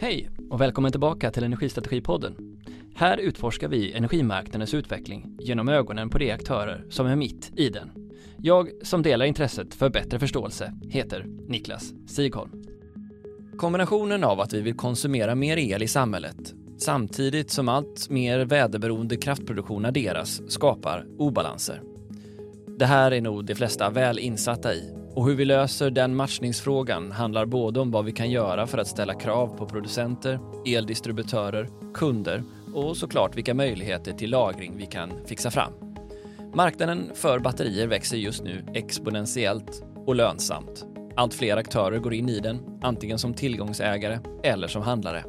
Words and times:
Hej 0.00 0.30
och 0.50 0.60
välkommen 0.60 0.90
tillbaka 0.90 1.30
till 1.30 1.44
Energistrategipodden. 1.44 2.58
Här 2.94 3.18
utforskar 3.18 3.68
vi 3.68 3.92
energimarknadens 3.92 4.74
utveckling 4.74 5.36
genom 5.40 5.68
ögonen 5.68 6.10
på 6.10 6.18
de 6.18 6.30
aktörer 6.32 6.84
som 6.90 7.06
är 7.06 7.16
mitt 7.16 7.52
i 7.56 7.68
den. 7.68 7.90
Jag 8.36 8.68
som 8.82 9.02
delar 9.02 9.26
intresset 9.26 9.74
för 9.74 9.90
bättre 9.90 10.18
förståelse 10.18 10.74
heter 10.90 11.26
Niklas 11.48 11.92
Sigholm. 12.06 12.50
Kombinationen 13.56 14.24
av 14.24 14.40
att 14.40 14.52
vi 14.52 14.60
vill 14.60 14.76
konsumera 14.76 15.34
mer 15.34 15.56
el 15.56 15.82
i 15.82 15.88
samhället 15.88 16.54
samtidigt 16.78 17.50
som 17.50 17.68
allt 17.68 18.10
mer 18.10 18.44
väderberoende 18.44 19.16
kraftproduktion 19.16 19.84
adderas 19.84 20.52
skapar 20.52 21.06
obalanser. 21.18 21.82
Det 22.78 22.86
här 22.86 23.10
är 23.10 23.20
nog 23.20 23.44
de 23.44 23.54
flesta 23.54 23.90
väl 23.90 24.18
insatta 24.18 24.74
i 24.74 24.97
och 25.18 25.26
hur 25.26 25.34
vi 25.34 25.44
löser 25.44 25.90
den 25.90 26.16
matchningsfrågan 26.16 27.12
handlar 27.12 27.46
både 27.46 27.80
om 27.80 27.90
vad 27.90 28.04
vi 28.04 28.12
kan 28.12 28.30
göra 28.30 28.66
för 28.66 28.78
att 28.78 28.86
ställa 28.86 29.14
krav 29.14 29.56
på 29.56 29.66
producenter, 29.66 30.38
eldistributörer, 30.66 31.68
kunder 31.94 32.42
och 32.74 32.96
såklart 32.96 33.36
vilka 33.36 33.54
möjligheter 33.54 34.12
till 34.12 34.30
lagring 34.30 34.76
vi 34.76 34.86
kan 34.86 35.12
fixa 35.26 35.50
fram. 35.50 35.72
Marknaden 36.54 37.10
för 37.14 37.38
batterier 37.38 37.86
växer 37.86 38.16
just 38.16 38.42
nu 38.42 38.64
exponentiellt 38.74 39.82
och 40.06 40.14
lönsamt. 40.14 40.84
Allt 41.16 41.34
fler 41.34 41.56
aktörer 41.56 41.98
går 41.98 42.14
in 42.14 42.28
i 42.28 42.40
den, 42.40 42.60
antingen 42.82 43.18
som 43.18 43.34
tillgångsägare 43.34 44.18
eller 44.42 44.68
som 44.68 44.82
handlare. 44.82 45.24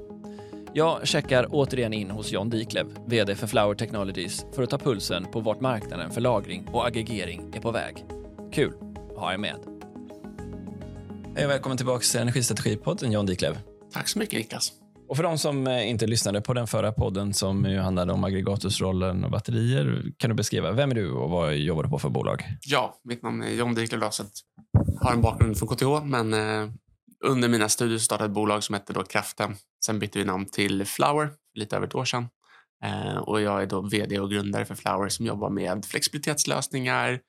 Jag 0.74 1.08
checkar 1.08 1.48
återigen 1.50 1.94
in 1.94 2.10
hos 2.10 2.32
John 2.32 2.50
Diklev, 2.50 2.88
VD 3.06 3.36
för 3.36 3.48
Flower 3.48 3.76
Technologies, 3.76 4.46
för 4.56 4.64
att 4.64 4.70
ta 4.70 4.78
pulsen 4.78 5.26
på 5.26 5.40
vart 5.40 5.62
marknaden 5.62 6.12
för 6.12 6.22
lagring 6.22 6.68
och 6.72 6.88
aggregering 6.88 7.54
är 7.54 7.62
på 7.62 7.72
väg. 7.72 8.06
Kul 8.52 8.74
att 9.16 9.20
ha 9.20 9.34
er 9.34 9.38
med. 9.38 9.79
Hej 11.36 11.46
och 11.46 11.52
välkommen 11.52 11.78
tillbaka 11.78 12.04
till 12.04 12.20
Energistrategipodden, 12.20 13.12
John 13.12 13.26
Diklev. 13.26 13.58
Tack 13.92 14.08
så 14.08 14.20
mycket, 14.20 14.40
Niklas. 14.40 14.72
Och 15.10 15.16
för 15.16 15.24
de 15.24 15.38
som 15.38 15.68
eh, 15.68 15.90
inte 15.90 16.08
lyssnade 16.08 16.42
på 16.42 16.54
den 16.54 16.68
förra 16.68 16.92
podden 16.92 17.34
som 17.34 17.66
ju 17.66 17.80
handlade 17.80 18.14
om 18.14 18.24
aggregatorsrollen 18.24 19.24
och 19.24 19.32
batterier, 19.32 20.04
kan 20.18 20.30
du 20.30 20.36
beskriva 20.36 20.72
vem 20.72 20.92
är 20.92 20.96
du 20.96 21.12
och 21.12 21.30
vad 21.30 21.56
jobbar 21.56 21.84
du 21.84 21.90
på 21.90 22.00
för 22.00 22.10
bolag? 22.10 22.44
Ja, 22.62 23.00
mitt 23.04 23.24
namn 23.24 23.44
är 23.44 23.52
John 23.52 23.76
Diklev 23.76 24.02
Jag 24.02 24.08
har 25.02 25.14
en 25.14 25.22
bakgrund 25.22 25.58
från 25.58 25.68
KTH, 25.68 26.04
men 26.04 26.34
eh, 26.34 26.70
under 27.26 27.50
mina 27.50 27.70
studier 27.70 28.00
startade 28.00 28.28
ett 28.30 28.34
bolag 28.34 28.64
som 28.64 28.74
hette 28.74 28.94
då 28.94 29.04
Kraften. 29.04 29.56
Sen 29.86 30.00
bytte 30.00 30.20
vi 30.20 30.26
namn 30.26 30.46
till 30.46 30.86
Flower 30.86 31.30
lite 31.54 31.76
över 31.76 31.88
ett 31.88 31.96
år 31.96 32.06
sedan. 32.06 32.28
Eh, 32.84 33.18
och 33.18 33.42
jag 33.42 33.62
är 33.62 33.66
då 33.66 33.82
vd 33.82 34.20
och 34.20 34.32
grundare 34.32 34.66
för 34.66 34.76
Flower 34.76 35.10
som 35.10 35.26
jobbar 35.26 35.50
med 35.50 35.86
flexibilitetslösningar 35.86 37.20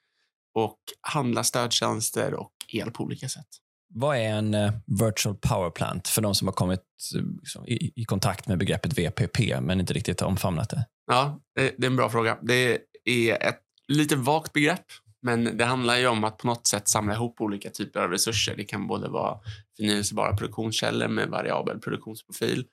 och 0.55 0.79
handlar 1.01 1.43
stödtjänster 1.43 2.35
och 2.35 2.53
el 2.69 2.91
på 2.91 3.05
olika 3.05 3.29
sätt. 3.29 3.47
Vad 3.95 4.17
är 4.17 4.21
en 4.21 4.55
eh, 4.55 4.73
virtual 4.87 5.37
power 5.37 5.71
plant 5.71 6.09
för 6.09 6.23
de 6.23 6.35
som 6.35 6.49
har 6.49 6.53
kommit 6.53 6.81
eh, 7.17 7.23
liksom, 7.41 7.67
i, 7.67 7.93
i, 7.97 8.05
kontakt 8.05 8.49
med 8.49 8.59
begreppet 8.59 8.99
VPP 8.99 9.61
men 9.61 9.81
inte 9.81 9.93
riktigt 9.93 10.21
har 10.21 10.29
omfamnat 10.29 10.71
det? 10.71 10.87
Ja, 11.07 11.41
det, 11.55 11.75
det 11.79 11.87
är 11.87 11.91
en 11.91 11.97
bra 11.97 12.11
fråga. 12.11 12.39
Det 12.43 12.79
är 13.05 13.49
ett 13.49 13.61
lite 13.89 14.17
vagt 14.17 14.53
begrepp, 14.53 14.85
men 15.23 15.57
det 15.57 15.65
handlar 15.65 15.97
ju 15.97 16.07
om 16.07 16.25
att 16.25 16.39
på 16.39 16.47
något 16.47 16.67
sätt 16.67 16.89
samla 16.89 17.15
ihop 17.15 17.41
olika 17.41 17.71
typer 17.71 18.01
av 18.01 18.11
resurser. 18.11 18.57
Det 18.57 18.65
kan 18.65 18.87
både 18.87 19.09
vara 19.09 19.39
förnyelsebara 19.77 20.37
produktionskällor 20.37 21.09
med 21.09 21.29
variabel 21.29 21.79
produktionsprofil. 21.79 22.67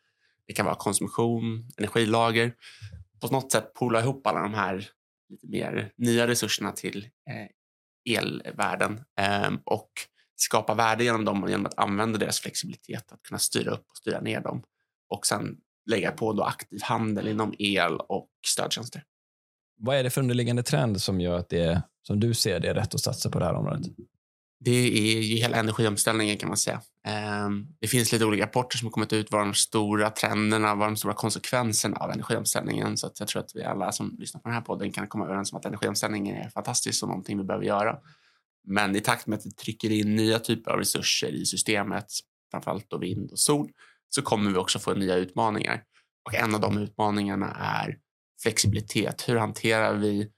Det 0.48 0.54
kan 0.54 0.66
vara 0.66 0.76
konsumtion, 0.76 1.70
energilager. 1.78 2.54
På 3.22 3.28
något 3.28 3.52
sätt 3.52 3.73
poola 3.73 4.00
ihop 4.00 4.28
alla 4.28 4.42
de 4.42 4.54
här 4.54 4.90
lite 5.30 5.48
mer 5.48 5.92
nya 5.98 6.28
resurserna 6.28 6.72
till 6.72 7.08
eh, 7.30 8.18
elvärlden 8.18 9.02
ehm, 9.20 9.60
och 9.66 9.90
skapa 10.42 10.74
värde 10.74 11.04
genom 11.04 11.26
dem 11.26 11.46
genom 11.50 11.66
att 11.66 11.80
använda 11.80 12.20
deras 12.20 12.40
flexibilitet 12.40 13.12
att 13.12 13.24
kunna 13.24 13.40
styra 13.40 13.72
upp 13.72 13.86
och 13.90 13.98
styra 13.98 14.22
ner 14.22 14.42
dem 14.42 14.64
och 15.10 15.26
sen 15.26 15.58
lägga 15.86 16.12
på 16.12 16.34
då 16.34 16.44
aktiv 16.44 16.80
handel 16.84 17.28
inom 17.28 17.54
el 17.60 17.94
och 17.94 18.30
stödtjänster. 18.48 19.04
Vad 19.80 19.98
är 19.98 20.04
det 20.04 20.10
för 20.10 20.22
underliggande 20.22 20.64
trend 20.64 21.02
som 21.02 21.22
gör 21.22 21.38
att 21.38 21.50
det 21.50 21.82
som 22.08 22.20
du 22.20 22.34
ser 22.34 22.60
det 22.60 22.70
är 22.70 22.73
rätt 22.73 22.94
att 22.94 23.02
satsa 23.02 23.30
på 23.30 23.39
det 23.39 23.45
här 23.45 23.54
området? 23.54 23.88
Det 24.60 24.72
är 24.72 25.22
ju 25.22 25.38
hela 25.38 25.58
energiomställningen 25.58 26.38
kan 26.38 26.50
man 26.50 26.58
säga. 26.58 26.82
Ehm, 27.04 27.67
det 27.80 27.88
finns 27.88 28.11
lite 28.11 28.26
olika 28.26 28.44
rapporter 28.44 28.78
som 28.78 28.92
kommit 28.92 29.14
ut 29.14 29.32
vad 29.32 29.42
de 29.42 29.54
stora 29.54 30.10
trenderna, 30.10 30.76
vad 30.76 30.88
de 30.88 30.98
stora 30.98 31.14
konsekvenserna 31.14 31.98
av 31.98 32.11
energiomställningen. 32.11 32.98
Så 32.98 33.11
jag 33.20 33.28
tror 33.28 33.42
att 33.42 33.52
vi 33.56 33.64
alla 33.64 33.92
som 33.92 34.16
lyssnar 34.20 34.42
på 34.42 34.48
den 34.48 34.56
här 34.56 34.61
podden 34.61 34.92
kan 34.92 35.08
komma 35.08 35.26
överens 35.26 35.54
om 35.54 35.58
att 35.58 35.66
energiomställningen 35.66 36.36
är 36.36 36.50
fantastisk 36.50 37.04
och 37.04 37.10
någonting 37.10 37.38
vi 37.38 37.44
behöver 37.44 37.66
göra. 37.66 37.98
Men 38.70 38.95
i 38.95 39.02
takt 39.02 39.28
med 39.28 39.39
att 39.39 39.45
vi 39.45 39.52
trycker 39.52 39.92
in 39.92 40.16
nya 40.16 40.39
typer 40.39 40.72
av 40.72 40.78
resurser 40.78 41.28
i 41.28 41.45
systemet, 41.45 42.05
framförallt 42.52 42.89
då 42.89 42.98
vind 42.98 43.32
och 43.32 43.39
sol, 43.39 43.72
så 44.10 44.22
kommer 44.22 44.52
vi 44.52 44.58
också 44.58 44.80
få 44.80 44.94
nya 44.94 45.16
utmaningar. 45.16 45.83
Och 46.26 46.36
en 46.36 46.55
av 46.55 46.61
de 46.61 46.78
utmaningarna 46.78 47.55
är 47.55 47.98
flexibilitet. 48.44 49.30
Hur 49.30 49.36
hanterar 49.36 49.95
vi 49.95 50.32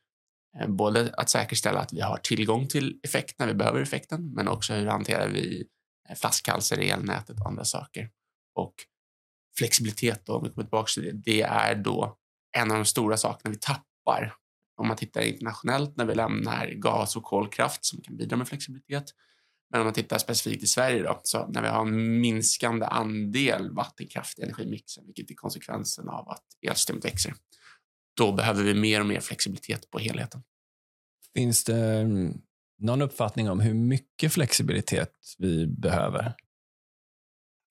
eh, 0.59 0.67
både 0.67 1.13
att 1.17 1.29
säkerställa 1.29 1.79
att 1.79 1.94
vi 1.94 2.01
har 2.01 2.17
tillgång 2.17 2.67
till 2.67 3.00
effekt 3.03 3.40
när 3.40 3.47
vi 3.47 3.53
behöver 3.53 3.81
effekten, 3.81 4.34
men 4.34 4.47
också 4.47 4.73
hur 4.73 4.88
hanterar 4.88 5.28
vi 5.29 5.67
eh, 6.09 6.16
flaskhalsar 6.16 6.79
i 6.79 6.90
elnätet 6.90 7.40
och 7.40 7.47
andra 7.47 7.66
saker. 7.66 8.09
Och 8.56 8.73
flexibilitet, 9.57 10.25
då, 10.25 10.34
om 10.34 10.44
vi 10.44 10.50
kommer 10.50 10.63
tillbaka 10.63 10.90
till 10.94 11.03
det, 11.03 11.11
det 11.11 11.41
är 11.41 11.75
då 11.75 12.17
en 12.57 12.72
av 12.72 12.78
de 12.78 12.85
stora 12.85 13.17
sakerna 13.17 13.51
vi 13.51 13.59
tappar 13.59 14.35
om 14.79 14.88
man 14.88 14.97
tittar 14.97 15.22
internationellt 15.22 15.97
när 15.97 16.06
vi 16.06 16.16
lämnar 16.16 16.67
gas 16.67 17.16
och 17.16 17.23
kolkraft 17.23 17.85
som 17.85 18.01
kan 18.01 18.17
bidra 18.17 18.38
med 18.38 18.47
flexibilitet. 18.47 19.06
Men 19.72 19.81
om 19.81 19.85
man 19.85 19.94
tittar 19.94 20.17
specifikt 20.17 20.63
i 20.63 20.67
Sverige 20.67 21.03
då, 21.03 21.19
så 21.23 21.47
när 21.47 21.62
vi 21.62 21.67
har 21.67 21.81
en 21.81 22.22
minskande 22.22 22.85
andel 22.85 23.72
vattenkraft 23.72 24.40
i 24.40 24.41
energimixen, 24.41 25.06
vilket 25.06 25.31
är 25.31 25.35
konsekvensen 25.35 26.09
av 26.09 26.29
att 26.29 26.44
elsystemet 26.67 27.06
växer, 27.06 27.34
då 28.17 28.31
behöver 28.31 28.63
vi 28.63 28.73
mer 28.73 29.00
och 29.00 29.06
mer 29.06 29.19
flexibilitet 29.19 29.90
på 29.90 30.00
helheten. 30.00 30.44
Finns 31.35 31.63
det 31.63 32.00
mm, 32.00 32.41
någon 32.79 33.01
uppfattning 33.01 33.50
om 33.50 33.59
hur 33.59 33.73
mycket 33.73 34.34
flexibilitet 34.34 35.13
vi 35.38 35.67
behöver? 35.67 36.34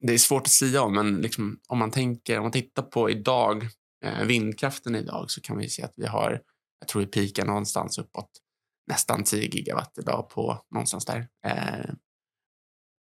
Det 0.00 0.14
är 0.14 0.19
svårt 0.19 0.42
att 0.42 0.48
säga 0.48 0.82
om, 0.82 0.94
men 0.94 1.16
liksom, 1.16 1.60
om 1.69 1.78
man 1.78 1.90
tänker, 1.90 2.36
om 2.36 2.42
man 2.42 2.52
tittar 2.52 2.82
på 2.82 3.10
idag, 3.10 3.69
eh, 4.04 4.25
vindkraften 4.25 4.94
idag, 4.94 5.30
så 5.30 5.40
kan 5.40 5.58
vi 5.58 5.69
se 5.69 5.82
att 5.82 5.94
vi 5.96 6.06
har 6.06 6.42
jag 6.78 6.88
tror 6.88 7.00
vi 7.00 7.06
pikar 7.06 7.44
någonstans 7.44 7.98
uppåt 7.98 8.30
nästan 8.88 9.24
10 9.24 9.48
gigawatt 9.48 9.98
idag 9.98 10.28
på 10.30 10.64
någonstans 10.70 11.04
där. 11.04 11.28
Eh, 11.46 11.90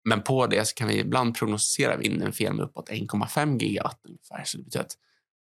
men 0.09 0.23
på 0.23 0.47
det 0.47 0.65
så 0.65 0.75
kan 0.75 0.89
vi 0.89 0.99
ibland 0.99 1.35
prognostisera 1.35 1.97
vinden 1.97 2.33
fel 2.33 2.55
med 2.55 2.65
uppåt 2.65 2.91
1,5 2.91 3.59
gigawatt 3.59 4.01
ungefär. 4.09 4.45
Så 4.45 4.59
det 4.59 4.65
betyder 4.65 4.85
att 4.85 4.97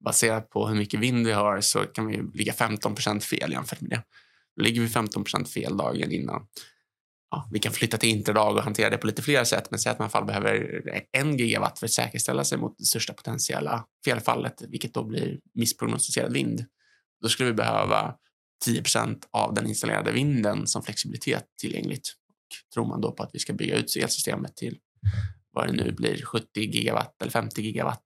baserat 0.04 0.50
på 0.50 0.68
hur 0.68 0.76
mycket 0.76 1.00
vind 1.00 1.26
vi 1.26 1.32
har 1.32 1.60
så 1.60 1.78
kan 1.78 2.06
vi 2.06 2.22
ligga 2.34 2.52
15 2.52 2.94
procent 2.94 3.24
fel 3.24 3.52
jämfört 3.52 3.80
med 3.80 3.90
det. 3.90 4.02
Då 4.56 4.62
ligger 4.62 4.80
vi 4.80 4.88
15 4.88 5.24
fel 5.54 5.76
dagen 5.76 6.12
innan. 6.12 6.46
Ja, 7.30 7.48
vi 7.52 7.58
kan 7.58 7.72
flytta 7.72 7.96
till 7.96 8.08
interdag 8.08 8.56
och 8.56 8.62
hantera 8.62 8.90
det 8.90 8.98
på 8.98 9.06
lite 9.06 9.22
fler 9.22 9.44
sätt, 9.44 9.70
men 9.70 9.80
säg 9.80 9.92
att 9.92 9.98
man 9.98 10.10
fall 10.10 10.24
behöver 10.24 10.82
en 11.12 11.36
gigawatt 11.36 11.78
för 11.78 11.86
att 11.86 11.92
säkerställa 11.92 12.44
sig 12.44 12.58
mot 12.58 12.78
det 12.78 12.84
största 12.84 13.12
potentiella 13.12 13.84
felfallet, 14.04 14.62
vilket 14.68 14.94
då 14.94 15.04
blir 15.04 15.40
missprognostiserad 15.54 16.32
vind. 16.32 16.64
Då 17.20 17.28
skulle 17.28 17.48
vi 17.48 17.54
behöva 17.54 18.14
10% 18.66 19.24
av 19.30 19.54
den 19.54 19.66
installerade 19.66 20.12
vinden 20.12 20.66
som 20.66 20.82
flexibilitet 20.82 21.44
tillgängligt. 21.60 22.08
Och 22.28 22.72
tror 22.74 22.86
man 22.86 23.00
då 23.00 23.12
på 23.12 23.22
att 23.22 23.30
vi 23.32 23.38
ska 23.38 23.52
bygga 23.52 23.76
ut 23.76 23.96
elsystemet 23.96 24.56
till 24.56 24.78
vad 25.52 25.66
det 25.66 25.72
nu 25.72 25.92
blir, 25.92 26.22
70 26.22 26.60
gigawatt 26.60 27.22
eller 27.22 27.32
50 27.32 27.62
gigawatt, 27.62 28.04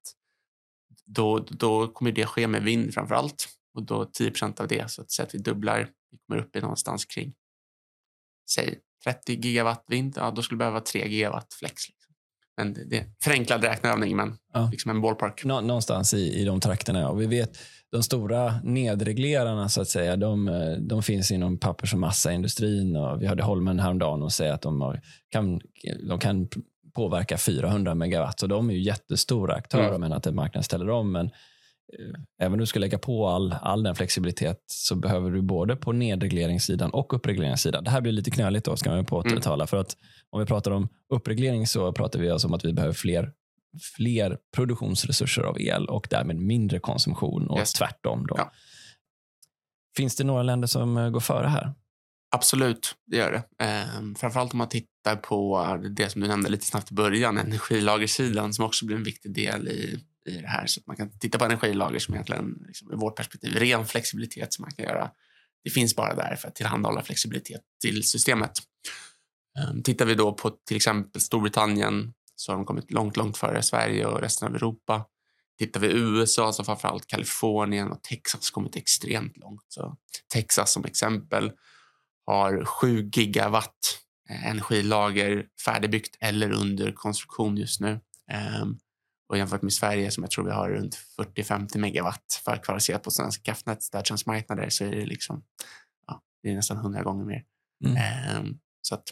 då, 1.05 1.39
då 1.39 1.89
kommer 1.89 2.13
det 2.13 2.27
ske 2.27 2.47
med 2.47 2.63
vind 2.63 2.95
framför 2.95 3.15
allt. 3.15 3.49
Och 3.75 3.83
då 3.83 4.05
10% 4.05 4.61
av 4.61 4.69
det, 4.69 4.91
så 4.91 5.03
att 5.03 5.11
säga 5.11 5.27
att 5.27 5.35
vi 5.35 5.39
dubblar, 5.39 5.91
vi 6.11 6.19
kommer 6.19 6.43
upp 6.43 6.57
i 6.57 6.61
någonstans 6.61 7.05
kring, 7.05 7.35
säg 8.51 8.81
30 9.05 9.47
gigawatt 9.47 9.85
vind, 9.89 10.15
ja 10.17 10.31
då 10.31 10.43
skulle 10.43 10.57
vi 10.57 10.59
behöva 10.59 10.81
3 10.81 11.09
gigawatt 11.09 11.55
flex. 11.55 11.89
Liksom. 11.89 12.04
Men 12.57 12.77
det, 12.89 12.99
är 12.99 13.05
förenklad 13.25 13.65
räkneövning, 13.65 14.17
men 14.17 14.37
ja. 14.53 14.69
liksom 14.73 14.91
en 14.91 15.01
ballpark. 15.01 15.45
Nå 15.45 15.61
någonstans 15.61 16.15
i, 16.15 16.41
i 16.41 16.45
de 16.45 16.61
trakterna. 16.61 17.09
Och 17.09 17.21
vi 17.21 17.27
vet 17.27 17.59
de 17.93 18.03
stora 18.03 18.55
nedreglerarna 18.63 19.69
så 19.69 19.81
att 19.81 19.89
säga, 19.89 20.17
de, 20.17 20.51
de 20.81 21.03
finns 21.03 21.31
inom 21.31 21.59
pappers 21.59 21.93
och 21.93 21.99
massaindustrin. 21.99 22.97
Och 22.97 23.23
vi 23.23 23.27
hörde 23.27 23.43
Holmen 23.43 23.79
häromdagen 23.79 24.23
och 24.23 24.33
säga 24.33 24.55
att 24.55 24.63
de, 24.63 24.81
har, 24.81 25.01
kan, 25.31 25.61
de 26.09 26.19
kan 26.19 26.49
påverka 26.95 27.39
400 27.39 27.95
megawatt. 27.95 28.41
Så 28.41 28.47
de 28.47 28.71
är 28.71 28.75
ju 28.75 28.81
jättestora 28.81 29.55
aktörer, 29.55 29.89
mm. 29.89 30.01
men 30.01 30.13
att 30.13 30.27
en 30.27 30.35
marknad 30.35 30.65
ställer 30.65 30.91
om. 30.91 31.13
Men 31.13 31.31
även 32.41 32.53
om 32.53 32.59
du 32.59 32.67
ska 32.67 32.79
lägga 32.79 32.99
på 32.99 33.29
all, 33.29 33.53
all 33.53 33.83
den 33.83 33.95
flexibilitet 33.95 34.65
så 34.67 34.95
behöver 34.95 35.31
du 35.31 35.43
både 35.43 35.77
på 35.77 35.93
nedregleringssidan 35.93 36.91
och 36.91 37.15
upregleringssidan. 37.15 37.85
Det 37.85 37.91
här 37.91 38.01
blir 38.01 38.13
lite 38.13 38.31
knöligt 38.31 38.65
då, 38.65 38.77
ska 38.77 38.91
man 38.91 39.05
påtala. 39.05 39.55
Mm. 39.55 39.67
För 39.67 39.77
att 39.77 39.97
om 40.31 40.41
vi 40.41 40.47
pratar 40.47 40.71
om 40.71 40.89
uppreglering 41.15 41.67
så 41.67 41.93
pratar 41.93 42.19
vi 42.21 42.31
alltså 42.31 42.49
om 42.49 42.55
att 42.55 42.65
vi 42.65 42.73
behöver 42.73 42.95
fler 42.95 43.33
fler 43.97 44.39
produktionsresurser 44.57 45.43
av 45.43 45.61
el 45.61 45.87
och 45.87 46.07
därmed 46.11 46.37
mindre 46.37 46.79
konsumtion 46.79 47.49
och 47.49 47.59
yes. 47.59 47.73
tvärtom. 47.73 48.27
Då. 48.27 48.35
Ja. 48.39 48.53
Finns 49.97 50.17
det 50.17 50.25
några 50.25 50.43
länder 50.43 50.69
som 50.69 50.97
eh, 50.97 51.11
går 51.11 51.21
före 51.21 51.49
här? 51.49 51.75
Absolut, 52.31 52.95
det 53.07 53.17
gör 53.17 53.33
det. 53.33 53.65
Eh, 53.65 54.15
framförallt 54.17 54.53
om 54.53 54.59
man 54.59 54.69
tittar 54.69 55.17
på 55.17 55.79
det 55.91 56.09
som 56.09 56.21
du 56.21 56.29
nämnde 56.29 56.51
lite 56.51 56.67
snabbt 56.67 56.91
i 56.91 56.95
början, 56.95 57.39
energilagersidan 57.39 58.53
som 58.55 58.65
också 58.65 58.87
blir 58.87 58.97
en 58.97 59.03
viktig 59.05 59.35
del 59.35 59.69
i, 59.69 59.99
i 60.27 60.41
det 60.41 60.49
här. 60.49 60.67
Så 60.67 60.81
att 60.81 60.87
man 60.87 60.97
kan 60.97 61.19
titta 61.19 61.39
på 61.39 61.45
energilager 61.45 61.99
som 61.99 62.15
egentligen, 62.15 62.65
liksom, 62.67 62.93
ur 62.93 62.97
vårt 62.97 63.17
perspektiv, 63.17 63.57
ren 63.57 63.87
flexibilitet 63.87 64.53
som 64.53 64.63
man 64.63 64.71
kan 64.71 64.85
göra. 64.85 65.11
Det 65.65 65.71
finns 65.71 65.97
bara 65.97 66.15
där 66.15 66.37
för 66.37 66.49
att 66.49 66.55
tillhandahålla 66.55 67.03
flexibilitet 67.03 67.61
till 67.81 68.09
systemet. 68.09 68.53
Ehm, 69.59 69.83
tittar 69.83 70.07
vi 70.07 70.15
då 70.15 70.33
på 70.33 70.51
till 70.51 70.77
exempel 70.77 71.21
Storbritannien 71.21 72.15
så 72.37 72.53
har 72.53 72.57
de 72.57 72.65
kommit 72.65 72.91
långt, 72.91 73.17
långt 73.17 73.37
före 73.37 73.63
Sverige 73.63 74.07
och 74.07 74.21
resten 74.21 74.49
av 74.49 74.55
Europa. 74.55 75.05
Tittar 75.59 75.81
vi 75.81 75.87
USA 75.87 76.53
så 76.53 76.61
har 76.61 76.65
framförallt 76.65 77.07
Kalifornien 77.07 77.91
och 77.91 78.03
Texas 78.03 78.51
kommit 78.51 78.77
extremt 78.77 79.37
långt. 79.37 79.65
Så 79.69 79.97
Texas 80.33 80.73
som 80.73 80.85
exempel 80.85 81.53
har 82.27 82.65
7 82.65 83.11
gigawatt 83.13 83.99
eh, 84.31 84.47
energilager 84.47 85.47
färdigbyggt 85.65 86.17
eller 86.21 86.53
under 86.53 86.93
konstruktion 86.93 87.57
just 87.57 87.81
nu. 87.81 88.01
Um, 88.63 88.79
och 89.29 89.39
jämfört 89.39 89.63
med 89.63 89.73
Sverige 89.73 90.11
som 90.11 90.23
jag 90.23 90.31
tror 90.31 90.45
vi 90.45 90.51
har 90.51 90.71
runt 90.71 90.99
40-50 91.19 91.79
megawatt 91.79 92.41
för 92.45 92.57
kvalificerat 92.57 93.03
på 93.03 93.11
Svenska 93.11 93.43
kraftnät 93.43 93.83
stödtjänstmarknader 93.83 94.69
så 94.69 94.85
är 94.85 94.91
det 94.91 95.07
liksom 95.07 95.43
ja, 96.07 96.23
det 96.43 96.51
är 96.51 96.55
nästan 96.55 96.77
100 96.77 97.03
gånger 97.03 97.25
mer. 97.25 97.45
Mm. 97.85 98.41
Um, 98.41 98.59
så 98.83 98.95
att 98.95 99.05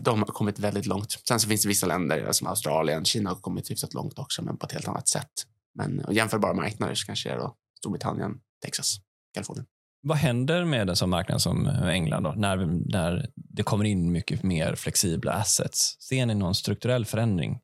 de 0.00 0.18
har 0.18 0.26
kommit 0.26 0.58
väldigt 0.58 0.86
långt. 0.86 1.22
Sen 1.28 1.40
så 1.40 1.48
finns 1.48 1.62
det 1.62 1.68
vissa 1.68 1.86
länder 1.86 2.32
som 2.32 2.46
Australien, 2.46 3.04
Kina 3.04 3.30
har 3.30 3.36
kommit 3.36 3.70
hyfsat 3.70 3.94
långt 3.94 4.18
också, 4.18 4.42
men 4.42 4.56
på 4.56 4.66
ett 4.66 4.72
helt 4.72 4.88
annat 4.88 5.08
sätt. 5.08 5.30
Men 5.74 6.04
jämförbara 6.10 6.54
marknader 6.54 6.94
så 6.94 7.06
kanske 7.06 7.30
är 7.30 7.38
då 7.38 7.56
Storbritannien, 7.78 8.40
Texas, 8.64 8.96
Kalifornien. 9.34 9.66
Vad 10.02 10.16
händer 10.16 10.64
med 10.64 10.90
en 10.90 10.96
sån 10.96 11.10
marknad 11.10 11.42
som 11.42 11.66
England 11.66 12.22
då, 12.22 12.32
när, 12.36 12.56
när 12.86 13.30
det 13.34 13.62
kommer 13.62 13.84
in 13.84 14.12
mycket 14.12 14.42
mer 14.42 14.74
flexibla 14.74 15.32
assets? 15.32 15.96
Ser 16.00 16.26
ni 16.26 16.34
någon 16.34 16.54
strukturell 16.54 17.04
förändring? 17.06 17.60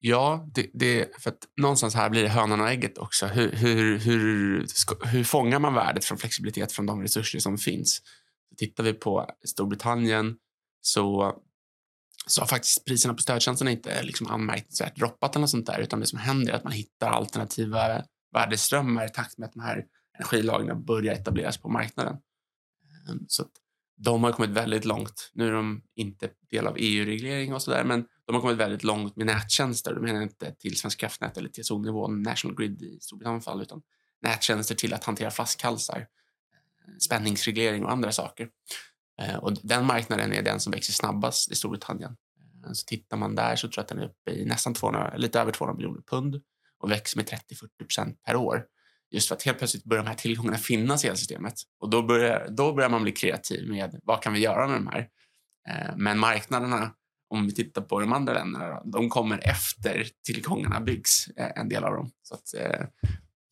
Ja, 0.00 0.48
det, 0.54 0.70
det, 0.74 1.22
för 1.22 1.30
att 1.30 1.38
någonstans 1.56 1.94
här 1.94 2.10
blir 2.10 2.22
det 2.22 2.28
hönan 2.28 2.60
och 2.60 2.68
ägget 2.68 2.98
också. 2.98 3.26
Hur, 3.26 3.52
hur, 3.52 3.98
hur, 3.98 4.66
hur 5.06 5.24
fångar 5.24 5.58
man 5.58 5.74
värdet 5.74 6.04
från 6.04 6.18
flexibilitet 6.18 6.72
från 6.72 6.86
de 6.86 7.02
resurser 7.02 7.38
som 7.38 7.58
finns? 7.58 8.02
Tittar 8.56 8.84
vi 8.84 8.92
på 8.92 9.30
Storbritannien 9.44 10.36
så, 10.80 11.34
så 12.26 12.42
har 12.42 12.46
faktiskt 12.46 12.84
priserna 12.84 13.14
på 13.14 13.22
stödtjänsterna 13.22 13.70
inte 13.70 14.02
liksom 14.02 14.26
anmärkningsvärt 14.26 14.96
droppat 14.96 15.36
eller 15.36 15.40
något 15.40 15.50
sånt 15.50 15.66
där, 15.66 15.80
utan 15.80 16.00
det 16.00 16.06
som 16.06 16.18
händer 16.18 16.52
är 16.52 16.56
att 16.56 16.64
man 16.64 16.72
hittar 16.72 17.08
alternativa 17.08 18.02
värdeströmmar 18.32 19.06
i 19.06 19.08
takt 19.08 19.38
med 19.38 19.46
att 19.46 19.52
de 19.52 19.60
här 19.60 19.84
energilagren 20.18 20.84
börjar 20.84 21.14
etableras 21.14 21.58
på 21.58 21.68
marknaden. 21.68 22.16
Ehm, 23.10 23.24
så 23.28 23.44
de 23.98 24.24
har 24.24 24.32
kommit 24.32 24.50
väldigt 24.50 24.84
långt. 24.84 25.30
Nu 25.34 25.48
är 25.48 25.52
de 25.52 25.82
inte 25.94 26.30
del 26.50 26.66
av 26.66 26.74
EU-reglering 26.78 27.54
och 27.54 27.62
sådär, 27.62 27.84
men 27.84 28.04
de 28.26 28.34
har 28.34 28.42
kommit 28.42 28.56
väldigt 28.56 28.84
långt 28.84 29.16
med 29.16 29.26
nättjänster. 29.26 29.94
De 29.94 30.00
menar 30.00 30.22
inte 30.22 30.54
till 30.58 30.76
Svenska 30.76 31.00
kraftnät 31.00 31.36
eller 31.36 31.48
till 31.48 31.64
solnivån 31.64 32.22
National 32.22 32.56
Grid 32.56 32.82
i 32.82 32.98
Storbritannien 33.00 33.40
fall, 33.40 33.62
utan 33.62 33.82
nättjänster 34.22 34.74
till 34.74 34.94
att 34.94 35.04
hantera 35.04 35.30
flaskhalsar, 35.30 35.98
eh, 35.98 36.04
spänningsreglering 36.98 37.84
och 37.84 37.92
andra 37.92 38.12
saker. 38.12 38.48
Eh, 39.20 39.36
och 39.36 39.52
den 39.62 39.86
marknaden 39.86 40.32
är 40.32 40.42
den 40.42 40.60
som 40.60 40.70
växer 40.70 40.92
snabbast 40.92 41.52
i 41.52 41.54
Storbritannien. 41.54 42.16
Eh, 42.64 42.72
så 42.72 42.84
tittar 42.86 43.16
man 43.16 43.34
där 43.34 43.56
så 43.56 43.68
tror 43.68 43.74
jag 43.76 43.82
att 43.82 43.88
den 43.88 43.98
är 43.98 44.04
uppe 44.04 44.30
i 44.30 44.44
nästan 44.44 44.74
200, 44.74 45.16
lite 45.16 45.40
över 45.40 45.52
200 45.52 45.76
miljoner 45.76 46.00
pund 46.00 46.42
och 46.78 46.90
växer 46.90 47.16
med 47.16 47.26
30-40 47.26 47.84
procent 47.84 48.22
per 48.22 48.36
år. 48.36 48.64
Just 49.10 49.28
för 49.28 49.34
att 49.34 49.42
helt 49.42 49.58
plötsligt 49.58 49.84
börjar 49.84 50.02
de 50.02 50.08
här 50.08 50.16
tillgångarna 50.16 50.58
finnas 50.58 51.04
i 51.04 51.08
elsystemet. 51.08 51.54
Och 51.80 51.90
då 51.90 52.02
börjar, 52.02 52.48
då 52.50 52.72
börjar 52.72 52.90
man 52.90 53.02
bli 53.02 53.12
kreativ 53.12 53.68
med 53.68 54.00
vad 54.02 54.22
kan 54.22 54.32
vi 54.32 54.40
göra 54.40 54.68
med 54.68 54.76
de 54.76 54.86
här? 54.86 55.08
Eh, 55.68 55.96
men 55.96 56.18
marknaderna, 56.18 56.90
om 57.30 57.46
vi 57.46 57.54
tittar 57.54 57.82
på 57.82 58.00
de 58.00 58.12
andra 58.12 58.32
länderna, 58.32 58.82
de 58.84 59.08
kommer 59.08 59.48
efter 59.48 60.06
tillgångarna 60.26 60.80
byggs, 60.80 61.28
eh, 61.36 61.60
en 61.60 61.68
del 61.68 61.84
av 61.84 61.92
dem. 61.92 62.10
Så 62.22 62.34
att, 62.34 62.54
eh, 62.54 62.86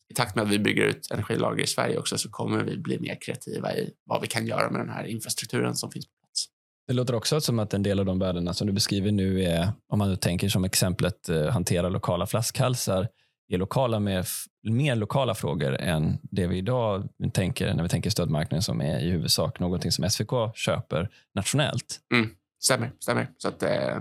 i 0.09 0.13
takt 0.13 0.35
med 0.35 0.43
att 0.43 0.51
vi 0.51 0.59
bygger 0.59 0.83
ut 0.83 1.11
energilager 1.11 1.63
i 1.63 1.67
Sverige 1.67 1.97
också 1.97 2.17
så 2.17 2.29
kommer 2.29 2.63
vi 2.63 2.77
bli 2.77 2.99
mer 2.99 3.17
kreativa 3.21 3.75
i 3.75 3.93
vad 4.05 4.21
vi 4.21 4.27
kan 4.27 4.47
göra 4.47 4.71
med 4.71 4.81
den 4.81 4.89
här 4.89 5.03
infrastrukturen 5.03 5.75
som 5.75 5.91
finns 5.91 6.05
på 6.05 6.11
plats. 6.21 6.45
Det 6.87 6.93
låter 6.93 7.15
också 7.15 7.41
som 7.41 7.59
att 7.59 7.73
en 7.73 7.83
del 7.83 7.99
av 7.99 8.05
de 8.05 8.19
värdena 8.19 8.53
som 8.53 8.67
du 8.67 8.73
beskriver 8.73 9.11
nu 9.11 9.43
är, 9.43 9.71
om 9.87 9.99
man 9.99 10.09
nu 10.09 10.15
tänker 10.15 10.49
som 10.49 10.63
exemplet 10.63 11.29
hantera 11.51 11.89
lokala 11.89 12.27
flaskhalsar, 12.27 13.07
är 13.49 13.57
lokala 13.57 13.99
med 13.99 14.25
mer 14.71 14.95
lokala 14.95 15.35
frågor 15.35 15.75
än 15.75 16.17
det 16.21 16.47
vi 16.47 16.57
idag 16.57 17.09
tänker 17.33 17.73
när 17.73 17.83
vi 17.83 17.89
tänker 17.89 18.09
stödmarknaden 18.09 18.63
som 18.63 18.81
är 18.81 18.99
i 18.99 19.09
huvudsak 19.09 19.59
någonting 19.59 19.91
som 19.91 20.09
SVK 20.09 20.55
köper 20.55 21.09
nationellt. 21.35 21.99
Mm, 22.13 22.29
stämmer, 22.63 22.91
stämmer. 22.99 23.27
Så 23.37 23.47
att, 23.47 23.63
eh, 23.63 23.97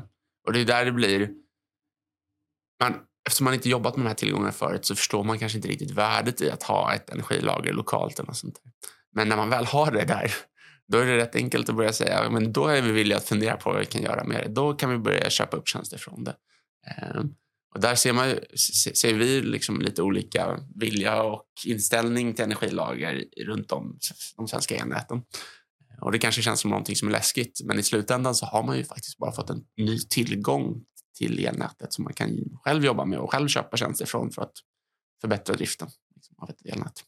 och 0.47 0.53
det 0.53 0.61
är 0.61 0.65
där 0.65 0.85
det 0.85 0.93
blir... 0.93 1.31
Man, 2.83 2.95
eftersom 3.27 3.45
man 3.45 3.55
inte 3.55 3.69
jobbat 3.69 3.97
med 3.97 4.05
de 4.05 4.09
här 4.09 4.15
tillgångarna 4.15 4.53
förut 4.53 4.85
så 4.85 4.95
förstår 4.95 5.25
man 5.25 5.39
kanske 5.39 5.59
inte 5.59 5.69
riktigt 5.69 5.91
värdet 5.91 6.41
i 6.41 6.51
att 6.51 6.63
ha 6.63 6.95
ett 6.95 7.11
energilager 7.11 7.73
lokalt. 7.73 8.19
eller 8.19 8.33
sånt 8.33 8.61
där. 8.65 8.73
Men 9.13 9.29
när 9.29 9.37
man 9.37 9.51
väl 9.51 9.65
har 9.65 9.91
det 9.91 10.05
där, 10.05 10.35
då 10.89 10.99
är 10.99 11.07
det 11.07 11.17
rätt 11.17 11.37
enkelt 11.37 11.69
att 11.69 11.77
börja 11.77 11.93
säga 11.93 12.31
men 12.31 12.53
då 12.53 12.67
är 12.67 12.83
vi 12.83 12.93
villiga 12.93 13.17
att 13.19 13.29
fundera 13.29 13.57
på 13.57 13.71
vad 13.71 13.79
vi 13.79 13.87
kan 13.87 14.03
göra 14.03 14.25
med 14.25 14.41
det. 14.41 14.49
Då 14.49 14.73
kan 14.73 14.91
vi 14.91 14.99
börja 14.99 15.31
köpa 15.31 15.57
upp 15.57 15.69
tjänster 15.69 15.99
från 15.99 16.25
det. 16.25 16.35
Eh, 16.87 17.23
och 17.77 17.83
där 17.83 17.95
ser, 17.95 18.13
man, 18.13 18.35
ser 18.95 19.15
vi 19.15 19.43
liksom 19.43 19.81
lite 19.81 20.03
olika 20.03 20.61
vilja 20.75 21.23
och 21.23 21.45
inställning 21.67 22.35
till 22.35 22.45
energilager 22.45 23.25
runt 23.47 23.73
om 23.73 23.99
de 24.37 24.49
svenska 24.49 24.77
elnäten. 24.77 25.23
Och 26.01 26.13
det 26.13 26.19
kanske 26.19 26.43
känns 26.43 26.61
som 26.61 26.71
någonting 26.71 26.97
som 26.97 27.09
är 27.09 27.13
läskigt, 27.13 27.61
men 27.65 27.79
i 27.79 27.83
slutändan 27.83 28.35
så 28.35 28.47
har 28.47 28.63
man 28.63 28.77
ju 28.77 28.85
faktiskt 28.85 29.19
bara 29.19 29.33
fått 29.33 29.51
en 29.51 29.65
ny 29.77 29.99
tillgång 29.99 30.83
till 31.19 31.47
elnätet 31.47 31.93
som 31.93 32.05
man 32.05 32.13
kan 32.13 32.31
själv 32.65 32.85
jobba 32.85 33.05
med 33.05 33.19
och 33.19 33.33
själv 33.33 33.49
köpa 33.49 33.77
tjänster 33.77 34.07
från 34.07 34.31
för 34.31 34.43
att 34.43 34.55
förbättra 35.21 35.55
driften 35.55 35.89
liksom, 36.15 36.37
av 36.39 36.51
ett 36.51 36.67
elnät. 36.67 37.05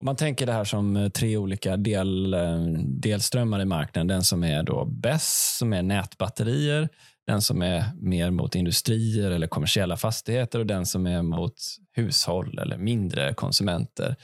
Om 0.00 0.04
man 0.04 0.16
tänker 0.16 0.46
det 0.46 0.52
här 0.52 0.64
som 0.64 0.96
eh, 0.96 1.08
tre 1.08 1.36
olika 1.36 1.76
del, 1.76 2.34
eh, 2.34 2.62
delströmmar 2.84 3.60
i 3.60 3.64
marknaden. 3.64 4.06
Den 4.06 4.24
som 4.24 4.44
är 4.44 4.62
då 4.62 4.84
bäst, 4.84 5.58
som 5.58 5.72
är 5.72 5.82
nätbatterier. 5.82 6.88
Den 7.30 7.42
som 7.42 7.62
är 7.62 7.84
mer 8.00 8.30
mot 8.30 8.54
industrier 8.54 9.30
eller 9.30 9.46
kommersiella 9.46 9.96
fastigheter 9.96 10.58
och 10.58 10.66
den 10.66 10.86
som 10.86 11.06
är 11.06 11.22
mot 11.22 11.54
hushåll 11.92 12.58
eller 12.58 12.78
mindre 12.78 13.34
konsumenter. 13.34 14.16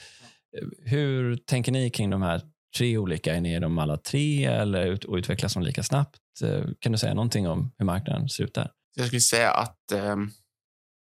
Hur 0.84 1.36
tänker 1.36 1.72
ni 1.72 1.90
kring 1.90 2.10
de 2.10 2.22
här 2.22 2.40
tre 2.76 2.98
olika? 2.98 3.34
Är 3.34 3.40
ni 3.40 3.60
de 3.60 3.78
alla 3.78 3.96
tre 3.96 4.44
eller 4.44 5.08
och 5.08 5.16
utvecklas 5.16 5.54
de 5.54 5.62
lika 5.62 5.82
snabbt? 5.82 6.18
Eh, 6.42 6.64
kan 6.80 6.92
du 6.92 6.98
säga 6.98 7.14
någonting 7.14 7.48
om 7.48 7.72
hur 7.78 7.86
marknaden 7.86 8.28
ser 8.28 8.44
ut 8.44 8.54
där? 8.54 8.70
Jag 8.96 9.06
skulle 9.06 9.20
säga 9.20 9.50
att 9.50 9.92
eh, 9.92 10.16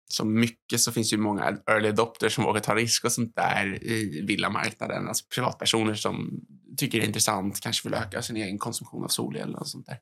som 0.10 0.34
mycket 0.40 0.80
så 0.80 0.92
finns 0.92 1.10
det 1.10 1.16
ju 1.16 1.22
många 1.22 1.58
early 1.70 1.90
adopters 1.90 2.36
som 2.36 2.44
vågar 2.44 2.62
ta 2.62 2.76
risk 2.76 3.06
och 3.06 3.12
sånt 3.12 3.36
där 3.36 3.84
i 3.84 4.22
villamarknaden. 4.28 5.08
Alltså 5.08 5.26
privatpersoner 5.36 5.94
som 5.96 6.42
tycker 6.78 6.98
det 6.98 7.06
är 7.06 7.08
intressant, 7.08 7.60
kanske 7.60 7.90
vill 7.90 7.98
öka 7.98 8.22
sin 8.22 8.38
egen 8.38 8.58
konsumtion 8.58 9.04
av 9.04 9.08
solel 9.08 9.56
och 9.56 9.68
sånt 9.68 9.86
där. 9.86 10.00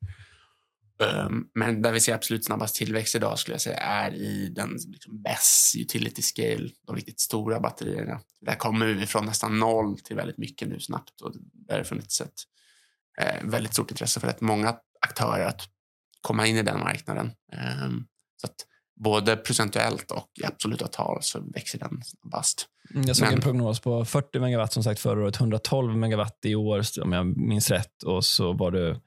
Um, 1.03 1.49
men 1.53 1.81
där 1.81 1.91
vi 1.91 1.99
ser 1.99 2.13
absolut 2.13 2.45
snabbast 2.45 2.75
tillväxt 2.75 3.15
idag 3.15 3.39
skulle 3.39 3.53
jag 3.53 3.61
säga 3.61 3.77
är 3.77 4.13
i 4.13 4.49
den 4.49 4.77
liksom 4.87 5.21
BESS, 5.21 5.75
utility 5.77 6.21
scale, 6.21 6.69
de 6.87 6.95
riktigt 6.95 7.19
stora 7.19 7.59
batterierna. 7.59 8.21
Där 8.41 8.55
kommer 8.55 8.85
vi 8.85 9.05
från 9.05 9.25
nästan 9.25 9.59
noll 9.59 9.99
till 9.99 10.15
väldigt 10.15 10.37
mycket 10.37 10.67
nu 10.67 10.79
snabbt 10.79 11.21
och 11.21 11.33
där 11.67 11.77
har 11.77 11.83
funnits 11.83 12.21
ett 12.21 12.33
eh, 13.21 13.43
väldigt 13.43 13.73
stort 13.73 13.91
intresse 13.91 14.19
för 14.19 14.27
rätt 14.27 14.41
många 14.41 14.75
aktörer 15.01 15.45
att 15.45 15.61
komma 16.21 16.47
in 16.47 16.57
i 16.57 16.63
den 16.63 16.79
marknaden. 16.79 17.31
Um, 17.85 18.07
så 18.37 18.47
att 18.47 18.65
både 19.03 19.37
procentuellt 19.37 20.11
och 20.11 20.29
i 20.41 20.45
absoluta 20.45 20.87
tal 20.87 21.17
så 21.21 21.39
växer 21.53 21.79
den 21.79 22.01
snabbast. 22.03 22.67
Mm, 22.93 23.07
jag 23.07 23.15
såg 23.15 23.25
Men, 23.25 23.33
en 23.33 23.41
prognos 23.41 23.79
på 23.79 24.05
40 24.05 24.39
megawatt 24.39 24.73
som 24.73 24.83
sagt 24.83 24.99
förra 24.99 25.23
året, 25.23 25.39
112 25.39 25.97
megawatt 25.97 26.39
i 26.45 26.55
år 26.55 26.83
om 27.01 27.11
jag 27.11 27.37
minns 27.37 27.71
rätt 27.71 28.03
och 28.03 28.25
så 28.25 28.53
var 28.53 28.71
det 28.71 29.01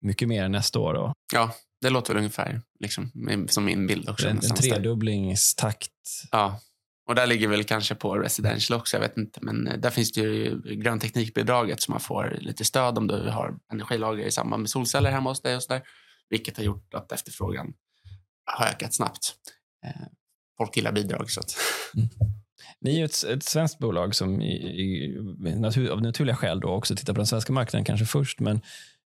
mycket 0.00 0.28
mer 0.28 0.48
nästa 0.48 0.78
år. 0.78 0.94
Då. 0.94 1.12
Ja, 1.32 1.54
det 1.80 1.90
låter 1.90 2.14
väl 2.14 2.18
ungefär 2.18 2.60
liksom, 2.80 3.10
som 3.48 3.64
min 3.64 3.86
bild 3.86 4.08
också. 4.08 4.28
En, 4.28 4.36
en 4.36 4.54
tredubblingstakt. 4.54 5.90
Ja, 6.30 6.60
och 7.08 7.14
där 7.14 7.26
ligger 7.26 7.48
väl 7.48 7.64
kanske 7.64 7.94
på 7.94 8.14
residential 8.14 8.80
också, 8.80 8.96
jag 8.96 9.00
vet 9.00 9.16
inte. 9.16 9.40
Men 9.42 9.66
eh, 9.66 9.78
där 9.78 9.90
finns 9.90 10.12
det 10.12 10.20
ju 10.20 10.60
grön 10.60 11.00
teknikbidraget 11.00 11.82
som 11.82 11.92
man 11.92 12.00
får 12.00 12.36
lite 12.40 12.64
stöd 12.64 12.98
om 12.98 13.06
du 13.06 13.30
har 13.30 13.54
energilager 13.72 14.26
i 14.26 14.30
samband 14.30 14.62
med 14.62 14.70
solceller 14.70 15.10
hemma 15.10 15.30
hos 15.30 15.42
dig 15.42 15.56
och 15.56 15.62
så 15.62 15.72
där 15.72 15.82
vilket 16.30 16.56
har 16.56 16.64
gjort 16.64 16.94
att 16.94 17.12
efterfrågan 17.12 17.72
har 18.44 18.66
ökat 18.66 18.94
snabbt. 18.94 19.34
Eh, 19.86 20.06
folk 20.58 20.76
gillar 20.76 20.92
bidrag. 20.92 21.30
Så 21.30 21.40
att... 21.40 21.56
Mm. 21.94 22.08
Ni 22.80 23.00
är 23.00 23.04
ett, 23.04 23.24
ett 23.24 23.42
svenskt 23.42 23.78
bolag 23.78 24.14
som 24.14 24.42
i, 24.42 24.52
i, 24.54 25.18
natur, 25.56 25.90
av 25.90 26.02
naturliga 26.02 26.36
skäl 26.36 26.60
då 26.60 26.68
också 26.68 26.96
tittar 26.96 27.12
på 27.12 27.18
den 27.18 27.26
svenska 27.26 27.52
marknaden 27.52 27.84
kanske 27.84 28.06
först. 28.06 28.40
Men 28.40 28.60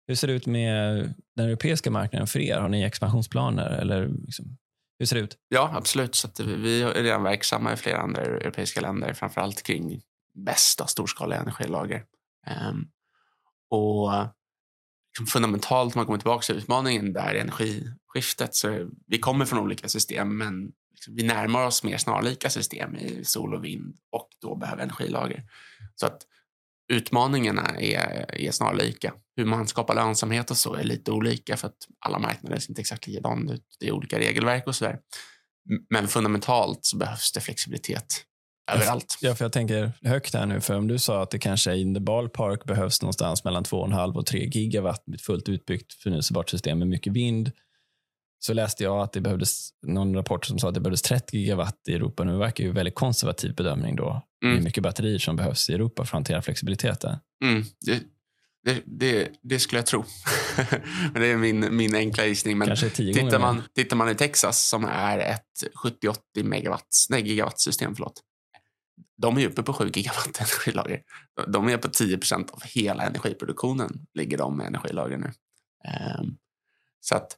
hur 0.08 0.16
ser 0.16 0.28
det 0.28 0.34
ut 0.34 0.46
med 0.46 1.14
den 1.36 1.46
europeiska 1.46 1.92
marknaden 1.92 2.28
för 2.28 2.40
er? 2.40 2.58
Har 2.58 2.70
ni 2.70 2.84
expansionsplaner? 2.84 3.70
Eller 3.70 4.08
liksom, 4.08 4.58
hur 5.00 5.06
ser 5.06 5.16
det 5.16 5.22
ut? 5.22 5.38
Ja, 5.50 5.72
absolut. 5.74 6.16
Så 6.16 6.30
vi 6.38 6.82
är 6.82 6.94
redan 6.94 7.24
verksamma 7.24 7.74
i 7.74 7.78
flera 7.78 7.98
andra 7.98 8.22
europeiska 8.22 8.82
länder, 8.82 9.14
framför 9.14 9.42
allt 9.42 9.64
kring 9.64 10.02
bästa 10.46 10.88
storskaliga 10.88 11.40
energilager. 11.40 12.04
Um, 12.70 12.92
Och 13.70 14.12
liksom 15.12 15.28
fundamentalt, 15.28 15.96
om 15.96 16.00
man 16.00 16.06
kommer 16.06 16.20
tillbaka 16.20 16.42
till 16.42 16.58
utmaningen 16.58 17.14
där 17.14 17.36
energiskiftet, 17.36 18.56
så 18.56 18.90
vi 19.08 19.20
kommer 19.20 19.46
från 19.46 19.60
olika 19.60 19.90
system, 19.90 20.38
men 20.38 20.72
liksom, 20.92 21.16
vi 21.16 21.24
närmar 21.24 21.66
oss 21.66 21.84
mer 21.84 21.98
snarlika 21.98 22.50
system 22.50 22.96
i 22.96 23.26
sol 23.26 23.54
och 23.54 23.64
vind 23.64 23.98
och 24.12 24.30
då 24.42 24.56
behöver 24.56 24.84
energilager. 24.84 25.44
Så 25.96 26.06
att 26.06 26.22
utmaningarna 26.92 27.80
är, 27.80 28.26
är 28.42 28.52
snarlika. 28.52 29.14
Hur 29.36 29.46
man 29.46 29.68
skapar 29.68 29.96
lönsamhet 29.96 30.52
och 30.52 30.58
så 30.58 30.74
är 30.74 30.84
lite 30.84 31.12
olika 31.12 31.58
för 31.58 31.68
att 31.68 31.78
alla 32.06 32.20
marknader 32.20 32.60
ser 32.60 32.72
inte 32.72 32.82
exakt 32.82 33.08
likadana 33.08 33.54
ut. 33.54 33.64
Det 33.80 33.88
är 33.88 33.92
olika 33.92 34.20
regelverk 34.20 34.68
och 34.68 34.76
så 34.76 34.86
där. 34.86 35.00
Men 35.90 36.08
fundamentalt 36.08 36.80
så 36.82 36.98
behövs 36.98 37.32
det 37.32 37.40
flexibilitet 37.40 38.26
överallt. 38.72 39.18
Ja, 39.22 39.36
för 39.36 39.46
jag 39.46 39.52
tänker 39.52 39.92
högt 40.02 40.34
här 40.34 40.46
nu, 40.46 40.62
för 40.62 40.78
om 40.78 40.88
du 40.88 41.00
sa 41.00 41.24
att 41.24 41.32
det 41.32 41.40
kanske 41.40 41.76
in 41.76 41.94
the 41.94 42.00
ballpark 42.00 42.66
behövs 42.66 43.02
någonstans 43.02 43.44
mellan 43.44 43.64
2,5 43.64 44.16
och 44.16 44.26
3 44.26 44.46
gigawatt 44.46 45.08
med 45.08 45.16
ett 45.16 45.22
fullt 45.22 45.50
utbyggt 45.50 45.94
förnyelsebart 45.94 46.50
system 46.50 46.80
med 46.80 46.88
mycket 46.88 47.14
vind, 47.14 47.52
så 48.44 48.54
läste 48.54 48.84
jag 48.84 49.02
att 49.02 49.14
det 49.14 49.22
behövdes 49.22 49.70
någon 49.88 50.16
rapport 50.16 50.46
som 50.46 50.60
sa 50.60 50.68
att 50.68 50.74
det 50.74 50.80
behövdes 50.80 51.02
30 51.02 51.38
gigawatt 51.38 51.88
i 51.88 51.94
Europa. 51.94 52.24
Nu 52.24 52.38
verkar 52.38 52.64
ju 52.64 52.70
en 52.70 52.76
väldigt 52.76 52.96
konservativ 52.96 53.56
bedömning 53.56 53.96
då. 53.96 54.22
Mm. 54.44 54.58
Hur 54.58 54.64
mycket 54.64 54.84
batterier 54.84 55.20
som 55.20 55.36
behövs 55.36 55.70
i 55.70 55.74
Europa 55.74 56.06
för 56.06 56.10
att 56.10 56.14
hantera 56.14 56.42
flexibiliteten. 56.42 57.18
Mm. 57.44 57.64
Det, 57.86 58.04
det, 58.64 58.82
det, 58.86 59.30
det, 59.42 59.60
skulle 59.60 59.80
jag 59.80 59.86
tro. 59.86 60.04
det 61.14 61.28
är 61.28 61.38
min, 61.38 61.76
min 61.76 61.96
enkla 61.96 62.26
gissning. 62.26 62.58
Men 62.58 62.68
Kanske 62.68 62.90
tio 62.90 63.14
tittar, 63.14 63.40
man, 63.40 63.64
tittar 63.76 63.96
man 63.96 64.10
i 64.10 64.16
Texas 64.16 64.70
som 64.70 64.86
är 64.86 65.18
ett 65.18 65.64
70-80 66.34 66.44
megawatts, 66.44 67.10
nej, 67.10 67.28
gigawatt 67.28 67.60
system, 67.60 67.96
förlåt. 67.96 68.22
De 69.18 69.38
är 69.38 69.48
uppe 69.48 69.64
på 69.64 69.74
7 69.74 69.92
gigawatt 69.94 70.40
energilager. 70.40 71.02
De 71.48 71.70
är 71.70 71.78
på 71.78 71.90
10 71.90 72.18
procent 72.18 72.52
av 72.52 72.64
hela 72.64 73.04
energiproduktionen 73.04 74.06
ligger 74.14 74.38
de 74.38 74.58
med 74.58 74.68
energilager 74.68 75.18
nu. 75.18 75.32
Um, 76.20 76.38
så 77.00 77.16
att 77.16 77.38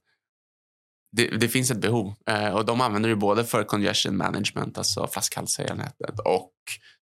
det, 1.15 1.27
det, 1.27 1.47
finns 1.47 1.71
ett 1.71 1.81
behov 1.81 2.13
eh, 2.27 2.55
och 2.55 2.65
de 2.65 2.81
använder 2.81 3.09
det 3.09 3.15
både 3.15 3.43
för 3.43 3.63
congestion 3.63 4.17
management, 4.17 4.77
alltså 4.77 5.07
flaskhalsar 5.07 5.63
i 5.63 5.67
elnätet 5.67 6.19
och 6.25 6.53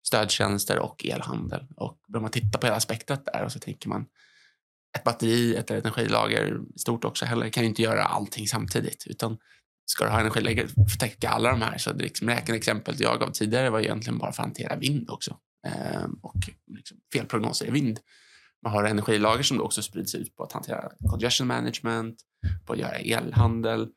stödtjänster 0.07 0.79
och 0.79 1.05
elhandel. 1.05 1.67
Och 1.75 1.97
börjar 2.07 2.21
man 2.21 2.31
titta 2.31 2.57
på 2.57 2.67
hela 2.67 2.79
spektrat 2.79 3.25
där 3.25 3.43
och 3.43 3.51
så 3.51 3.59
tänker 3.59 3.89
man 3.89 4.05
ett 4.97 5.03
batteri, 5.03 5.55
ett 5.55 5.71
energilager 5.71 6.59
stort 6.75 7.05
också 7.05 7.25
heller 7.25 7.49
kan 7.49 7.63
ju 7.63 7.69
inte 7.69 7.81
göra 7.81 8.03
allting 8.03 8.47
samtidigt 8.47 9.03
utan 9.07 9.37
ska 9.85 10.05
du 10.05 10.11
ha 10.11 10.19
energilager 10.19 10.67
för 10.67 10.81
att 10.81 10.99
täcka 10.99 11.29
alla 11.29 11.51
de 11.51 11.61
här 11.61 11.77
så 11.77 11.93
det 11.93 12.03
liksom 12.03 12.29
räkneexemplet 12.29 12.99
jag 12.99 13.19
gav 13.19 13.31
tidigare 13.31 13.69
var 13.69 13.79
egentligen 13.79 14.17
bara 14.17 14.31
för 14.31 14.43
att 14.43 14.47
hantera 14.47 14.75
vind 14.75 15.09
också 15.09 15.37
eh, 15.67 16.05
och 16.21 16.37
liksom 16.67 16.97
felprognoser 17.13 17.67
i 17.67 17.71
vind. 17.71 17.99
Man 18.63 18.73
har 18.73 18.83
energilager 18.83 19.43
som 19.43 19.57
då 19.57 19.63
också 19.63 19.81
sprids 19.81 20.15
ut 20.15 20.35
på 20.35 20.43
att 20.43 20.51
hantera 20.51 20.91
congestion 21.09 21.47
management, 21.47 22.15
på 22.65 22.73
att 22.73 22.79
göra 22.79 22.95
elhandel. 22.95 23.89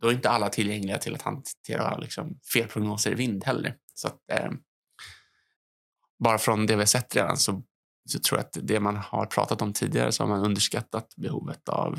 Då 0.00 0.08
är 0.08 0.12
inte 0.12 0.30
alla 0.30 0.48
tillgängliga 0.48 0.98
till 0.98 1.14
att 1.14 1.22
hantera 1.22 1.98
liksom, 1.98 2.38
felprognoser 2.52 3.12
i 3.12 3.14
vind 3.14 3.44
heller. 3.44 3.76
Så 3.94 4.08
att, 4.08 4.30
eh, 4.32 4.50
bara 6.18 6.38
från 6.38 6.66
det 6.66 6.74
vi 6.74 6.80
har 6.80 6.86
sett 6.86 7.16
redan 7.16 7.36
så, 7.36 7.62
så 8.08 8.18
tror 8.18 8.38
jag 8.38 8.46
att 8.46 8.58
det 8.62 8.80
man 8.80 8.96
har 8.96 9.26
pratat 9.26 9.62
om 9.62 9.72
tidigare 9.72 10.12
så 10.12 10.22
har 10.22 10.28
man 10.28 10.44
underskattat 10.44 11.16
behovet 11.16 11.68
av 11.68 11.98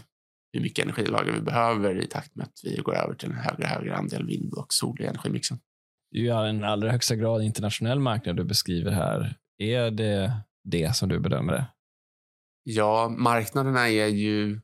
hur 0.53 0.61
mycket 0.61 0.85
energilager 0.85 1.31
vi 1.31 1.41
behöver 1.41 2.01
i 2.03 2.07
takt 2.07 2.35
med 2.35 2.43
att 2.43 2.59
vi 2.63 2.75
går 2.75 2.95
över 2.95 3.13
till 3.13 3.29
en 3.29 3.35
högre 3.35 3.63
och 3.63 3.69
högre 3.69 3.95
andel 3.95 4.25
vind 4.25 4.53
och 4.53 4.73
sol 4.73 5.01
i 5.01 5.05
energimixen. 5.05 5.59
Det 6.11 6.17
är 6.17 6.21
ju 6.21 6.49
en 6.49 6.63
allra 6.63 6.91
högsta 6.91 7.15
grad 7.15 7.43
internationell 7.43 7.99
marknad 7.99 8.35
du 8.35 8.43
beskriver 8.43 8.91
här. 8.91 9.35
Är 9.57 9.91
det 9.91 10.31
det 10.63 10.95
som 10.95 11.09
du 11.09 11.19
bedömer 11.19 11.53
det? 11.53 11.65
Ja, 12.63 13.09
marknaderna 13.17 13.89
är 13.89 14.07
ju 14.07 14.61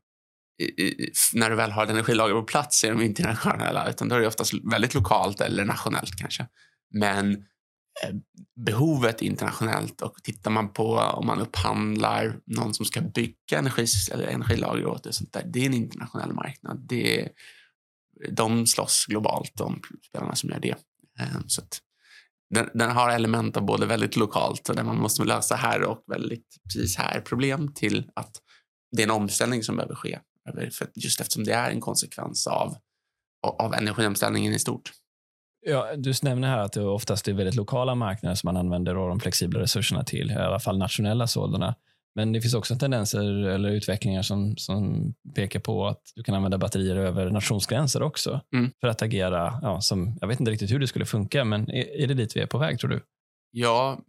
när 1.33 1.49
du 1.49 1.55
väl 1.55 1.71
har 1.71 1.83
ett 1.83 1.89
energilager 1.89 2.33
på 2.33 2.43
plats 2.43 2.83
är 2.83 2.89
de 2.89 3.01
inte 3.01 3.21
internationella 3.21 3.89
utan 3.89 4.09
då 4.09 4.15
är 4.15 4.19
det 4.19 4.27
oftast 4.27 4.53
väldigt 4.71 4.93
lokalt 4.93 5.41
eller 5.41 5.65
nationellt 5.65 6.15
kanske. 6.15 6.47
Men 6.93 7.31
eh, 8.03 8.15
behovet 8.65 9.21
internationellt 9.21 10.01
och 10.01 10.15
tittar 10.23 10.51
man 10.51 10.73
på 10.73 10.95
om 10.97 11.27
man 11.27 11.39
upphandlar 11.39 12.39
någon 12.45 12.73
som 12.73 12.85
ska 12.85 13.01
bygga 13.01 13.57
energis, 13.59 14.09
eller 14.09 14.27
energilager 14.27 14.85
åt 14.85 15.03
det, 15.03 15.13
sånt 15.13 15.33
där, 15.33 15.43
det 15.45 15.59
är 15.59 15.65
en 15.65 15.73
internationell 15.73 16.33
marknad. 16.33 16.85
Det 16.89 17.21
är, 17.21 17.29
de 18.31 18.67
slåss 18.67 19.05
globalt, 19.09 19.51
de 19.55 19.81
spelarna 20.09 20.35
som 20.35 20.49
gör 20.49 20.59
det. 20.59 20.75
Eh, 21.19 21.39
så 21.47 21.61
att, 21.61 21.79
den, 22.49 22.69
den, 22.73 22.91
har 22.91 23.09
element 23.09 23.57
av 23.57 23.65
både 23.65 23.85
väldigt 23.85 24.15
lokalt 24.15 24.69
och 24.69 24.75
där 24.75 24.83
man 24.83 25.01
måste 25.01 25.23
lösa 25.23 25.55
här 25.55 25.83
och 25.83 26.03
väldigt 26.07 26.57
precis 26.63 26.97
här 26.97 27.21
problem 27.21 27.73
till 27.73 28.11
att 28.15 28.31
det 28.91 29.01
är 29.01 29.07
en 29.07 29.11
omställning 29.11 29.63
som 29.63 29.75
behöver 29.75 29.95
ske. 29.95 30.19
För 30.71 30.89
just 30.95 31.21
eftersom 31.21 31.43
det 31.43 31.53
är 31.53 31.71
en 31.71 31.81
konsekvens 31.81 32.47
av, 32.47 32.75
av 33.41 33.73
energiomställningen 33.73 34.53
i 34.53 34.59
stort. 34.59 34.91
Ja, 35.65 35.95
du 35.97 36.13
nämner 36.23 36.47
här 36.47 36.57
att 36.57 36.73
det 36.73 36.85
oftast 36.85 37.27
är 37.27 37.33
väldigt 37.33 37.55
lokala 37.55 37.95
marknader 37.95 38.35
som 38.35 38.47
man 38.47 38.57
använder 38.57 38.93
de 38.93 39.19
flexibla 39.19 39.59
resurserna 39.59 40.03
till, 40.03 40.31
i 40.31 40.35
alla 40.35 40.59
fall 40.59 40.77
nationella 40.77 41.27
sådana. 41.27 41.75
Men 42.15 42.31
det 42.31 42.41
finns 42.41 42.53
också 42.53 42.75
tendenser 42.75 43.47
eller 43.47 43.69
utvecklingar 43.69 44.21
som, 44.21 44.57
som 44.57 45.13
pekar 45.35 45.59
på 45.59 45.87
att 45.87 46.01
du 46.15 46.23
kan 46.23 46.35
använda 46.35 46.57
batterier 46.57 46.95
över 46.95 47.29
nationsgränser 47.29 48.01
också 48.01 48.41
mm. 48.53 48.71
för 48.81 48.87
att 48.87 49.01
agera. 49.01 49.59
Ja, 49.61 49.81
som, 49.81 50.17
jag 50.21 50.27
vet 50.27 50.39
inte 50.39 50.51
riktigt 50.51 50.71
hur 50.71 50.79
det 50.79 50.87
skulle 50.87 51.05
funka, 51.05 51.45
men 51.45 51.69
är, 51.69 52.01
är 52.01 52.07
det 52.07 52.13
dit 52.13 52.35
vi 52.35 52.39
är 52.39 52.47
på 52.47 52.57
väg 52.57 52.79
tror 52.79 52.89
du? 52.89 53.01
Ja, 53.51 53.99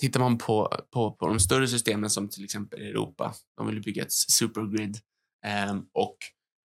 tittar 0.00 0.20
man 0.20 0.38
på, 0.38 0.72
på, 0.92 1.12
på 1.12 1.28
de 1.28 1.40
större 1.40 1.68
systemen 1.68 2.10
som 2.10 2.28
till 2.28 2.44
exempel 2.44 2.80
Europa, 2.80 3.34
de 3.56 3.66
vill 3.66 3.82
bygga 3.82 4.02
ett 4.02 4.12
supergrid 4.12 4.98
Ehm, 5.44 5.86
och 5.94 6.16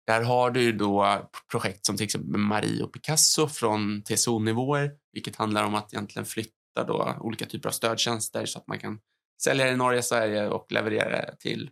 där 0.07 0.23
har 0.23 0.51
du 0.51 0.73
då 0.73 1.29
projekt 1.51 1.87
som 1.87 1.97
till 1.97 2.05
exempel 2.05 2.41
Marie 2.41 2.83
och 2.83 2.93
Picasso 2.93 3.49
från 3.49 4.03
TSO-nivåer, 4.03 4.91
vilket 5.13 5.37
handlar 5.37 5.65
om 5.65 5.75
att 5.75 5.95
egentligen 5.95 6.27
flytta 6.27 6.85
då 6.87 7.17
olika 7.21 7.47
typer 7.47 7.69
av 7.69 7.73
stödtjänster 7.73 8.47
så 8.47 8.59
att 8.59 8.67
man 8.67 8.79
kan 8.79 8.99
sälja 9.43 9.65
det 9.65 9.71
i 9.71 9.77
Norge, 9.77 10.03
Sverige 10.03 10.49
och 10.49 10.73
leverera 10.73 11.11
det 11.11 11.37
till 11.41 11.71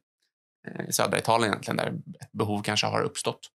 eh, 0.69 0.89
södra 0.91 1.19
Italien 1.19 1.53
egentligen 1.53 1.77
där 1.77 1.87
ett 2.21 2.33
behov 2.33 2.63
kanske 2.63 2.87
har 2.87 3.03
uppstått. 3.03 3.51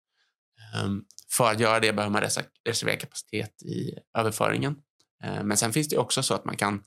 Ehm, 0.75 1.03
för 1.37 1.51
att 1.51 1.59
göra 1.59 1.79
det 1.79 1.93
behöver 1.93 2.13
man 2.13 2.21
reservera 2.65 2.97
kapacitet 2.97 3.63
i 3.63 3.93
överföringen. 4.17 4.75
Ehm, 5.23 5.47
men 5.47 5.57
sen 5.57 5.73
finns 5.73 5.89
det 5.89 5.97
också 5.97 6.23
så 6.23 6.33
att 6.33 6.45
man 6.45 6.57
kan, 6.57 6.83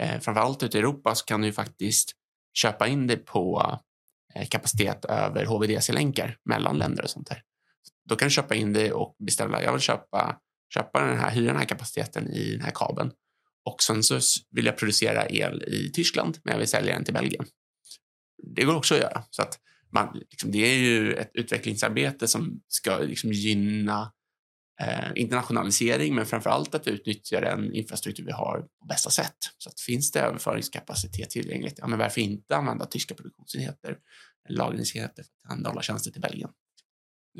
eh, 0.00 0.20
framförallt 0.20 0.62
ute 0.62 0.78
i 0.78 0.80
Europa, 0.80 1.14
så 1.14 1.24
kan 1.24 1.40
du 1.40 1.52
faktiskt 1.52 2.12
köpa 2.54 2.88
in 2.88 3.06
det 3.06 3.16
på 3.16 3.78
Eh, 4.34 4.46
kapacitet 4.48 5.04
över 5.04 5.44
HVDC-länkar 5.44 6.36
mellan 6.44 6.78
länder 6.78 7.02
och 7.02 7.10
sånt 7.10 7.28
där. 7.28 7.42
Då 8.08 8.16
kan 8.16 8.26
du 8.28 8.32
köpa 8.32 8.54
in 8.54 8.72
det 8.72 8.92
och 8.92 9.16
beställa, 9.18 9.62
jag 9.62 9.72
vill 9.72 9.80
köpa, 9.80 10.38
köpa 10.74 11.06
den 11.06 11.18
här, 11.18 11.30
hyra 11.30 11.46
den 11.46 11.56
här 11.56 11.64
kapaciteten 11.64 12.28
i 12.28 12.52
den 12.52 12.60
här 12.60 12.72
kabeln 12.74 13.12
och 13.64 13.82
sen 13.82 14.02
så 14.02 14.20
vill 14.50 14.66
jag 14.66 14.76
producera 14.76 15.28
el 15.28 15.62
i 15.62 15.90
Tyskland, 15.94 16.38
men 16.44 16.52
jag 16.52 16.58
vill 16.58 16.68
sälja 16.68 16.94
den 16.94 17.04
till 17.04 17.14
Belgien. 17.14 17.44
Det 18.42 18.64
går 18.64 18.76
också 18.76 18.94
att 18.94 19.00
göra. 19.00 19.24
Så 19.30 19.42
att 19.42 19.58
man, 19.92 20.18
liksom, 20.30 20.50
det 20.50 20.58
är 20.58 20.78
ju 20.78 21.14
ett 21.14 21.30
utvecklingsarbete 21.34 22.28
som 22.28 22.60
ska 22.68 22.98
liksom, 22.98 23.32
gynna 23.32 24.12
eh, 24.82 25.10
internationalisering, 25.14 26.14
men 26.14 26.26
framför 26.26 26.50
allt 26.50 26.74
att 26.74 26.86
vi 26.86 26.90
utnyttjar 26.90 27.40
den 27.40 27.74
infrastruktur 27.74 28.24
vi 28.24 28.32
har 28.32 28.60
på 28.80 28.86
bästa 28.86 29.10
sätt. 29.10 29.36
Så 29.58 29.68
att 29.68 29.80
finns 29.80 30.12
det 30.12 30.20
överföringskapacitet 30.20 31.30
tillgängligt, 31.30 31.74
ja, 31.78 31.86
men 31.86 31.98
varför 31.98 32.20
inte 32.20 32.56
använda 32.56 32.86
tyska 32.86 33.14
produktionsenheter, 33.14 33.96
lagringsenheter 34.48 35.14
för 35.14 35.22
att 35.22 35.40
tillhandahålla 35.42 35.82
tjänster 35.82 36.10
till 36.10 36.20
Belgien? 36.20 36.50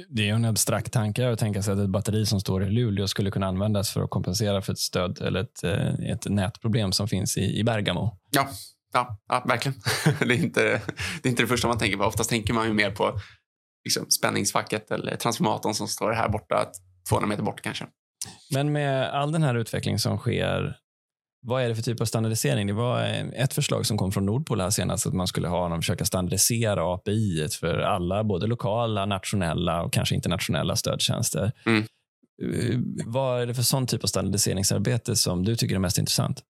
Det 0.08 0.28
är 0.28 0.34
en 0.34 0.44
abstrakt 0.44 0.92
tanke 0.92 1.30
att 1.30 1.38
tänka 1.38 1.62
sig 1.62 1.72
att 1.72 1.78
ett 1.78 1.90
batteri 1.90 2.26
som 2.26 2.40
står 2.40 2.64
i 2.64 2.70
Luleå 2.70 3.08
skulle 3.08 3.30
kunna 3.30 3.46
användas 3.46 3.90
för 3.90 4.02
att 4.02 4.10
kompensera 4.10 4.62
för 4.62 4.72
ett 4.72 4.78
stöd 4.78 5.20
eller 5.20 5.40
ett, 5.40 5.64
eh, 5.64 6.10
ett 6.10 6.24
nätproblem 6.30 6.92
som 6.92 7.08
finns 7.08 7.36
i, 7.36 7.58
i 7.58 7.64
Bergamo. 7.64 8.18
Ja, 8.30 8.48
ja, 8.92 9.20
ja 9.28 9.44
verkligen. 9.48 9.80
det, 10.18 10.34
är 10.34 10.44
inte, 10.44 10.62
det 11.22 11.28
är 11.28 11.30
inte 11.30 11.42
det 11.42 11.46
första 11.46 11.68
man 11.68 11.78
tänker 11.78 11.96
på. 11.96 12.04
Oftast 12.04 12.30
tänker 12.30 12.54
man 12.54 12.66
ju 12.66 12.72
mer 12.72 12.90
på 12.90 13.20
liksom, 13.84 14.10
spänningsfacket 14.10 14.90
eller 14.90 15.16
transformatorn 15.16 15.74
som 15.74 15.88
står 15.88 16.12
här 16.12 16.28
borta, 16.28 16.66
200 17.08 17.28
meter 17.28 17.42
bort 17.42 17.60
kanske. 17.60 17.86
Men 18.50 18.72
med 18.72 19.10
all 19.10 19.32
den 19.32 19.42
här 19.42 19.54
utvecklingen 19.54 19.98
som 19.98 20.18
sker 20.18 20.76
vad 21.44 21.62
är 21.62 21.68
det 21.68 21.74
för 21.74 21.82
typ 21.82 22.00
av 22.00 22.04
standardisering? 22.04 22.66
Det 22.66 22.72
var 22.72 23.02
ett 23.34 23.54
förslag 23.54 23.86
som 23.86 23.98
kom 23.98 24.12
från 24.12 24.26
Nordpol 24.26 24.60
här 24.60 24.70
senast, 24.70 25.06
att 25.06 25.14
man 25.14 25.26
skulle 25.26 25.48
ha 25.48 25.68
dem 25.68 25.80
försöka 25.80 26.04
standardisera 26.04 26.94
API 26.94 27.48
för 27.60 27.78
alla, 27.78 28.24
både 28.24 28.46
lokala, 28.46 29.06
nationella 29.06 29.82
och 29.82 29.92
kanske 29.92 30.14
internationella 30.14 30.76
stödtjänster. 30.76 31.52
Mm. 31.66 31.84
Eh, 32.42 32.78
vad 33.06 33.42
är 33.42 33.46
det 33.46 33.54
för 33.54 33.62
sån 33.62 33.86
typ 33.86 34.04
av 34.04 34.08
standardiseringsarbete 34.08 35.16
som 35.16 35.44
du 35.44 35.56
tycker 35.56 35.74
är 35.74 35.78
mest 35.78 35.98
intressant? 35.98 36.42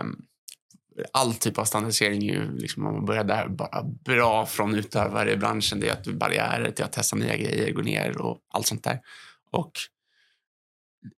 Um, 0.00 0.22
all 1.12 1.34
typ 1.34 1.58
av 1.58 1.64
standardisering 1.64 2.22
är 2.28 2.32
ju, 2.32 2.58
liksom, 2.58 2.86
om 2.86 2.94
man 2.94 3.04
börjar 3.04 3.24
där, 3.24 3.48
bara 3.48 3.82
bra 4.04 4.46
från 4.46 4.74
utövare 4.74 5.32
i 5.32 5.36
branschen. 5.36 5.80
Det 5.80 5.88
är 5.88 5.92
att 5.92 6.06
barriärer 6.06 6.70
till 6.70 6.84
att 6.84 6.92
testa 6.92 7.16
nya 7.16 7.36
grejer 7.36 7.72
går 7.72 7.82
ner 7.82 8.20
och 8.20 8.38
allt 8.54 8.66
sånt 8.66 8.84
där. 8.84 9.00
Och 9.50 9.72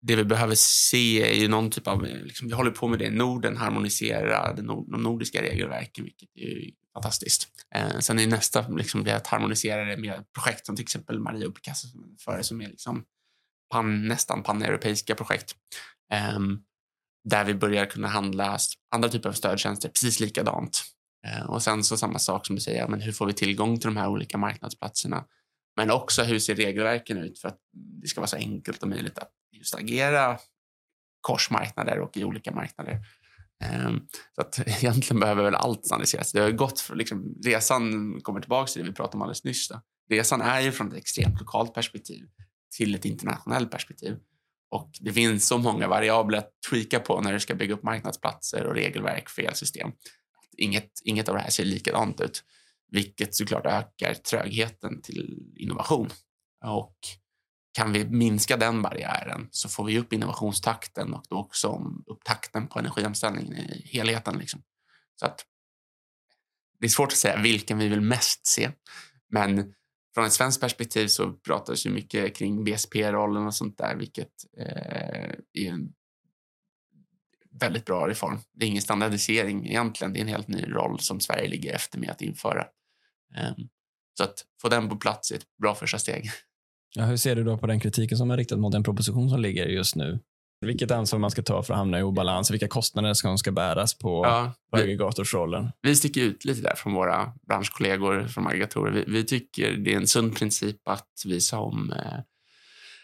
det 0.02 0.16
vi 0.16 0.24
behöver 0.24 0.56
se 0.56 1.32
är 1.32 1.42
ju 1.42 1.48
någon 1.48 1.72
typ 1.72 1.88
av, 1.88 2.04
liksom, 2.04 2.48
vi 2.48 2.54
håller 2.54 2.72
på 2.72 2.88
med 2.88 3.00
det 3.00 3.06
i 3.06 3.10
Norden, 3.10 3.58
harmonisera 3.58 4.54
de, 4.54 4.86
nordiska 4.88 5.42
regelverken, 5.42 6.04
vilket 6.04 6.30
är 6.36 6.72
fantastiskt. 6.94 7.48
Eh, 7.76 8.00
sen 8.00 8.20
är 8.20 8.28
nästa 8.28 8.68
liksom, 8.68 9.04
det 9.04 9.16
att 9.16 9.28
harmonisera 9.28 9.86
det 9.86 9.98
med 9.98 10.24
projekt 10.34 10.66
som 10.66 10.76
till 10.76 10.84
exempel 10.84 11.20
Maria 11.20 11.48
och 11.48 11.56
Picasso 11.56 11.88
för 12.26 12.42
som 12.42 12.62
är 12.62 12.68
liksom 12.68 13.04
pan, 13.72 14.08
nästan 14.08 14.44
paneuropeiska 14.44 15.16
projekt. 15.16 15.56
Eh, 16.14 16.40
där 17.30 17.46
vi 17.46 17.54
börjar 17.54 17.86
kunna 17.86 18.08
handla 18.08 18.58
andra 18.92 19.10
typer 19.10 19.30
av 19.30 19.34
stödtjänster 19.34 19.90
precis 19.90 20.20
likadant. 20.20 20.84
Eh, 21.28 21.50
och 21.50 21.64
sen 21.64 21.84
så 21.84 21.98
samma 21.98 22.20
sak 22.20 22.46
som 22.46 22.56
du 22.56 22.62
säger, 22.62 22.88
men 22.88 23.02
hur 23.02 23.12
får 23.12 23.26
vi 23.26 23.34
tillgång 23.34 23.80
till 23.80 23.88
de 23.88 23.98
här 23.98 24.08
olika 24.08 24.38
marknadsplatserna? 24.38 25.26
Men 25.76 25.92
också 25.92 26.24
hur 26.24 26.40
ser 26.40 26.56
regelverken 26.56 27.18
ut 27.18 27.40
för 27.40 27.48
att 27.48 27.60
det 28.02 28.08
ska 28.08 28.22
vara 28.22 28.28
så 28.28 28.38
enkelt 28.38 28.84
och 28.84 28.90
möjligt 28.90 29.18
att 29.18 29.32
just 29.52 29.76
agera 29.76 30.38
korsmarknader 31.22 32.00
och 32.00 32.18
i 32.18 32.24
olika 32.24 32.52
marknader. 32.52 33.00
Ehm, 33.64 34.08
så 34.36 34.42
att 34.42 34.60
egentligen 34.68 35.20
behöver 35.20 35.44
väl 35.44 35.56
allt 35.56 35.86
standardiseras. 35.86 36.32
Det 36.32 36.40
har 36.40 36.52
gått 36.52 36.80
för, 36.80 36.96
liksom, 36.96 37.36
resan 37.46 38.22
kommer 38.22 38.40
tillbaka 38.40 38.68
till 38.68 38.82
det 38.82 38.90
vi 38.90 38.96
pratade 38.96 39.16
om 39.16 39.22
alldeles 39.22 39.44
nyss. 39.44 39.68
Då. 39.68 39.82
Resan 40.10 40.42
är 40.42 40.62
ju 40.62 40.72
från 40.72 40.88
ett 40.88 40.98
extremt 40.98 41.40
lokalt 41.40 41.74
perspektiv 41.74 42.26
till 42.78 42.96
ett 42.96 43.06
internationellt 43.06 43.72
perspektiv. 43.72 44.18
Och 44.70 44.92
det 45.00 45.14
finns 45.14 45.48
så 45.48 45.58
många 45.58 45.88
variabler 45.88 46.38
att 46.38 46.52
tweaka 46.70 47.00
på 47.00 47.22
när 47.22 47.34
du 47.34 47.40
ska 47.40 47.56
bygga 47.56 47.74
upp 47.74 47.84
marknadsplatser 47.84 48.68
och 48.68 48.76
regelverk 48.76 49.30
för 49.30 49.42
elsystem. 49.42 49.92
Inget, 50.58 50.92
inget 51.04 51.30
av 51.30 51.36
det 51.36 51.42
här 51.42 51.50
ser 51.50 51.66
likadant 51.66 52.22
ut, 52.22 52.44
vilket 52.92 53.36
såklart 53.36 53.66
ökar 53.66 54.14
trögheten 54.14 55.02
till 55.02 55.54
innovation. 55.56 56.10
Och 56.66 56.96
kan 57.74 57.94
vi 57.94 58.06
minska 58.06 58.58
den 58.58 58.82
barriären 58.82 59.48
så 59.52 59.70
får 59.70 59.84
vi 59.84 60.00
upp 60.00 60.14
innovationstakten 60.14 61.14
och 61.14 61.24
då 61.30 61.38
också 61.38 61.82
upp 62.06 62.24
takten 62.24 62.68
på 62.68 62.80
energiomställningen 62.80 63.54
i 63.54 63.90
helheten. 63.94 64.38
Liksom. 64.38 64.64
Så 65.16 65.26
att 65.26 65.46
det 66.80 66.86
är 66.86 66.90
svårt 66.90 67.12
att 67.12 67.18
säga 67.18 67.42
vilken 67.42 67.78
vi 67.78 67.88
vill 67.88 68.02
mest 68.02 68.48
se, 68.48 68.72
men 69.30 69.74
från 70.14 70.26
ett 70.26 70.34
svenskt 70.34 70.62
perspektiv 70.62 71.08
så 71.08 71.34
pratas 71.34 71.86
ju 71.86 71.90
mycket 71.90 72.36
kring 72.36 72.64
BSP-rollen 72.64 73.48
och 73.48 73.56
sånt 73.56 73.78
där, 73.78 73.96
vilket 73.96 74.32
eh, 74.58 75.32
är 75.54 75.70
en 75.70 75.94
väldigt 77.52 77.86
bra 77.86 78.08
reform. 78.08 78.40
Det 78.54 78.66
är 78.66 78.70
ingen 78.70 78.82
standardisering 78.82 79.68
egentligen. 79.68 80.14
Det 80.14 80.20
är 80.20 80.22
en 80.22 80.28
helt 80.28 80.48
ny 80.48 80.64
roll 80.64 81.00
som 81.00 81.20
Sverige 81.20 81.50
ligger 81.50 81.76
efter 81.76 82.00
med 82.00 82.10
att 82.10 82.22
införa. 82.22 82.66
Um, 83.38 83.68
så 84.18 84.24
att 84.24 84.46
få 84.62 84.70
den 84.70 84.90
på 84.90 84.96
plats 84.96 85.32
är 85.32 85.36
ett 85.36 85.46
bra 85.62 85.76
första 85.76 86.00
steg. 86.00 86.32
Ja, 86.96 87.06
hur 87.06 87.18
ser 87.18 87.36
du 87.36 87.44
då 87.44 87.58
på 87.58 87.68
den 87.68 87.80
kritiken 87.80 88.18
som 88.18 88.32
är 88.32 88.38
riktad 88.38 88.58
mot 88.58 88.72
den 88.72 88.84
proposition 88.84 89.30
som 89.30 89.42
ligger 89.42 89.66
just 89.66 89.96
nu? 89.96 90.20
Vilket 90.66 90.92
ansvar 90.92 91.20
man 91.20 91.32
ska 91.32 91.42
ta 91.42 91.64
för 91.64 91.74
att 91.74 91.78
hamna 91.78 92.00
i 92.00 92.04
obalans, 92.04 92.52
vilka 92.52 92.68
kostnader 92.68 93.14
som 93.14 93.38
ska 93.38 93.52
bäras 93.52 93.98
på, 93.98 94.26
ja, 94.26 94.54
på 94.72 94.78
aggregatorsrollen? 94.78 95.72
Vi 95.82 95.96
sticker 95.96 96.22
ut 96.22 96.46
lite 96.46 96.62
där 96.62 96.76
från 96.76 96.94
våra 96.94 97.34
branschkollegor 97.48 98.28
från 98.28 98.48
aggregatorer. 98.48 98.92
Vi, 98.92 99.04
vi 99.08 99.24
tycker 99.24 99.72
det 99.72 99.94
är 99.94 99.98
en 99.98 100.08
sund 100.08 100.38
princip 100.38 100.88
att 100.88 101.10
vi 101.26 101.42
som 101.42 101.92
eh, 101.92 102.20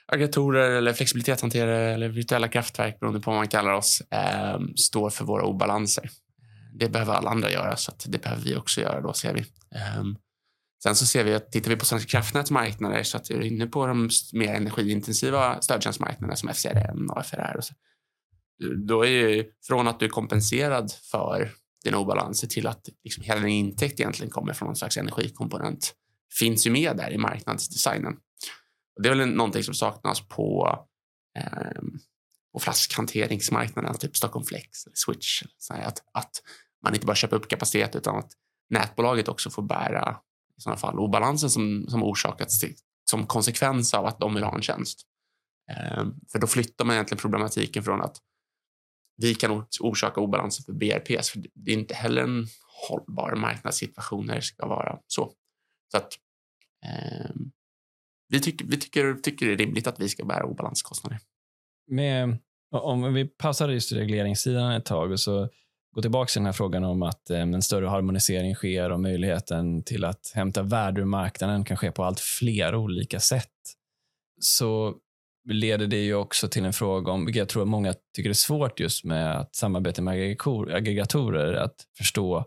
aggregatorer 0.08 0.72
eller 0.72 0.94
flexibilitetshanterare 0.94 1.94
eller 1.94 2.10
virtuella 2.10 2.48
kraftverk, 2.48 3.00
beroende 3.00 3.20
på 3.20 3.32
vad 3.32 3.40
man 3.40 3.48
kallar 3.48 3.74
oss, 3.74 4.02
eh, 4.02 4.60
står 4.76 5.10
för 5.10 5.26
våra 5.26 5.46
obalanser. 5.46 6.10
Det 6.80 6.90
behöver 6.90 7.14
alla 7.14 7.30
andra 7.30 7.52
göra, 7.52 7.76
så 7.76 7.92
det 8.06 8.22
behöver 8.22 8.44
vi 8.44 8.56
också 8.56 8.82
göra 8.82 9.02
då, 9.02 9.14
ser 9.14 9.34
vi. 9.34 9.46
Um, 10.00 10.18
Sen 10.84 10.96
så 10.96 11.06
ser 11.06 11.24
vi 11.24 11.34
att 11.34 11.52
tittar 11.52 11.70
vi 11.70 11.76
på 11.76 11.86
Svenska 11.86 12.10
kraftnäts 12.10 12.52
marknader 12.52 13.04
så 13.04 13.18
att 13.18 13.32
vi 13.32 13.36
är 13.36 13.42
inne 13.42 13.68
på 13.68 13.88
de 13.88 14.10
mer 14.34 14.54
energiintensiva 14.54 15.62
stödtjänstmarknaderna 15.62 16.36
som 16.36 16.50
FCRN 16.50 17.10
och 17.10 17.26
FRR. 17.26 17.58
Och 17.58 17.64
så. 17.64 17.74
Då 18.88 19.06
är 19.06 19.10
ju 19.10 19.46
från 19.68 19.88
att 19.88 20.00
du 20.00 20.06
är 20.06 20.10
kompenserad 20.10 20.92
för 20.92 21.52
dina 21.84 21.98
obalanser 21.98 22.48
till 22.48 22.68
att 22.68 22.90
liksom 23.04 23.24
hela 23.24 23.42
din 23.42 23.50
intäkt 23.50 24.00
egentligen 24.00 24.32
kommer 24.32 24.54
från 24.54 24.66
någon 24.66 24.76
slags 24.76 24.98
energikomponent 24.98 25.94
finns 26.40 26.68
ju 26.68 26.72
med 26.72 26.98
där 26.98 27.12
i 27.12 27.18
marknadsdesignen. 27.18 28.14
Och 28.96 29.04
det 29.04 29.10
är 29.10 29.16
väl 29.16 29.30
någonting 29.30 29.64
som 29.64 29.74
saknas 29.74 30.28
på, 30.28 30.80
eh, 31.40 31.82
och 32.54 32.62
flaskhanteringsmarknaden, 32.62 33.98
typ 33.98 34.18
Stockholm 34.18 34.46
Flex 34.46 34.86
eller 34.86 34.96
Switch. 34.96 35.44
Så 35.58 35.74
att, 35.74 36.04
att 36.14 36.42
man 36.84 36.94
inte 36.94 37.06
bara 37.06 37.16
köper 37.16 37.36
upp 37.36 37.48
kapacitet 37.48 37.96
utan 37.96 38.16
att 38.16 38.32
nätbolaget 38.70 39.28
också 39.28 39.50
får 39.50 39.62
bära 39.62 40.18
i 40.58 40.62
sådana 40.62 40.78
fall 40.78 41.00
obalansen 41.00 41.50
som, 41.50 41.86
som 41.90 42.04
orsakats 42.04 42.60
till, 42.60 42.76
som 43.10 43.28
konsekvens 43.28 43.94
av 43.94 44.06
att 44.06 44.20
de 44.20 44.34
vill 44.34 44.44
ha 44.44 44.56
en 44.56 44.62
tjänst. 44.62 45.02
Ehm, 45.72 46.14
för 46.32 46.40
då 46.40 46.48
flyttar 46.48 46.86
man 46.86 46.94
egentligen 46.94 47.22
problematiken 47.22 47.84
från 47.84 48.02
att 48.02 48.18
vi 49.18 49.36
kan 49.36 49.66
orsaka 49.80 50.22
obalanser 50.22 50.64
för 50.64 50.74
BRPs, 50.74 51.30
för 51.30 51.44
det 51.54 51.72
är 51.72 51.76
inte 51.76 51.94
heller 51.94 52.24
en 52.24 52.48
hållbar 52.90 53.36
marknadssituation 53.36 54.26
när 54.26 54.36
det 54.36 54.42
ska 54.42 54.68
vara 54.68 55.00
så. 55.08 55.34
Så 55.92 55.98
att 55.98 56.14
eh, 56.86 57.32
vi, 58.30 58.40
tycker, 58.40 58.66
vi 58.66 58.78
tycker, 58.78 59.14
tycker 59.14 59.46
det 59.46 59.54
är 59.54 59.58
rimligt 59.58 59.88
att 59.88 60.00
vi 60.00 60.10
ska 60.10 60.26
bära 60.26 60.46
obalanskostnader. 60.46 61.20
Med, 61.88 62.38
om 62.72 63.14
vi 63.14 63.26
passar 63.26 63.70
just 63.70 63.92
regleringssidan 63.92 64.72
ett 64.72 64.86
tag 64.86 65.12
och 65.12 65.20
så 65.20 65.50
gå 65.98 66.02
tillbaka 66.02 66.30
till 66.30 66.40
den 66.40 66.46
här 66.46 66.54
frågan 66.54 66.84
om 66.84 67.04
att 67.04 67.30
eh, 67.30 67.42
en 67.42 67.62
större 67.62 67.88
harmonisering 67.88 68.56
sker 68.56 68.92
och 68.92 69.00
möjligheten 69.00 69.84
till 69.84 70.06
att 70.06 70.32
hämta 70.36 70.64
värde 70.64 71.02
ur 71.02 71.06
marknaden 71.06 71.66
kan 71.66 71.78
ske 71.78 71.92
på 71.92 72.04
allt 72.04 72.20
fler 72.20 72.76
olika 72.76 73.20
sätt. 73.20 73.52
Så 74.42 74.96
leder 75.50 75.88
det 75.88 75.98
ju 75.98 76.16
också 76.16 76.48
till 76.48 76.66
en 76.66 76.74
fråga 76.74 77.12
om, 77.12 77.26
vilket 77.26 77.40
jag 77.40 77.50
tror 77.50 77.66
många 77.66 77.94
tycker 78.16 78.30
är 78.30 78.34
svårt 78.34 78.80
just 78.80 79.04
med 79.04 79.38
att 79.38 79.56
samarbeta 79.56 80.02
med 80.02 80.14
aggregatorer, 80.74 81.54
att 81.54 81.76
förstå 81.98 82.46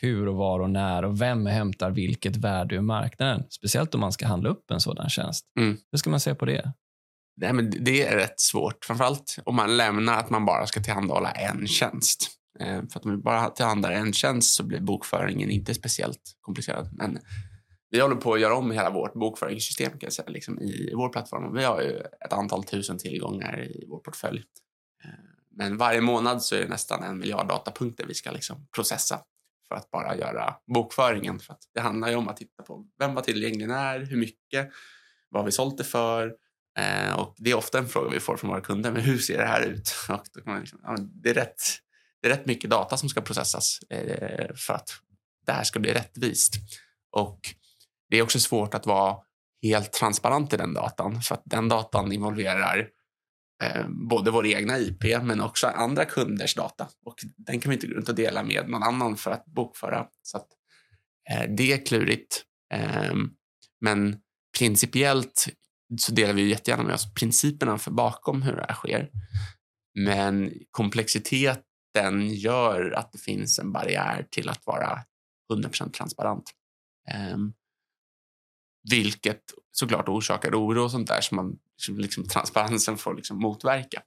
hur 0.00 0.28
och 0.28 0.36
var 0.36 0.60
och 0.60 0.70
när 0.70 1.04
och 1.04 1.20
vem 1.20 1.46
hämtar 1.46 1.90
vilket 1.90 2.36
värde 2.36 2.74
ur 2.74 2.80
marknaden. 2.80 3.44
Speciellt 3.50 3.94
om 3.94 4.00
man 4.00 4.12
ska 4.12 4.26
handla 4.26 4.50
upp 4.50 4.70
en 4.70 4.80
sådan 4.80 5.08
tjänst. 5.08 5.44
Mm. 5.58 5.78
Hur 5.92 5.98
ska 5.98 6.10
man 6.10 6.20
se 6.20 6.34
på 6.34 6.44
det? 6.44 6.72
Nej, 7.36 7.52
men 7.52 7.84
det 7.84 8.02
är 8.02 8.16
rätt 8.16 8.40
svårt, 8.40 8.84
framförallt 8.84 9.36
om 9.44 9.56
man 9.56 9.76
lämnar 9.76 10.18
att 10.18 10.30
man 10.30 10.44
bara 10.44 10.66
ska 10.66 10.82
tillhandahålla 10.82 11.30
en 11.30 11.66
tjänst. 11.66 12.41
Eh, 12.60 12.82
för 12.90 13.00
att 13.00 13.04
om 13.04 13.10
vi 13.10 13.16
bara 13.16 13.50
tillhandahåller 13.50 14.00
en 14.00 14.12
tjänst 14.12 14.54
så 14.54 14.62
blir 14.62 14.80
bokföringen 14.80 15.50
inte 15.50 15.74
speciellt 15.74 16.36
komplicerad. 16.40 16.88
Men 16.92 17.18
vi 17.90 18.00
håller 18.00 18.16
på 18.16 18.34
att 18.34 18.40
göra 18.40 18.56
om 18.56 18.70
hela 18.70 18.90
vårt 18.90 19.14
bokföringssystem 19.14 19.90
kan 19.90 20.00
jag 20.00 20.12
säga, 20.12 20.28
liksom 20.28 20.60
i 20.60 20.92
vår 20.94 21.08
plattform. 21.08 21.54
Vi 21.54 21.64
har 21.64 21.80
ju 21.82 21.96
ett 22.24 22.32
antal 22.32 22.64
tusen 22.64 22.98
tillgångar 22.98 23.64
i 23.64 23.84
vår 23.88 23.98
portfölj. 23.98 24.44
Eh, 25.04 25.10
men 25.56 25.76
varje 25.76 26.00
månad 26.00 26.42
så 26.42 26.54
är 26.54 26.60
det 26.60 26.68
nästan 26.68 27.02
en 27.02 27.18
miljard 27.18 27.48
datapunkter 27.48 28.06
vi 28.06 28.14
ska 28.14 28.30
liksom 28.30 28.66
processa 28.76 29.20
för 29.68 29.74
att 29.74 29.90
bara 29.90 30.16
göra 30.16 30.54
bokföringen. 30.74 31.38
För 31.38 31.52
att 31.52 31.62
det 31.74 31.80
handlar 31.80 32.08
ju 32.08 32.16
om 32.16 32.28
att 32.28 32.36
titta 32.36 32.62
på 32.62 32.86
vem 32.98 33.14
var 33.14 33.22
tillgänglig 33.22 33.68
när, 33.68 34.00
hur 34.00 34.16
mycket, 34.16 34.70
vad 35.28 35.42
har 35.42 35.46
vi 35.46 35.52
sålt 35.52 35.78
det 35.78 35.84
för? 35.84 36.34
Eh, 36.78 37.18
och 37.18 37.34
det 37.38 37.50
är 37.50 37.54
ofta 37.54 37.78
en 37.78 37.88
fråga 37.88 38.10
vi 38.10 38.20
får 38.20 38.36
från 38.36 38.50
våra 38.50 38.60
kunder, 38.60 38.92
men 38.92 39.02
hur 39.02 39.18
ser 39.18 39.38
det 39.38 39.46
här 39.46 39.62
ut? 39.62 39.94
Och 40.08 40.24
då 40.34 40.40
kan 40.40 40.52
man 40.52 40.60
liksom, 40.60 40.80
ja, 40.82 40.96
det 40.98 41.30
är 41.30 41.34
rätt 41.34 41.62
det 42.22 42.28
är 42.28 42.30
rätt 42.30 42.46
mycket 42.46 42.70
data 42.70 42.96
som 42.96 43.08
ska 43.08 43.20
processas 43.20 43.78
eh, 43.90 44.54
för 44.54 44.74
att 44.74 44.90
det 45.46 45.52
här 45.52 45.64
ska 45.64 45.80
bli 45.80 45.94
rättvist. 45.94 46.54
Och 47.10 47.40
det 48.10 48.18
är 48.18 48.22
också 48.22 48.40
svårt 48.40 48.74
att 48.74 48.86
vara 48.86 49.16
helt 49.62 49.92
transparent 49.92 50.52
i 50.52 50.56
den 50.56 50.74
datan 50.74 51.22
för 51.22 51.34
att 51.34 51.42
den 51.44 51.68
datan 51.68 52.12
involverar 52.12 52.88
eh, 53.62 53.88
både 53.88 54.30
vår 54.30 54.46
egna 54.46 54.78
IP 54.78 55.04
men 55.22 55.40
också 55.40 55.66
andra 55.66 56.04
kunders 56.04 56.54
data 56.54 56.88
och 57.04 57.14
den 57.36 57.60
kan 57.60 57.70
vi 57.70 57.74
inte 57.74 57.86
gå 57.86 57.94
runt 57.94 58.08
och 58.08 58.14
dela 58.14 58.42
med 58.42 58.68
någon 58.68 58.82
annan 58.82 59.16
för 59.16 59.30
att 59.30 59.44
bokföra. 59.46 60.06
Så 60.22 60.36
att, 60.36 60.48
eh, 61.30 61.50
det 61.56 61.72
är 61.72 61.86
klurigt. 61.86 62.42
Eh, 62.74 63.14
men 63.80 64.16
principiellt 64.58 65.46
så 65.98 66.12
delar 66.12 66.32
vi 66.32 66.48
jättegärna 66.48 66.82
med 66.82 66.94
oss 66.94 67.14
principerna 67.14 67.78
för 67.78 67.90
bakom 67.90 68.42
hur 68.42 68.56
det 68.56 68.64
här 68.68 68.74
sker. 68.74 69.10
Men 69.94 70.52
komplexitet 70.70 71.62
den 71.94 72.34
gör 72.34 72.90
att 72.90 73.12
det 73.12 73.18
finns 73.18 73.58
en 73.58 73.72
barriär 73.72 74.26
till 74.30 74.48
att 74.48 74.66
vara 74.66 74.98
100% 75.52 75.92
transparent. 75.92 76.50
Um, 77.34 77.52
vilket 78.90 79.42
såklart 79.72 80.08
orsakar 80.08 80.50
oro 80.50 80.82
och 80.84 80.90
sånt 80.90 81.08
där 81.08 81.20
som 81.20 81.36
man 81.36 81.58
liksom, 81.76 81.98
liksom 81.98 82.24
transparensen 82.28 82.96
får 82.96 83.14
liksom 83.14 83.40
motverka. 83.40 84.02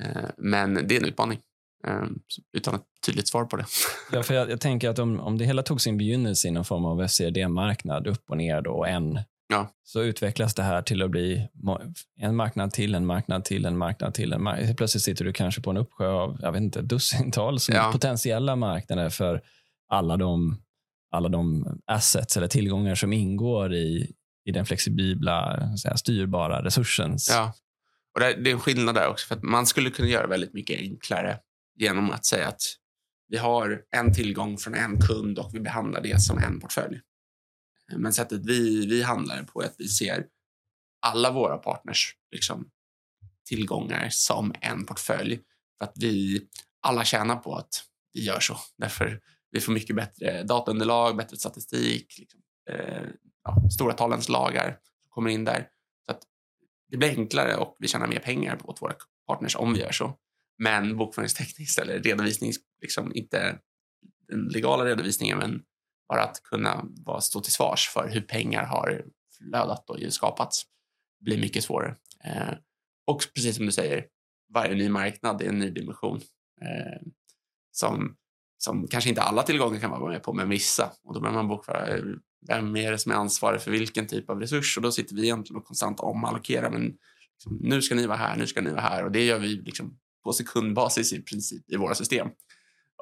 Uh, 0.00 0.30
men 0.36 0.74
det 0.74 0.96
är 0.96 1.00
en 1.00 1.08
utmaning 1.08 1.40
um, 1.86 2.22
utan 2.52 2.74
ett 2.74 2.86
tydligt 3.06 3.28
svar 3.28 3.44
på 3.44 3.56
det. 3.56 3.66
ja, 4.12 4.22
för 4.22 4.34
jag, 4.34 4.50
jag, 4.50 4.60
tänker 4.60 4.88
att 4.88 4.98
om, 4.98 5.20
om 5.20 5.38
det 5.38 5.44
hela 5.44 5.62
tog 5.62 5.80
sin 5.80 5.98
begynnelse 5.98 6.48
i 6.48 6.50
någon 6.50 6.64
form 6.64 6.84
av 6.84 7.08
FCD-marknad, 7.08 8.06
upp 8.06 8.30
och 8.30 8.36
ner 8.36 8.62
då, 8.62 8.84
en 8.84 9.20
Ja. 9.48 9.74
Så 9.84 10.02
utvecklas 10.02 10.54
det 10.54 10.62
här 10.62 10.82
till 10.82 11.02
att 11.02 11.10
bli 11.10 11.48
en 12.20 12.36
marknad 12.36 12.72
till, 12.72 12.94
en 12.94 13.06
marknad 13.06 13.44
till, 13.44 13.64
en 13.64 13.78
marknad 13.78 14.14
till. 14.14 14.32
En 14.32 14.42
marknad. 14.42 14.76
Plötsligt 14.76 15.04
sitter 15.04 15.24
du 15.24 15.32
kanske 15.32 15.60
på 15.60 15.70
en 15.70 15.76
uppsjö 15.76 16.08
av 16.08 16.38
jag 16.42 16.52
vet 16.52 16.62
inte, 16.62 16.82
dussintals 16.82 17.68
ja. 17.68 17.90
potentiella 17.92 18.56
marknader 18.56 19.10
för 19.10 19.42
alla 19.88 20.16
de, 20.16 20.62
alla 21.10 21.28
de 21.28 21.66
assets 21.86 22.36
eller 22.36 22.48
tillgångar 22.48 22.94
som 22.94 23.12
ingår 23.12 23.74
i, 23.74 24.12
i 24.44 24.52
den 24.52 24.66
flexibla, 24.66 25.60
säga, 25.76 25.96
styrbara 25.96 26.64
resursen. 26.64 27.16
Ja. 27.30 27.52
Och 28.14 28.20
det, 28.20 28.50
är 28.50 28.54
en 28.54 28.60
skillnad 28.60 28.94
där 28.94 29.08
också. 29.08 29.26
för 29.26 29.34
att 29.34 29.42
Man 29.42 29.66
skulle 29.66 29.90
kunna 29.90 30.08
göra 30.08 30.26
väldigt 30.26 30.54
mycket 30.54 30.80
enklare 30.80 31.38
genom 31.76 32.10
att 32.10 32.24
säga 32.24 32.48
att 32.48 32.60
vi 33.28 33.36
har 33.36 33.80
en 33.96 34.14
tillgång 34.14 34.58
från 34.58 34.74
en 34.74 35.00
kund 35.00 35.38
och 35.38 35.50
vi 35.54 35.60
behandlar 35.60 36.00
det 36.00 36.20
som 36.20 36.38
en 36.38 36.60
portfölj. 36.60 37.00
Men 37.96 38.12
sättet 38.12 38.46
vi, 38.46 38.86
vi 38.86 39.02
handlar 39.02 39.42
på 39.42 39.62
är 39.62 39.66
att 39.66 39.74
vi 39.78 39.88
ser 39.88 40.26
alla 41.06 41.32
våra 41.32 41.58
partners 41.58 42.14
liksom, 42.30 42.70
tillgångar 43.48 44.08
som 44.10 44.54
en 44.60 44.86
portfölj. 44.86 45.40
För 45.78 45.84
att 45.84 45.94
vi 45.96 46.46
alla 46.80 47.04
tjänar 47.04 47.36
på 47.36 47.54
att 47.54 47.84
vi 48.12 48.24
gör 48.24 48.40
så. 48.40 48.56
Därför 48.76 49.20
vi 49.50 49.60
får 49.60 49.72
mycket 49.72 49.96
bättre 49.96 50.42
dataunderlag, 50.42 51.16
bättre 51.16 51.36
statistik, 51.36 52.18
liksom, 52.18 52.40
eh, 52.70 53.06
ja, 53.44 53.70
stora 53.70 53.92
talens 53.92 54.28
lagar 54.28 54.78
kommer 55.08 55.30
in 55.30 55.44
där. 55.44 55.68
Så 56.06 56.12
att 56.12 56.22
det 56.90 56.96
blir 56.96 57.08
enklare 57.08 57.56
och 57.56 57.76
vi 57.78 57.88
tjänar 57.88 58.06
mer 58.06 58.18
pengar 58.18 58.58
åt 58.64 58.82
våra 58.82 58.94
partners 59.26 59.56
om 59.56 59.74
vi 59.74 59.80
gör 59.80 59.92
så. 59.92 60.18
Men 60.58 60.96
bokföringstekniskt 60.96 61.78
eller 61.78 62.02
redovisning, 62.02 62.52
liksom 62.80 63.12
inte 63.14 63.58
den 64.28 64.48
legala 64.48 64.84
redovisningen, 64.84 65.38
men 65.38 65.62
bara 66.08 66.22
att 66.22 66.42
kunna 66.42 66.84
vara, 67.04 67.20
stå 67.20 67.40
till 67.40 67.52
svars 67.52 67.88
för 67.88 68.08
hur 68.08 68.20
pengar 68.20 68.64
har 68.64 69.04
flödat 69.38 69.90
och 69.90 69.98
skapats 70.08 70.66
blir 71.20 71.40
mycket 71.40 71.64
svårare. 71.64 71.96
Eh, 72.24 72.54
och 73.06 73.22
precis 73.34 73.56
som 73.56 73.66
du 73.66 73.72
säger, 73.72 74.06
varje 74.54 74.74
ny 74.74 74.88
marknad 74.88 75.42
är 75.42 75.48
en 75.48 75.58
ny 75.58 75.70
dimension 75.70 76.20
eh, 76.60 77.06
som, 77.72 78.16
som 78.58 78.88
kanske 78.88 79.10
inte 79.10 79.22
alla 79.22 79.42
tillgångar 79.42 79.80
kan 79.80 79.90
vara 79.90 80.12
med 80.12 80.22
på, 80.22 80.32
men 80.32 80.48
vissa. 80.48 80.92
Och 81.04 81.14
då 81.14 81.20
behöver 81.20 81.38
man 81.38 81.48
bokföra 81.48 81.86
eh, 81.86 82.04
vem 82.46 82.76
är 82.76 82.90
det 82.90 82.98
som 82.98 83.12
är 83.12 83.16
ansvarig 83.16 83.60
för 83.60 83.70
vilken 83.70 84.06
typ 84.06 84.30
av 84.30 84.40
resurs 84.40 84.76
och 84.76 84.82
då 84.82 84.92
sitter 84.92 85.14
vi 85.14 85.22
egentligen 85.22 85.60
och 85.60 85.66
konstant 85.66 86.00
omallokerar. 86.00 86.70
Men 86.70 86.96
liksom, 87.32 87.58
nu 87.60 87.82
ska 87.82 87.94
ni 87.94 88.06
vara 88.06 88.18
här, 88.18 88.36
nu 88.36 88.46
ska 88.46 88.60
ni 88.60 88.70
vara 88.70 88.80
här 88.80 89.04
och 89.04 89.12
det 89.12 89.24
gör 89.24 89.38
vi 89.38 89.48
liksom 89.48 89.98
på 90.24 90.32
sekundbasis 90.32 91.12
i 91.12 91.22
princip 91.22 91.70
i 91.70 91.76
våra 91.76 91.94
system. 91.94 92.28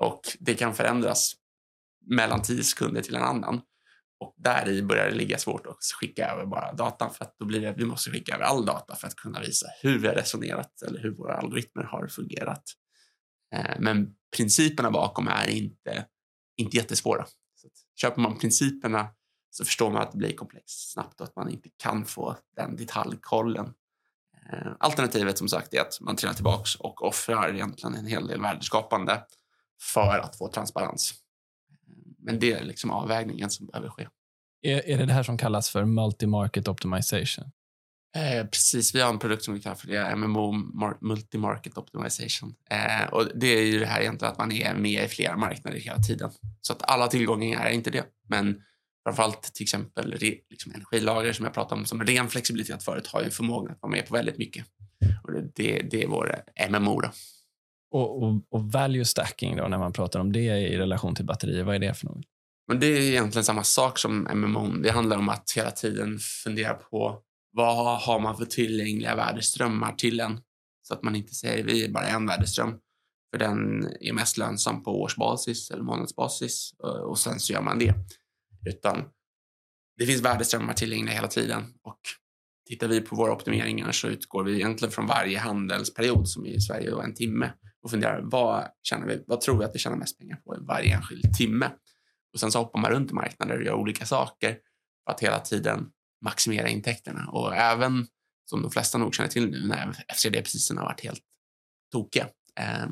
Och 0.00 0.20
det 0.38 0.54
kan 0.54 0.74
förändras 0.74 1.34
mellan 2.06 2.42
10 2.42 2.64
sekunder 2.64 3.02
till 3.02 3.14
en 3.14 3.22
annan. 3.22 3.60
Och 4.20 4.34
där 4.36 4.68
i 4.68 4.82
börjar 4.82 5.10
det 5.10 5.14
ligga 5.14 5.38
svårt 5.38 5.66
att 5.66 5.84
skicka 6.00 6.28
över 6.28 6.46
bara 6.46 6.72
datan 6.72 7.14
för 7.14 7.24
att 7.24 7.34
då 7.38 7.44
blir 7.44 7.60
det 7.60 7.70
att 7.70 7.78
vi 7.78 7.84
måste 7.84 8.10
skicka 8.10 8.34
över 8.34 8.44
all 8.44 8.64
data 8.64 8.96
för 8.96 9.06
att 9.06 9.16
kunna 9.16 9.40
visa 9.40 9.66
hur 9.82 9.98
vi 9.98 10.08
har 10.08 10.14
resonerat 10.14 10.82
eller 10.82 11.00
hur 11.00 11.10
våra 11.10 11.36
algoritmer 11.36 11.82
har 11.82 12.06
fungerat. 12.06 12.62
Eh, 13.54 13.76
men 13.78 14.14
principerna 14.36 14.90
bakom 14.90 15.28
är 15.28 15.48
inte, 15.48 16.06
inte 16.56 16.76
jättesvåra. 16.76 17.26
Så 17.54 17.68
köper 18.00 18.20
man 18.20 18.38
principerna 18.38 19.08
så 19.50 19.64
förstår 19.64 19.90
man 19.90 20.02
att 20.02 20.12
det 20.12 20.18
blir 20.18 20.36
komplext 20.36 20.92
snabbt 20.92 21.20
och 21.20 21.26
att 21.26 21.36
man 21.36 21.50
inte 21.50 21.68
kan 21.76 22.04
få 22.04 22.36
den 22.56 22.76
detaljkollen. 22.76 23.74
Eh, 24.52 24.72
alternativet 24.78 25.38
som 25.38 25.48
sagt 25.48 25.74
är 25.74 25.80
att 25.80 26.00
man 26.00 26.16
trillar 26.16 26.34
tillbaks 26.34 26.74
och 26.74 27.04
offrar 27.04 27.54
egentligen 27.54 27.94
en 27.94 28.06
hel 28.06 28.26
del 28.26 28.40
värdeskapande 28.40 29.22
för 29.94 30.18
att 30.18 30.38
få 30.38 30.48
transparens. 30.48 31.14
Men 32.26 32.38
det 32.38 32.52
är 32.52 32.64
liksom 32.64 32.90
avvägningen 32.90 33.50
som 33.50 33.66
behöver 33.66 33.88
ske. 33.88 34.08
Är, 34.62 34.88
är 34.88 34.98
det 34.98 35.06
det 35.06 35.12
här 35.12 35.22
som 35.22 35.38
kallas 35.38 35.70
för 35.70 35.84
multi-market 35.84 36.68
optimization? 36.68 37.52
Eh, 38.16 38.46
precis, 38.46 38.94
vi 38.94 39.00
har 39.00 39.10
en 39.10 39.18
produkt 39.18 39.44
som 39.44 39.54
vi 39.54 39.60
kallar 39.60 39.76
för 39.76 39.86
det, 39.86 40.16
MMO, 40.16 40.52
Multi-Market 41.00 41.78
Optimization. 41.78 42.54
Eh, 42.70 43.06
och 43.12 43.28
det 43.34 43.46
är 43.46 43.64
ju 43.64 43.78
det 43.78 43.86
här 43.86 44.00
egentligen 44.00 44.32
att 44.32 44.38
man 44.38 44.52
är 44.52 44.74
med 44.74 45.04
i 45.04 45.08
flera 45.08 45.36
marknader 45.36 45.78
hela 45.78 45.98
tiden. 45.98 46.30
Så 46.60 46.72
att 46.72 46.90
alla 46.90 47.08
tillgångar 47.08 47.66
är 47.66 47.70
inte 47.70 47.90
det. 47.90 48.04
Men 48.28 48.62
framförallt 49.06 49.42
till 49.42 49.64
exempel 49.64 50.12
re, 50.12 50.34
liksom 50.50 50.72
energilager 50.74 51.32
som 51.32 51.44
jag 51.44 51.54
pratade 51.54 51.80
om 51.80 51.86
som 51.86 52.02
ren 52.02 52.28
flexibilitet 52.28 52.82
förut 52.82 53.06
har 53.06 53.22
ju 53.22 53.30
förmågan 53.30 53.72
att 53.72 53.82
vara 53.82 53.92
med 53.92 54.06
på 54.06 54.14
väldigt 54.14 54.38
mycket. 54.38 54.64
Och 55.22 55.32
det, 55.32 55.50
det, 55.54 55.82
det 55.90 56.02
är 56.02 56.08
vår 56.08 56.42
MMO. 56.70 57.00
Då. 57.00 57.10
Och, 57.96 58.22
och, 58.22 58.42
och, 58.50 58.72
value 58.72 59.04
stacking, 59.04 59.56
då, 59.56 59.68
när 59.68 59.78
man 59.78 59.92
pratar 59.92 60.20
om 60.20 60.32
det 60.32 60.40
i 60.40 60.78
relation 60.78 61.14
till 61.14 61.24
batterier, 61.24 61.64
vad 61.64 61.74
är 61.74 61.78
det 61.78 61.94
för 61.94 62.06
något? 62.06 62.24
Men 62.68 62.80
det 62.80 62.86
är 62.86 63.00
egentligen 63.00 63.44
samma 63.44 63.64
sak 63.64 63.98
som 63.98 64.28
MMO. 64.34 64.66
Det 64.82 64.90
handlar 64.90 65.18
om 65.18 65.28
att 65.28 65.52
hela 65.56 65.70
tiden 65.70 66.18
fundera 66.18 66.74
på 66.74 67.22
vad 67.52 68.00
har 68.00 68.20
man 68.20 68.36
för 68.36 68.44
tillgängliga 68.44 69.16
värdeströmmar 69.16 69.92
till 69.92 70.20
en? 70.20 70.40
Så 70.82 70.94
att 70.94 71.02
man 71.02 71.16
inte 71.16 71.34
säger 71.34 71.64
vi 71.64 71.84
är 71.84 71.88
bara 71.88 72.06
en 72.06 72.26
värdeström, 72.26 72.78
för 73.30 73.38
den 73.38 73.88
är 74.00 74.12
mest 74.12 74.38
lönsam 74.38 74.82
på 74.82 75.02
årsbasis 75.02 75.70
eller 75.70 75.82
månadsbasis 75.82 76.70
eh, 76.84 76.88
och 76.88 77.18
sen 77.18 77.40
så 77.40 77.52
gör 77.52 77.62
man 77.62 77.78
det. 77.78 77.94
Utan 78.66 79.04
det 79.98 80.06
finns 80.06 80.22
värdeströmmar 80.22 80.74
tillgängliga 80.74 81.14
hela 81.14 81.28
tiden 81.28 81.62
och 81.82 82.00
tittar 82.68 82.88
vi 82.88 83.00
på 83.00 83.16
våra 83.16 83.32
optimeringar 83.32 83.92
så 83.92 84.08
utgår 84.08 84.44
vi 84.44 84.54
egentligen 84.54 84.92
från 84.92 85.06
varje 85.06 85.38
handelsperiod 85.38 86.28
som 86.28 86.46
är 86.46 86.50
i 86.50 86.60
Sverige 86.60 86.92
och 86.92 87.04
en 87.04 87.14
timme 87.14 87.52
och 87.86 87.90
funderar 87.90 88.20
vad, 88.22 88.68
tjänar 88.82 89.06
vi, 89.06 89.24
vad 89.26 89.40
tror 89.40 89.58
vi 89.58 89.64
att 89.64 89.74
vi 89.74 89.78
tjänar 89.78 89.96
mest 89.96 90.18
pengar 90.18 90.36
på 90.36 90.56
i 90.56 90.58
varje 90.60 90.94
enskild 90.94 91.34
timme? 91.34 91.70
Och 92.32 92.40
sen 92.40 92.52
så 92.52 92.58
hoppar 92.58 92.80
man 92.80 92.90
runt 92.90 93.10
i 93.10 93.14
marknader 93.14 93.56
och 93.58 93.62
gör 93.62 93.74
olika 93.74 94.06
saker 94.06 94.58
för 95.04 95.12
att 95.12 95.20
hela 95.20 95.38
tiden 95.38 95.90
maximera 96.24 96.68
intäkterna. 96.68 97.28
Och 97.28 97.56
även, 97.56 98.06
som 98.44 98.62
de 98.62 98.70
flesta 98.70 98.98
nog 98.98 99.14
känner 99.14 99.30
till 99.30 99.50
nu, 99.50 99.66
när 99.66 100.04
FCD-priserna 100.08 100.80
har 100.80 100.88
varit 100.88 101.00
helt 101.00 101.22
tokiga, 101.92 102.28
eh, 102.60 102.86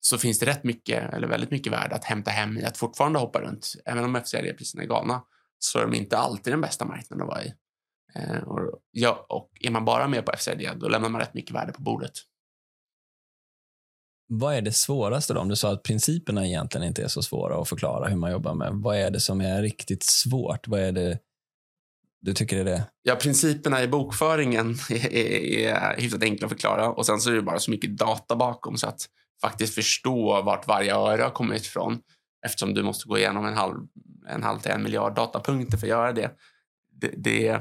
så 0.00 0.18
finns 0.18 0.38
det 0.38 0.46
rätt 0.46 0.64
mycket, 0.64 1.14
eller 1.14 1.28
väldigt 1.28 1.50
mycket 1.50 1.72
värde 1.72 1.94
att 1.94 2.04
hämta 2.04 2.30
hem 2.30 2.58
i 2.58 2.64
att 2.64 2.76
fortfarande 2.76 3.18
hoppa 3.18 3.40
runt. 3.40 3.72
Även 3.84 4.04
om 4.04 4.16
FCD-priserna 4.16 4.82
är 4.82 4.86
galna 4.86 5.22
så 5.58 5.78
är 5.78 5.82
de 5.82 5.94
inte 5.94 6.18
alltid 6.18 6.52
den 6.52 6.60
bästa 6.60 6.84
marknaden 6.84 7.22
att 7.22 7.28
vara 7.28 7.44
i. 7.44 7.54
Eh, 8.14 8.42
och, 8.42 8.80
ja, 8.90 9.26
och 9.28 9.50
är 9.60 9.70
man 9.70 9.84
bara 9.84 10.08
med 10.08 10.26
på 10.26 10.32
FCD, 10.32 10.70
då 10.76 10.88
lämnar 10.88 11.08
man 11.08 11.20
rätt 11.20 11.34
mycket 11.34 11.54
värde 11.54 11.72
på 11.72 11.82
bordet. 11.82 12.12
Vad 14.28 14.54
är 14.54 14.62
det 14.62 14.72
svåraste 14.72 15.34
då? 15.34 15.40
Om 15.40 15.48
du 15.48 15.56
sa 15.56 15.72
att 15.72 15.82
principerna 15.82 16.46
egentligen 16.46 16.86
inte 16.86 17.02
är 17.02 17.08
så 17.08 17.22
svåra 17.22 17.60
att 17.60 17.68
förklara 17.68 18.08
hur 18.08 18.16
man 18.16 18.30
jobbar 18.30 18.54
med. 18.54 18.72
Vad 18.72 18.96
är 18.96 19.10
det 19.10 19.20
som 19.20 19.40
är 19.40 19.62
riktigt 19.62 20.02
svårt? 20.02 20.68
Vad 20.68 20.80
är 20.80 20.92
det 20.92 21.18
du 22.20 22.34
tycker 22.34 22.56
är 22.56 22.64
det? 22.64 22.82
Ja, 23.02 23.14
principerna 23.14 23.82
i 23.82 23.88
bokföringen 23.88 24.70
är, 24.90 25.12
är, 25.12 25.74
är 25.74 26.00
hyfsat 26.00 26.22
enkla 26.22 26.46
att 26.46 26.52
förklara 26.52 26.88
och 26.88 27.06
sen 27.06 27.20
så 27.20 27.30
är 27.30 27.34
det 27.34 27.42
bara 27.42 27.58
så 27.58 27.70
mycket 27.70 27.98
data 27.98 28.36
bakom 28.36 28.76
så 28.76 28.86
att 28.86 29.00
faktiskt 29.40 29.74
förstå 29.74 30.42
vart 30.42 30.66
varje 30.66 30.94
öre 30.94 31.22
har 31.22 31.30
kommit 31.30 31.62
ifrån 31.62 31.98
eftersom 32.46 32.74
du 32.74 32.82
måste 32.82 33.08
gå 33.08 33.18
igenom 33.18 33.46
en 33.46 33.54
halv, 33.54 33.74
en 34.28 34.42
halv 34.42 34.58
till 34.58 34.70
en 34.70 34.82
miljard 34.82 35.14
datapunkter 35.14 35.78
för 35.78 35.86
att 35.86 35.90
göra 35.90 36.12
det. 36.12 36.30
Det, 37.00 37.12
det, 37.16 37.60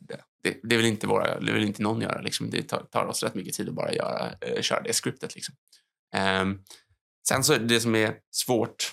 det, 0.00 0.20
det 0.42 0.76
vill 0.76 0.86
inte, 0.86 1.06
våra, 1.06 1.40
det 1.40 1.52
vill 1.52 1.64
inte 1.64 1.82
någon 1.82 2.00
göra. 2.00 2.20
Liksom. 2.20 2.50
Det 2.50 2.62
tar, 2.62 2.82
tar 2.90 3.06
oss 3.06 3.22
rätt 3.22 3.34
mycket 3.34 3.54
tid 3.54 3.68
att 3.68 3.74
bara 3.74 3.92
göra, 3.92 4.32
eh, 4.40 4.62
köra 4.62 4.82
det 4.82 4.92
skriptet. 4.92 5.34
Liksom. 5.34 5.54
Um, 6.42 6.62
sen 7.28 7.44
så 7.44 7.56
det 7.56 7.80
som 7.80 7.94
är 7.94 8.14
svårt, 8.30 8.92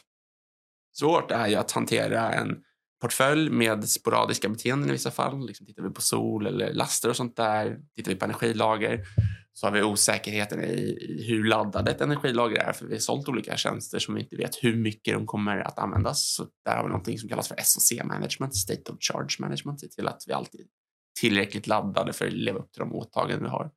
svårt 0.97 1.31
är 1.31 1.47
ju 1.47 1.55
att 1.55 1.71
hantera 1.71 2.33
en 2.33 2.63
portfölj 3.01 3.49
med 3.49 3.89
sporadiska 3.89 4.49
beteenden 4.49 4.89
i 4.89 4.93
vissa 4.93 5.11
fall. 5.11 5.47
Liksom 5.47 5.65
tittar 5.65 5.83
vi 5.83 5.89
på 5.89 6.01
sol 6.01 6.47
eller 6.47 6.73
laster 6.73 7.09
och 7.09 7.15
sånt 7.15 7.35
där, 7.35 7.79
tittar 7.95 8.11
vi 8.11 8.17
på 8.17 8.25
energilager 8.25 9.05
så 9.53 9.67
har 9.67 9.71
vi 9.71 9.83
osäkerheten 9.83 10.63
i, 10.63 10.97
i 11.09 11.25
hur 11.27 11.43
laddat 11.43 11.87
ett 11.87 12.01
energilager 12.01 12.57
är 12.57 12.73
för 12.73 12.85
vi 12.85 12.93
har 12.93 12.99
sålt 12.99 13.29
olika 13.29 13.57
tjänster 13.57 13.99
som 13.99 14.15
vi 14.15 14.21
inte 14.21 14.35
vet 14.35 14.63
hur 14.63 14.75
mycket 14.75 15.13
de 15.13 15.25
kommer 15.25 15.57
att 15.57 15.79
användas. 15.79 16.35
Så 16.35 16.47
där 16.65 16.75
har 16.75 16.83
vi 16.83 16.89
någonting 16.89 17.19
som 17.19 17.29
kallas 17.29 17.47
för 17.47 17.55
SOC 17.63 18.03
management, 18.03 18.55
state 18.55 18.91
of 18.91 18.97
charge 18.99 19.35
management, 19.39 19.79
se 19.79 19.87
till 19.87 20.07
att 20.07 20.23
vi 20.27 20.33
alltid 20.33 20.67
tillräckligt 21.19 21.67
laddade 21.67 22.13
för 22.13 22.27
att 22.27 22.33
leva 22.33 22.59
upp 22.59 22.71
till 22.71 22.79
de 22.79 22.93
åtaganden 22.93 23.43
vi 23.43 23.49
har. 23.49 23.71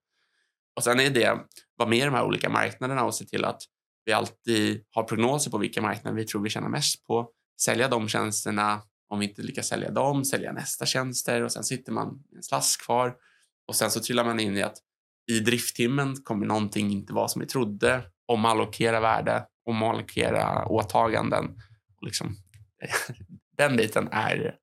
Och 0.77 0.85
sen 0.85 1.01
är 1.01 1.11
det 1.11 1.39
vara 1.77 1.89
med 1.89 1.99
i 1.99 2.05
de 2.05 2.15
här 2.15 2.25
olika 2.25 2.49
marknaderna 2.49 3.05
och 3.05 3.15
se 3.15 3.25
till 3.25 3.45
att 3.45 3.63
vi 4.05 4.13
alltid 4.13 4.85
har 4.91 5.03
prognoser 5.03 5.51
på 5.51 5.59
vilka 5.59 5.83
marknader 5.83 6.17
vi 6.17 6.25
tror 6.25 6.43
vi 6.43 6.51
tjänar 6.51 6.69
mest 6.69 7.07
på, 7.07 7.31
sälja 7.61 7.89
de 7.89 8.09
tjänsterna 8.09 8.83
om 9.09 9.19
vi 9.19 9.29
inte 9.29 9.43
lyckas 9.43 9.69
sälja 9.69 9.91
dem, 9.91 10.25
sälja 10.25 10.53
nästa 10.53 10.87
tjänster 10.87 11.43
och 11.43 11.53
sen 11.53 11.65
sitter 11.65 11.93
man 11.93 12.25
i 12.33 12.37
en 12.37 12.43
slask 12.43 12.85
kvar 12.85 13.15
och 13.69 13.77
sen 13.77 13.91
så 13.91 14.01
trillar 14.01 14.25
man 14.25 14.41
in 14.41 14.57
i 14.57 14.63
att 14.63 14.77
i 15.31 15.41
drifttimmen 15.41 16.17
kommer 16.17 16.47
någonting 16.47 16.91
inte 16.91 17.13
vara 17.13 17.29
som 17.29 17.41
vi 17.41 17.47
trodde. 17.47 18.03
Omallokera 18.27 19.01
värde, 19.01 19.47
omallokera 19.69 20.67
åtaganden. 20.67 21.45
Och 22.01 22.07
liksom, 22.07 22.37
den 23.57 23.77
biten 23.77 24.09
är, 24.13 24.57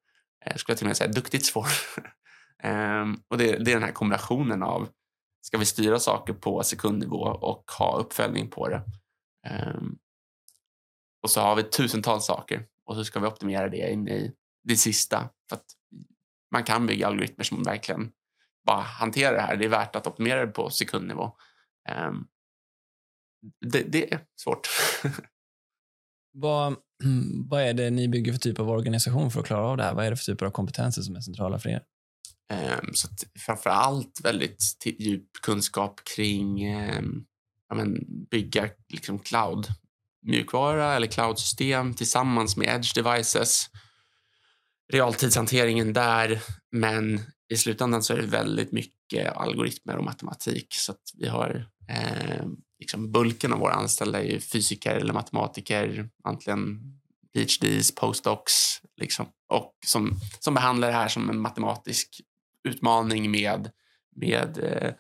eh, 0.45 0.55
skulle 0.55 0.73
jag 0.73 0.77
till 0.77 0.85
och 0.85 0.89
med 0.89 0.97
säga, 0.97 1.11
duktigt 1.11 1.45
svår. 1.45 1.67
Ehm, 2.63 3.21
och 3.27 3.37
det, 3.37 3.45
det, 3.45 3.71
är 3.71 3.75
den 3.75 3.83
här 3.83 3.91
kombinationen 3.91 4.63
av 4.63 4.89
ska 5.41 5.57
vi 5.57 5.65
styra 5.65 5.99
saker 5.99 6.33
på 6.33 6.63
sekundnivå 6.63 7.21
och 7.21 7.71
ha 7.79 7.97
uppföljning 7.97 8.49
på 8.49 8.69
det. 8.69 8.83
Ehm, 9.47 9.97
och 11.23 11.29
så 11.29 11.41
har 11.41 11.55
vi 11.55 11.63
tusentals 11.63 12.25
saker 12.25 12.65
och 12.85 12.95
så 12.95 13.05
ska 13.05 13.19
vi 13.19 13.27
optimera 13.27 13.69
det 13.69 13.91
in 13.91 14.07
i 14.07 14.33
det 14.63 14.75
sista. 14.75 15.29
För 15.49 15.55
att 15.55 15.65
man 16.51 16.63
kan 16.63 16.87
bygga 16.87 17.07
algoritmer 17.07 17.43
som 17.43 17.63
verkligen 17.63 18.11
bara 18.65 18.81
hanterar 18.81 19.33
det 19.33 19.41
här. 19.41 19.55
Det 19.55 19.65
är 19.65 19.69
värt 19.69 19.95
att 19.95 20.07
optimera 20.07 20.45
det 20.45 20.51
på 20.51 20.69
sekundnivå. 20.69 21.31
Ehm, 21.89 22.27
det, 23.71 23.81
det, 23.81 24.13
är 24.13 24.25
svårt. 24.41 24.67
vad, 26.33 26.75
vad 27.49 27.61
är 27.61 27.73
det 27.73 27.89
ni 27.89 28.07
bygger 28.07 28.31
för 28.31 28.39
typ 28.39 28.59
av 28.59 28.69
organisation 28.69 29.31
för 29.31 29.39
att 29.39 29.45
klara 29.45 29.67
av 29.67 29.77
det 29.77 29.83
här? 29.83 29.93
Vad 29.93 30.05
är 30.05 30.09
det 30.09 30.17
för 30.17 30.25
typer 30.25 30.45
av 30.45 30.51
kompetenser 30.51 31.01
som 31.01 31.15
är 31.15 31.21
centrala 31.21 31.59
för 31.59 31.69
er? 31.69 31.83
Um, 32.53 32.93
så 32.93 33.07
framför 33.39 33.69
allt 33.69 34.19
väldigt 34.23 34.85
djup 34.85 35.31
kunskap 35.41 36.01
kring 36.03 36.63
ehm, 36.63 37.25
ja, 37.69 37.75
men, 37.75 38.05
bygga 38.31 38.69
liksom 38.89 39.19
cloud 39.19 39.67
mjukvara 40.21 40.95
eller 40.95 41.07
cloudsystem 41.07 41.93
tillsammans 41.93 42.57
med 42.57 42.75
edge 42.75 42.95
devices. 42.95 43.69
Realtidshanteringen 44.93 45.93
där, 45.93 46.41
men 46.71 47.21
i 47.49 47.57
slutändan 47.57 48.03
så 48.03 48.13
är 48.13 48.17
det 48.17 48.27
väldigt 48.27 48.71
mycket 48.71 49.35
algoritmer 49.35 49.97
och 49.97 50.03
matematik. 50.03 50.73
Så 50.73 50.91
att 50.91 51.01
vi 51.17 51.27
har 51.27 51.69
eh, 51.89 52.45
liksom 52.79 53.11
bulken 53.11 53.53
av 53.53 53.59
våra 53.59 53.73
anställda 53.73 54.19
är 54.19 54.27
ju 54.27 54.39
fysiker 54.39 54.95
eller 54.95 55.13
matematiker, 55.13 56.09
antingen 56.23 56.79
PhDs, 57.33 57.95
postdocs, 57.95 58.81
liksom, 59.01 59.25
och 59.49 59.73
som, 59.85 60.19
som 60.39 60.53
behandlar 60.53 60.87
det 60.87 60.93
här 60.93 61.07
som 61.07 61.29
en 61.29 61.39
matematisk 61.39 62.21
utmaning 62.63 63.31
med, 63.31 63.69
med, 64.15 64.57
eh, 64.57 64.91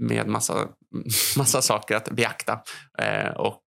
med 0.00 0.28
massa, 0.28 0.68
massa 1.36 1.62
saker 1.62 1.96
att 1.96 2.10
beakta. 2.10 2.62
Eh, 2.98 3.30
och, 3.30 3.62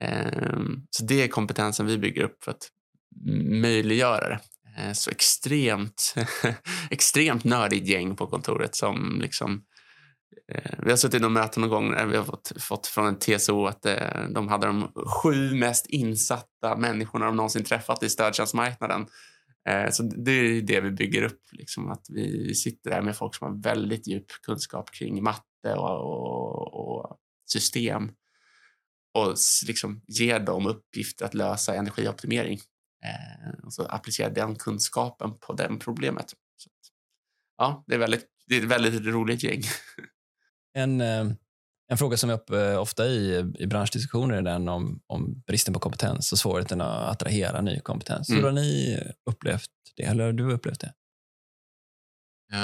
ehm, 0.00 0.86
så 0.90 1.04
det 1.04 1.22
är 1.22 1.28
kompetensen 1.28 1.86
vi 1.86 1.98
bygger 1.98 2.22
upp 2.22 2.44
för 2.44 2.50
att 2.50 2.68
möjliggöra 3.62 4.28
det. 4.28 4.40
Eh, 4.78 4.92
så 4.92 5.10
extremt, 5.10 6.14
extremt 6.90 7.44
nördigt 7.44 7.86
gäng 7.86 8.16
på 8.16 8.26
kontoret 8.26 8.74
som 8.74 9.18
liksom 9.20 9.64
vi 10.78 10.90
har 10.90 10.96
suttit 10.96 11.22
i 11.22 11.28
möten 11.28 11.60
någon 11.60 11.70
gång 11.70 11.90
när 11.90 12.06
vi 12.06 12.16
har 12.16 12.24
fått, 12.24 12.52
fått 12.60 12.86
från 12.86 13.06
en 13.06 13.18
TCO 13.18 13.66
att 13.66 13.86
de 14.30 14.48
hade 14.48 14.66
de 14.66 14.92
sju 15.06 15.54
mest 15.54 15.86
insatta 15.86 16.76
människorna 16.76 17.26
de 17.26 17.36
någonsin 17.36 17.64
träffat 17.64 18.02
i 18.02 18.08
stödtjänstmarknaden. 18.08 19.06
Eh, 19.68 19.90
så 19.90 20.02
det 20.02 20.32
är 20.32 20.62
det 20.62 20.80
vi 20.80 20.90
bygger 20.90 21.22
upp, 21.22 21.42
liksom, 21.52 21.90
att 21.90 22.06
vi 22.08 22.54
sitter 22.54 22.90
där 22.90 23.02
med 23.02 23.16
folk 23.16 23.34
som 23.34 23.46
har 23.46 23.62
väldigt 23.62 24.06
djup 24.06 24.26
kunskap 24.42 24.90
kring 24.90 25.22
matte 25.22 25.74
och, 25.76 26.00
och, 26.00 26.74
och 26.74 27.16
system 27.50 28.10
och 29.14 29.34
liksom 29.66 30.02
ger 30.06 30.40
dem 30.40 30.66
uppgift 30.66 31.22
att 31.22 31.34
lösa 31.34 31.74
energioptimering 31.74 32.58
Eh, 33.04 33.64
och 33.64 33.72
så 33.72 33.84
applicera 33.86 34.28
den 34.28 34.56
kunskapen 34.56 35.38
på 35.38 35.52
det 35.52 35.76
problemet. 35.80 36.30
Så, 36.56 36.70
ja, 37.58 37.84
det 37.86 37.94
är, 37.94 37.98
väldigt, 37.98 38.26
det 38.46 38.56
är 38.56 38.62
ett 38.62 38.68
väldigt 38.68 39.06
roligt 39.06 39.42
gäng. 39.42 39.62
En, 40.74 41.00
eh, 41.00 41.26
en 41.90 41.98
fråga 41.98 42.16
som 42.16 42.30
är 42.30 42.34
uppe 42.34 42.72
eh, 42.72 42.80
ofta 42.80 43.06
i, 43.06 43.52
i 43.58 43.66
branschdiskussioner 43.66 44.34
är 44.34 44.42
den 44.42 44.68
om, 44.68 45.00
om 45.06 45.42
bristen 45.46 45.74
på 45.74 45.80
kompetens 45.80 46.32
och 46.32 46.38
svårigheten 46.38 46.80
att 46.80 47.10
attrahera 47.10 47.60
ny 47.60 47.80
kompetens. 47.80 48.28
Mm. 48.28 48.40
Hur 48.40 48.48
har 48.48 48.54
ni 48.54 48.98
upplevt 49.30 49.70
det? 49.96 50.02
Eller 50.02 50.24
har 50.24 50.32
du 50.32 50.52
upplevt 50.52 50.80
det? 50.80 50.92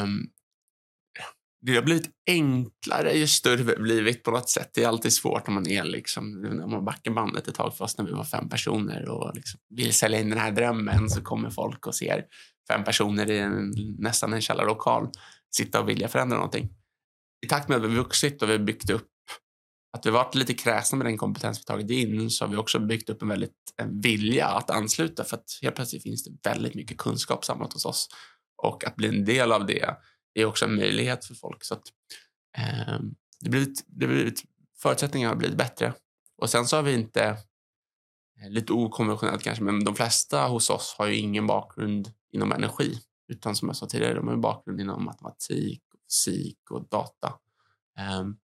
Um, 0.02 0.30
det 1.66 1.74
har 1.74 1.82
blivit 1.82 2.10
enklare 2.26 3.12
ju 3.12 3.26
större 3.26 3.62
vi 3.62 3.76
blivit 3.76 4.22
på 4.22 4.30
något 4.30 4.48
sätt. 4.48 4.70
Det 4.74 4.84
är 4.84 4.88
alltid 4.88 5.12
svårt 5.12 5.48
om 5.48 5.54
man 5.54 5.66
är 5.66 5.84
liksom, 5.84 6.44
om 6.64 6.70
man 6.70 6.84
backar 6.84 7.10
bandet 7.10 7.48
ett 7.48 7.54
tag 7.54 7.72
oss 7.78 7.98
när 7.98 8.04
vi 8.04 8.12
var 8.12 8.24
fem 8.24 8.48
personer 8.48 9.08
och 9.08 9.34
liksom 9.34 9.60
vill 9.68 9.92
sälja 9.92 10.20
in 10.20 10.30
den 10.30 10.38
här 10.38 10.52
drömmen 10.52 11.10
så 11.10 11.22
kommer 11.22 11.50
folk 11.50 11.86
och 11.86 11.94
ser 11.94 12.24
fem 12.68 12.84
personer 12.84 13.30
i 13.30 13.38
en, 13.38 13.74
nästan 13.98 14.32
en 14.32 14.40
källarlokal 14.40 15.08
sitta 15.56 15.80
och 15.80 15.88
vilja 15.88 16.08
förändra 16.08 16.36
någonting. 16.36 16.70
I 17.46 17.48
takt 17.48 17.68
med 17.68 17.76
att 17.76 17.90
vi 17.90 17.96
vuxit 17.96 18.42
och 18.42 18.50
vi 18.50 18.58
byggt 18.58 18.90
upp 18.90 19.08
att 19.94 20.06
vi 20.06 20.10
varit 20.10 20.34
lite 20.34 20.54
kräsna 20.54 20.98
med 20.98 21.06
den 21.06 21.18
kompetens 21.18 21.60
vi 21.60 21.64
tagit 21.64 21.90
in 21.90 22.30
så 22.30 22.44
har 22.44 22.50
vi 22.50 22.56
också 22.56 22.78
byggt 22.78 23.10
upp 23.10 23.22
en 23.22 23.28
väldigt 23.28 23.52
en 23.76 24.00
vilja 24.00 24.46
att 24.46 24.70
ansluta 24.70 25.24
för 25.24 25.36
att 25.36 25.58
helt 25.62 25.76
plötsligt 25.76 26.02
finns 26.02 26.24
det 26.24 26.50
väldigt 26.50 26.74
mycket 26.74 26.98
kunskap 26.98 27.44
samlat 27.44 27.72
hos 27.72 27.84
oss 27.84 28.08
och 28.62 28.84
att 28.84 28.96
bli 28.96 29.08
en 29.08 29.24
del 29.24 29.52
av 29.52 29.66
det 29.66 29.96
är 30.34 30.44
också 30.44 30.64
en 30.64 30.76
möjlighet 30.76 31.24
för 31.24 31.34
folk. 31.34 31.64
Så 31.64 31.74
att, 31.74 31.82
eh, 32.58 33.00
det 33.40 33.50
blivit, 33.50 33.84
det 33.86 34.06
blivit, 34.06 34.42
förutsättningarna 34.82 35.32
har 35.32 35.38
blivit 35.38 35.58
bättre. 35.58 35.94
Och 36.36 36.50
sen 36.50 36.66
så 36.66 36.76
har 36.76 36.82
vi 36.82 36.94
inte, 36.94 37.24
eh, 38.40 38.50
lite 38.50 38.72
okonventionellt 38.72 39.42
kanske, 39.42 39.64
men 39.64 39.84
de 39.84 39.94
flesta 39.94 40.46
hos 40.46 40.70
oss 40.70 40.94
har 40.98 41.06
ju 41.06 41.16
ingen 41.16 41.46
bakgrund 41.46 42.12
inom 42.32 42.52
energi. 42.52 42.98
Utan 43.28 43.56
som 43.56 43.68
jag 43.68 43.76
sa 43.76 43.86
tidigare, 43.86 44.14
de 44.14 44.28
har 44.28 44.36
bakgrund 44.36 44.80
inom 44.80 45.04
matematik, 45.04 45.82
fysik 46.08 46.70
och 46.70 46.88
data. 46.88 47.38
Um, 48.20 48.38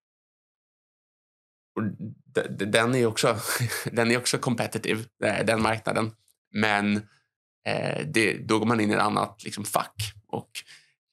den 2.57 2.95
är 2.95 3.05
också, 3.05 3.37
den 3.91 4.11
är 4.11 4.17
också 4.17 4.37
competitive, 4.37 5.03
eh, 5.23 5.45
den 5.45 5.61
marknaden. 5.61 6.11
Men 6.53 6.97
eh, 7.67 8.07
det, 8.07 8.37
då 8.37 8.59
går 8.59 8.65
man 8.65 8.79
in 8.79 8.91
i 8.91 8.93
ett 8.93 8.99
annat 8.99 9.43
liksom, 9.43 9.65
fack. 9.65 10.13
Och 10.27 10.51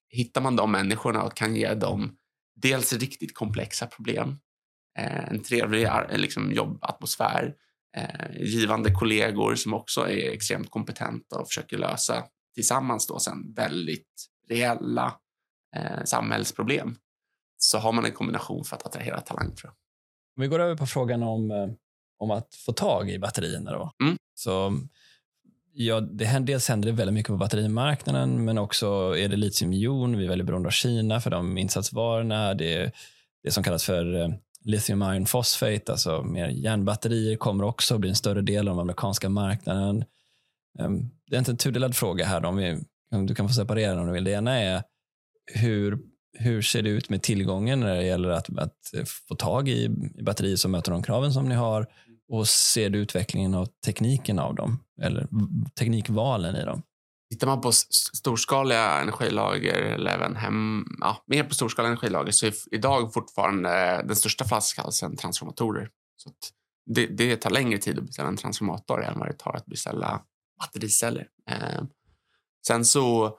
hittar 0.09 0.41
man 0.41 0.57
de 0.57 0.73
människorna 0.73 1.23
och 1.23 1.37
kan 1.37 1.57
ge 1.57 1.75
dem 1.75 2.17
dels 2.57 2.93
riktigt 2.93 3.35
komplexa 3.35 3.87
problem, 3.87 4.39
eh, 4.99 5.29
en 5.29 5.43
trevlig 5.43 5.89
liksom, 6.11 6.53
jobbatmosfär, 6.53 7.55
eh, 7.97 8.41
givande 8.41 8.91
kollegor 8.95 9.55
som 9.55 9.75
också 9.75 10.01
är 10.01 10.31
extremt 10.31 10.71
kompetenta 10.71 11.39
och 11.39 11.49
försöker 11.49 11.79
lösa 11.79 12.25
tillsammans 12.55 13.07
då 13.07 13.19
sen 13.19 13.55
väldigt 13.55 14.29
reella 14.49 15.15
eh, 15.77 16.05
samhällsproblem 16.05 16.97
så 17.59 17.79
har 17.79 17.93
man 17.93 18.05
en 18.05 18.13
kombination 18.13 18.65
för 18.65 18.77
att 18.77 18.87
attrahera 18.87 19.21
talang. 19.21 19.55
Tror 19.55 19.73
jag. 19.73 19.75
Om 20.39 20.43
vi 20.43 20.49
går 20.49 20.59
över 20.59 20.77
på 20.77 20.87
frågan 20.87 21.23
om, 21.23 21.77
om 22.19 22.31
att 22.31 22.55
få 22.55 22.73
tag 22.73 23.11
i 23.11 23.19
batterierna. 23.19 23.73
Då. 23.73 23.93
Mm. 24.05 24.17
Så 24.35 24.73
Ja, 25.81 26.01
det 26.01 26.25
händer, 26.25 26.53
dels 26.53 26.69
händer 26.69 26.87
det 26.89 26.95
väldigt 26.95 27.15
mycket 27.15 27.29
på 27.29 27.37
batterimarknaden, 27.37 28.45
men 28.45 28.59
också 28.59 28.87
är 29.19 29.29
det 29.29 29.37
litiumjon. 29.37 30.19
Vi 30.19 30.25
är 30.25 30.29
väldigt 30.29 30.47
beroende 30.47 30.67
av 30.67 30.71
Kina 30.71 31.21
för 31.21 31.31
de 31.31 31.59
insatsvarorna. 31.59 32.55
Det 32.55 32.75
är 32.75 32.93
det 33.43 33.51
som 33.51 33.63
kallas 33.63 33.85
för 33.85 34.21
eh, 34.21 34.29
lithium 34.65 35.03
iron 35.03 35.25
phosphate, 35.25 35.93
alltså 35.93 36.23
mer 36.23 36.49
järnbatterier 36.49 37.37
kommer 37.37 37.65
också 37.65 37.99
bli 37.99 38.09
en 38.09 38.17
större 38.17 38.41
del 38.41 38.69
av 38.69 38.75
den 38.75 38.81
amerikanska 38.81 39.29
marknaden. 39.29 40.05
Ehm, 40.79 41.11
det 41.27 41.37
är 41.37 41.39
inte 41.39 41.51
en 41.51 41.57
tudelad 41.57 41.97
fråga 41.97 42.25
här, 42.25 42.45
om, 42.45 42.57
vi, 42.57 42.79
du 43.27 43.35
kan 43.35 43.49
få 43.49 43.55
separera 43.55 43.91
den 43.91 44.01
om 44.01 44.07
du 44.07 44.13
vill. 44.13 44.25
Det 44.25 44.31
ena 44.31 44.59
är 44.59 44.83
hur, 45.55 45.99
hur 46.33 46.63
ser 46.63 46.83
det 46.83 46.91
ut 46.91 47.11
med 47.11 47.23
tillgången 47.23 47.81
när 47.81 47.97
det 47.97 48.05
gäller 48.05 48.29
att, 48.29 48.59
att 48.59 48.77
få 49.29 49.35
tag 49.35 49.69
i, 49.69 49.85
i 50.15 50.23
batterier 50.23 50.57
som 50.57 50.71
möter 50.71 50.93
de 50.93 51.03
kraven 51.03 51.33
som 51.33 51.49
ni 51.49 51.55
har? 51.55 51.87
Och 52.29 52.49
ser 52.49 52.91
du 52.91 52.99
utvecklingen 52.99 53.55
av 53.55 53.69
tekniken 53.85 54.39
av 54.39 54.55
dem? 54.55 54.85
Eller 55.03 55.27
teknikvalen 55.79 56.57
i 56.57 56.65
dem? 56.65 56.83
Tittar 57.31 57.47
man 57.47 57.61
på 57.61 57.73
storskaliga 57.73 59.01
energilager 59.01 59.75
eller 59.75 60.11
även 60.11 60.37
hem, 60.37 60.85
ja, 61.01 61.25
mer 61.27 61.45
på 61.45 61.55
storskaliga 61.55 61.91
energilager 61.91 62.33
så 62.33 62.47
är 62.47 62.55
idag 62.71 63.15
fortfarande 63.15 64.03
den 64.07 64.17
största 64.17 64.45
flaskhalsen 64.45 65.17
transformatorer. 65.17 65.91
Så 66.17 66.31
det, 66.87 67.07
det, 67.07 67.37
tar 67.37 67.51
längre 67.51 67.79
tid 67.79 67.99
att 67.99 68.05
beställa 68.05 68.29
en 68.29 68.37
transformator 68.37 69.05
än 69.05 69.19
vad 69.19 69.29
det 69.29 69.33
tar 69.39 69.57
att 69.57 69.67
beställa 69.67 70.23
battericeller. 70.61 71.29
Eh, 71.51 71.83
sen 72.67 72.85
så 72.85 73.39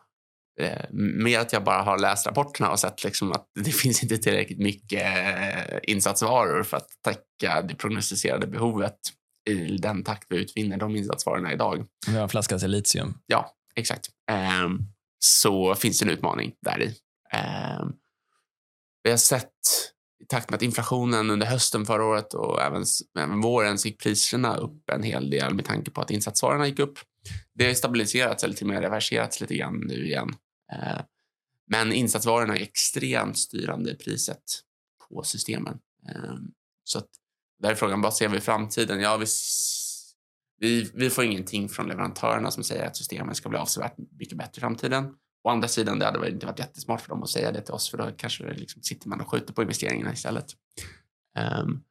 eh, 0.59 0.85
med 0.91 1.39
att 1.39 1.53
jag 1.53 1.63
bara 1.63 1.81
har 1.81 1.99
läst 1.99 2.27
rapporterna 2.27 2.71
och 2.71 2.79
sett 2.79 3.03
liksom 3.03 3.31
att 3.31 3.47
det 3.59 3.71
finns 3.71 4.03
inte 4.03 4.17
tillräckligt 4.17 4.59
mycket 4.59 5.01
eh, 5.01 5.79
insatsvaror 5.83 6.63
för 6.63 6.77
att 6.77 6.87
täcka 7.03 7.61
det 7.61 7.75
prognostiserade 7.75 8.47
behovet 8.47 8.99
i 9.49 9.77
den 9.77 10.03
takt 10.03 10.25
vi 10.29 10.37
utvinner 10.37 10.77
de 10.77 10.95
insatsvarorna 10.95 11.53
idag. 11.53 11.85
Vi 12.07 12.15
har 12.15 12.23
en 12.23 12.29
flaska 12.29 12.59
till 12.59 12.71
litium. 12.71 13.13
Ja, 13.25 13.55
exakt. 13.75 14.09
Um, 14.63 14.87
så 15.19 15.75
finns 15.75 15.99
det 15.99 16.05
en 16.05 16.09
utmaning 16.09 16.53
där 16.61 16.81
i. 16.81 16.87
Um, 17.77 17.93
vi 19.03 19.09
har 19.09 19.17
sett 19.17 19.53
i 20.23 20.25
takt 20.25 20.49
med 20.49 20.57
att 20.57 20.61
inflationen 20.61 21.29
under 21.29 21.47
hösten 21.47 21.85
förra 21.85 22.05
året 22.05 22.33
och 22.33 22.61
även, 22.61 22.85
även 23.19 23.41
våren 23.41 23.77
så 23.77 23.87
gick 23.87 23.99
priserna 24.03 24.57
upp 24.57 24.89
en 24.89 25.03
hel 25.03 25.29
del 25.29 25.53
med 25.53 25.65
tanke 25.65 25.91
på 25.91 26.01
att 26.01 26.11
insatsvarorna 26.11 26.67
gick 26.67 26.79
upp. 26.79 26.99
Det 27.53 27.67
har 27.67 27.73
stabiliserats 27.73 28.43
eller 28.43 28.55
till 28.55 28.67
och 28.67 28.73
med 28.73 28.81
reverserats 28.81 29.41
lite 29.41 29.55
grann 29.55 29.83
nu 29.87 30.05
igen. 30.05 30.35
Eh, 30.73 31.01
men 31.67 31.93
insatsvarorna 31.93 32.57
är 32.57 32.61
extremt 32.61 33.37
styrande 33.37 33.91
i 33.91 33.95
priset 33.95 34.43
på 35.09 35.23
systemen. 35.23 35.79
Eh, 36.09 36.35
så 36.83 36.97
att 36.97 37.09
där 37.59 37.71
är 37.71 37.75
frågan, 37.75 38.01
vad 38.01 38.13
ser 38.13 38.29
vi 38.29 38.37
i 38.37 38.41
framtiden? 38.41 38.99
Ja, 38.99 39.17
vi, 39.17 39.25
vi, 40.59 40.91
vi 40.93 41.09
får 41.09 41.23
ingenting 41.23 41.69
från 41.69 41.87
leverantörerna 41.87 42.51
som 42.51 42.63
säger 42.63 42.87
att 42.87 42.97
systemen 42.97 43.35
ska 43.35 43.49
bli 43.49 43.57
avsevärt 43.57 43.95
mycket 43.97 44.37
bättre 44.37 44.59
i 44.59 44.61
framtiden. 44.61 45.15
Å 45.43 45.49
andra 45.49 45.67
sidan, 45.67 45.99
det 45.99 46.05
hade 46.05 46.29
inte 46.29 46.45
varit 46.45 46.59
jättesmart 46.59 47.01
för 47.01 47.09
dem 47.09 47.23
att 47.23 47.29
säga 47.29 47.51
det 47.51 47.61
till 47.61 47.73
oss, 47.73 47.89
för 47.89 47.97
då 47.97 48.11
kanske 48.17 48.53
liksom 48.53 48.81
sitter 48.81 49.09
man 49.09 49.21
och 49.21 49.31
skjuter 49.31 49.53
på 49.53 49.61
investeringarna 49.61 50.13
istället. 50.13 50.45
Um, 51.63 51.83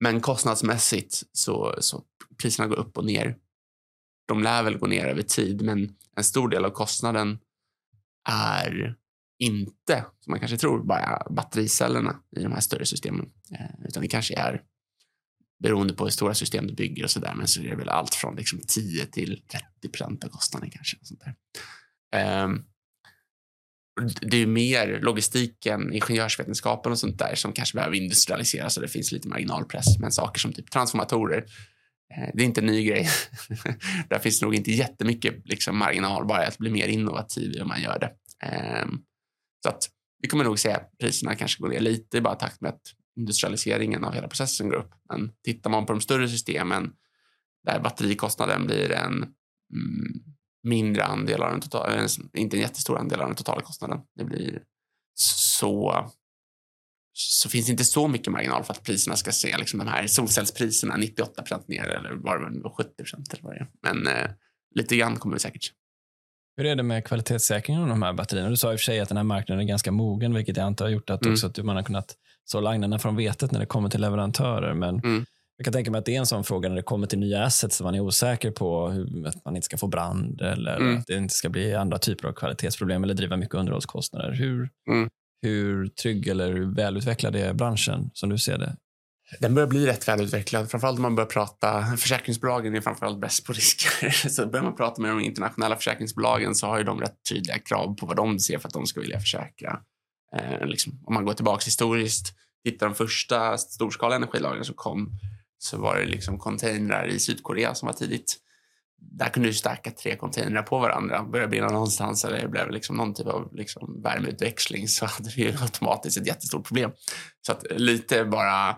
men 0.00 0.20
kostnadsmässigt 0.20 1.22
så, 1.32 1.74
så 1.78 2.04
priserna 2.42 2.68
går 2.68 2.76
upp 2.76 2.98
och 2.98 3.04
ner. 3.04 3.36
De 4.28 4.42
lär 4.42 4.62
väl 4.62 4.78
gå 4.78 4.86
ner 4.86 5.06
över 5.06 5.22
tid, 5.22 5.62
men 5.62 5.96
en 6.16 6.24
stor 6.24 6.48
del 6.48 6.64
av 6.64 6.70
kostnaden 6.70 7.38
är 8.28 8.96
inte, 9.38 10.04
som 10.20 10.30
man 10.30 10.38
kanske 10.38 10.56
tror, 10.56 10.84
bara 10.84 11.26
battericellerna 11.30 12.16
i 12.36 12.42
de 12.42 12.52
här 12.52 12.60
större 12.60 12.86
systemen. 12.86 13.30
Eh, 13.52 13.86
utan 13.88 14.02
det 14.02 14.08
kanske 14.08 14.38
är 14.38 14.62
beroende 15.62 15.94
på 15.94 16.04
hur 16.04 16.10
stora 16.10 16.34
system 16.34 16.66
du 16.66 16.74
bygger 16.74 17.04
och 17.04 17.10
så 17.10 17.20
där. 17.20 17.34
Men 17.34 17.48
så 17.48 17.60
är 17.60 17.68
det 17.68 17.76
väl 17.76 17.88
allt 17.88 18.14
från 18.14 18.36
liksom 18.36 18.60
10 18.68 19.06
till 19.06 19.42
30 19.82 19.88
procent 19.92 20.24
av 20.24 20.28
kostnaden 20.28 20.70
kanske. 20.70 20.96
Sånt 21.02 21.20
där. 21.20 21.34
Ehm, 22.20 22.64
det 24.20 24.36
är 24.36 24.46
mer 24.46 25.00
logistiken, 25.02 25.92
ingenjörsvetenskapen 25.92 26.92
och 26.92 26.98
sånt 26.98 27.18
där 27.18 27.34
som 27.34 27.52
kanske 27.52 27.76
behöver 27.76 27.96
industrialiseras 27.96 28.76
och 28.76 28.82
det 28.82 28.88
finns 28.88 29.12
lite 29.12 29.28
marginalpress. 29.28 29.98
Men 29.98 30.12
saker 30.12 30.40
som 30.40 30.52
typ 30.52 30.70
transformatorer, 30.70 31.44
Eh, 32.14 32.30
det 32.34 32.42
är 32.42 32.46
inte 32.46 32.60
en 32.60 32.66
ny 32.66 32.84
grej. 32.84 33.08
Där 34.08 34.18
finns 34.18 34.42
nog 34.42 34.54
inte 34.54 34.70
jättemycket 34.70 35.48
liksom, 35.48 35.78
marginal, 35.78 36.26
bara 36.26 36.46
att 36.46 36.58
bli 36.58 36.70
mer 36.70 36.88
innovativ 36.88 37.52
i 37.52 37.58
hur 37.58 37.64
man 37.64 37.82
gör 37.82 37.98
det. 37.98 38.12
Ehm, 38.46 38.98
så 39.62 39.68
att 39.68 39.90
vi 40.22 40.28
kommer 40.28 40.44
nog 40.44 40.58
se 40.58 40.72
att 40.72 40.98
priserna 40.98 41.34
kanske 41.34 41.62
går 41.62 41.68
ner 41.68 41.80
lite 41.80 42.20
bara 42.20 42.34
i 42.34 42.38
takt 42.38 42.60
med 42.60 42.68
att 42.68 42.82
industrialiseringen 43.16 44.04
av 44.04 44.14
hela 44.14 44.28
processen 44.28 44.68
går 44.68 44.76
upp. 44.76 44.90
Men 45.08 45.32
tittar 45.44 45.70
man 45.70 45.86
på 45.86 45.92
de 45.92 46.00
större 46.00 46.28
systemen 46.28 46.92
där 47.64 47.80
batterikostnaden 47.80 48.66
blir 48.66 48.92
en 48.92 49.12
mm, 49.12 50.22
mindre 50.62 51.04
andel 51.04 51.42
av 51.42 51.50
den 51.50 51.60
totala, 51.60 52.08
inte 52.32 52.56
en 52.56 52.60
jättestor 52.60 52.98
andel 52.98 53.20
av 53.20 53.26
den 53.26 53.36
totala 53.36 53.60
kostnaden. 53.60 54.00
Det 54.16 54.24
blir 54.24 54.62
så 55.14 56.10
så 57.18 57.48
finns 57.48 57.66
det 57.66 57.72
inte 57.72 57.84
så 57.84 58.08
mycket 58.08 58.32
marginal 58.32 58.64
för 58.64 58.72
att 58.72 58.82
priserna 58.82 59.16
ska 59.16 59.32
se 59.32 59.58
liksom 59.58 59.78
de 59.78 59.88
här 59.88 60.06
solcellspriserna 60.06 60.96
98% 60.96 61.62
ner 61.66 61.84
eller 61.84 62.10
var 62.10 62.38
det 62.38 62.46
70% 62.46 63.32
eller 63.32 63.42
vad 63.42 63.54
det 63.54 63.58
är. 63.58 63.68
Men 63.82 64.06
eh, 64.06 64.30
lite 64.74 64.96
grann 64.96 65.16
kommer 65.16 65.36
det 65.36 65.40
säkert. 65.40 65.72
Hur 66.56 66.66
är 66.66 66.76
det 66.76 66.82
med 66.82 67.04
kvalitetssäkringen 67.04 67.82
av 67.82 67.88
de 67.88 68.02
här 68.02 68.12
batterierna? 68.12 68.50
Du 68.50 68.56
sa 68.56 68.72
i 68.72 68.76
och 68.76 68.80
för 68.80 68.84
sig 68.84 69.00
att 69.00 69.08
den 69.08 69.16
här 69.16 69.24
marknaden 69.24 69.64
är 69.64 69.68
ganska 69.68 69.92
mogen, 69.92 70.34
vilket 70.34 70.56
jag 70.56 70.66
antar 70.66 70.84
har 70.84 70.92
gjort 70.92 71.10
att, 71.10 71.22
mm. 71.22 71.32
också 71.32 71.46
att 71.46 71.64
man 71.64 71.76
har 71.76 71.82
kunnat 71.82 72.16
sålla 72.44 72.70
agnarna 72.70 72.98
från 72.98 73.16
vetet 73.16 73.52
när 73.52 73.60
det 73.60 73.66
kommer 73.66 73.88
till 73.88 74.00
leverantörer. 74.00 74.74
Men 74.74 74.98
mm. 74.98 75.26
jag 75.56 75.64
kan 75.64 75.72
tänka 75.72 75.90
mig 75.90 75.98
att 75.98 76.04
det 76.04 76.14
är 76.14 76.18
en 76.18 76.26
sån 76.26 76.44
fråga 76.44 76.68
när 76.68 76.76
det 76.76 76.82
kommer 76.82 77.06
till 77.06 77.18
nya 77.18 77.44
assets 77.44 77.76
som 77.76 77.84
man 77.84 77.94
är 77.94 78.00
osäker 78.00 78.50
på 78.50 78.88
hur, 78.88 79.26
att 79.26 79.44
man 79.44 79.56
inte 79.56 79.66
ska 79.66 79.76
få 79.76 79.86
brand 79.86 80.40
eller 80.40 80.76
mm. 80.76 80.98
att 80.98 81.06
det 81.06 81.16
inte 81.16 81.34
ska 81.34 81.48
bli 81.48 81.74
andra 81.74 81.98
typer 81.98 82.28
av 82.28 82.32
kvalitetsproblem 82.32 83.04
eller 83.04 83.14
driva 83.14 83.36
mycket 83.36 83.54
underhållskostnader. 83.54 84.32
Hur, 84.32 84.70
mm 84.90 85.10
hur 85.46 85.88
trygg 85.88 86.28
eller 86.28 86.52
hur 86.52 86.74
välutvecklad 86.74 87.36
är 87.36 87.52
branschen 87.52 88.10
som 88.12 88.28
du 88.28 88.38
ser 88.38 88.58
det? 88.58 88.76
Den 89.40 89.54
börjar 89.54 89.68
bli 89.68 89.86
rätt 89.86 90.08
välutvecklad. 90.08 90.70
Framförallt 90.70 90.98
om 90.98 91.02
man 91.02 91.14
börjar 91.14 91.28
prata, 91.28 91.96
försäkringsbolagen 91.96 92.74
är 92.74 92.80
framförallt 92.80 93.20
bäst 93.20 93.46
på 93.46 93.52
risker. 93.52 94.10
Så 94.28 94.46
börjar 94.46 94.64
man 94.64 94.76
prata 94.76 95.02
med 95.02 95.10
de 95.10 95.20
internationella 95.20 95.76
försäkringsbolagen 95.76 96.54
så 96.54 96.66
har 96.66 96.78
ju 96.78 96.84
de 96.84 97.00
rätt 97.00 97.16
tydliga 97.28 97.58
krav 97.58 97.96
på 97.96 98.06
vad 98.06 98.16
de 98.16 98.38
ser 98.38 98.58
för 98.58 98.68
att 98.68 98.74
de 98.74 98.86
ska 98.86 99.00
vilja 99.00 99.20
försäkra. 99.20 99.80
Eh, 100.36 100.66
liksom, 100.66 101.00
om 101.06 101.14
man 101.14 101.24
går 101.24 101.34
tillbaka 101.34 101.64
historiskt, 101.64 102.34
tittar 102.64 102.86
de 102.86 102.94
första 102.94 103.58
storskaliga 103.58 104.16
energilagren 104.16 104.64
som 104.64 104.74
kom 104.74 105.10
så 105.58 105.78
var 105.78 105.96
det 105.96 106.04
liksom 106.04 106.38
containrar 106.38 107.06
i 107.06 107.18
Sydkorea 107.18 107.74
som 107.74 107.86
var 107.86 107.92
tidigt. 107.92 108.36
Där 108.98 109.28
kunde 109.28 109.48
du 109.48 109.54
stacka 109.54 109.90
tre 109.90 110.16
containrar 110.16 110.62
på 110.62 110.78
varandra. 110.78 111.24
Började 111.24 111.50
brinna 111.50 111.68
någonstans 111.68 112.24
eller 112.24 112.42
det 112.42 112.48
blev 112.48 112.70
liksom 112.70 112.96
någon 112.96 113.14
typ 113.14 113.26
av 113.26 113.54
liksom 113.54 114.02
värmeutväxling 114.02 114.88
så 114.88 115.06
hade 115.06 115.28
det 115.28 115.42
ju 115.42 115.48
automatiskt 115.48 116.18
ett 116.18 116.26
jättestort 116.26 116.66
problem. 116.66 116.90
Så 117.46 117.52
att 117.52 117.66
lite 117.70 118.24
bara 118.24 118.76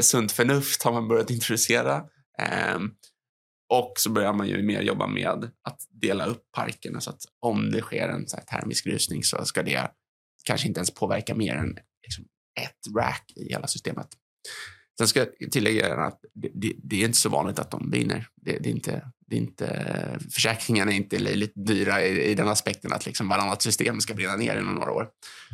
sunt 0.00 0.32
förnuft 0.32 0.82
har 0.82 0.92
man 0.92 1.08
börjat 1.08 1.30
introducera. 1.30 1.96
Eh, 2.42 2.78
och 3.68 3.92
så 3.96 4.10
börjar 4.10 4.32
man 4.32 4.48
ju 4.48 4.62
mer 4.62 4.80
jobba 4.80 5.06
med 5.06 5.50
att 5.62 5.80
dela 5.90 6.26
upp 6.26 6.42
parkerna 6.52 7.00
så 7.00 7.10
att 7.10 7.20
om 7.40 7.70
det 7.70 7.80
sker 7.80 8.08
en 8.08 8.28
så 8.28 8.36
här 8.36 8.44
termisk 8.44 8.86
rusning 8.86 9.24
så 9.24 9.44
ska 9.44 9.62
det 9.62 9.90
kanske 10.44 10.68
inte 10.68 10.78
ens 10.78 10.94
påverka 10.94 11.34
mer 11.34 11.54
än 11.54 11.78
liksom, 12.02 12.24
ett 12.60 12.96
rack 12.96 13.32
i 13.36 13.52
hela 13.52 13.66
systemet. 13.66 14.08
Sen 14.98 15.08
ska 15.08 15.20
jag 15.20 15.52
tillägga 15.52 15.96
att 15.96 16.20
det, 16.34 16.50
det, 16.54 16.72
det, 16.82 17.02
är 17.02 17.04
inte 17.06 17.18
så 17.18 17.28
vanligt 17.28 17.58
att 17.58 17.70
de 17.70 17.90
brinner. 17.90 18.28
Det, 18.36 18.58
det, 18.58 18.68
är 18.68 18.72
inte, 18.72 19.10
det 19.26 19.36
är 19.36 19.40
inte, 19.40 20.18
försäkringarna 20.32 20.92
är 20.92 20.96
inte 20.96 21.18
lite 21.18 21.60
dyra 21.60 22.02
i, 22.02 22.30
i 22.30 22.34
den 22.34 22.48
aspekten 22.48 22.92
att 22.92 23.06
liksom 23.06 23.28
varannat 23.28 23.62
system 23.62 24.00
ska 24.00 24.14
brinna 24.14 24.36
ner 24.36 24.56
inom 24.56 24.74
några 24.74 24.92
år. 24.92 25.08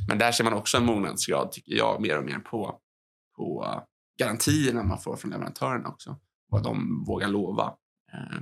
Men 0.09 0.19
där 0.19 0.33
ser 0.33 0.45
man 0.45 0.53
också 0.53 0.77
en 0.77 0.85
mognadsgrad, 0.85 1.53
tycker 1.53 1.73
jag, 1.73 2.01
mer 2.01 2.19
och 2.19 2.25
mer 2.25 2.39
på, 2.39 2.79
på 3.37 3.75
garantierna 4.19 4.83
man 4.83 5.01
får 5.01 5.17
från 5.17 5.31
leverantörerna 5.31 5.89
också. 5.89 6.17
Vad 6.49 6.63
de 6.63 7.05
vågar 7.07 7.29
lova. 7.29 7.75
Eh, 8.13 8.41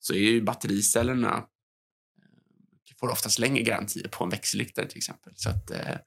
så 0.00 0.14
är 0.14 0.18
ju 0.18 0.42
battericellerna 0.42 1.36
eh, 1.36 1.44
får 3.00 3.08
oftast 3.08 3.38
längre 3.38 3.62
garantier 3.62 4.08
på 4.08 4.24
en 4.24 4.30
växellykta 4.30 4.84
till 4.84 4.98
exempel. 4.98 5.32
Så 5.36 5.50
att, 5.50 5.70
eh, 5.70 5.90
eh 5.90 5.98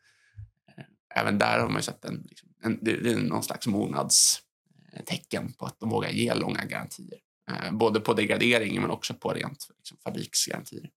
även 1.15 1.38
där 1.38 1.60
har 1.60 1.67
man 1.67 1.76
ju 1.78 1.82
sett 1.82 2.06
en, 2.06 2.26
liksom, 2.30 2.50
en, 2.63 2.80
det 2.82 2.91
är 2.91 3.15
någon 3.15 3.43
slags 3.43 3.67
månadstecken 3.67 5.54
på 5.60 5.65
att 5.65 5.80
de 5.80 5.89
vågar 5.89 6.10
ge 6.10 6.34
långa 6.34 6.65
garantier 6.65 7.19
både 7.71 7.99
på 7.99 8.13
degradering 8.13 8.82
men 8.82 8.89
också 8.89 9.13
på 9.13 9.30
rent 9.30 9.67
liksom, 9.77 9.97
fabriksgarantier. 10.04 10.89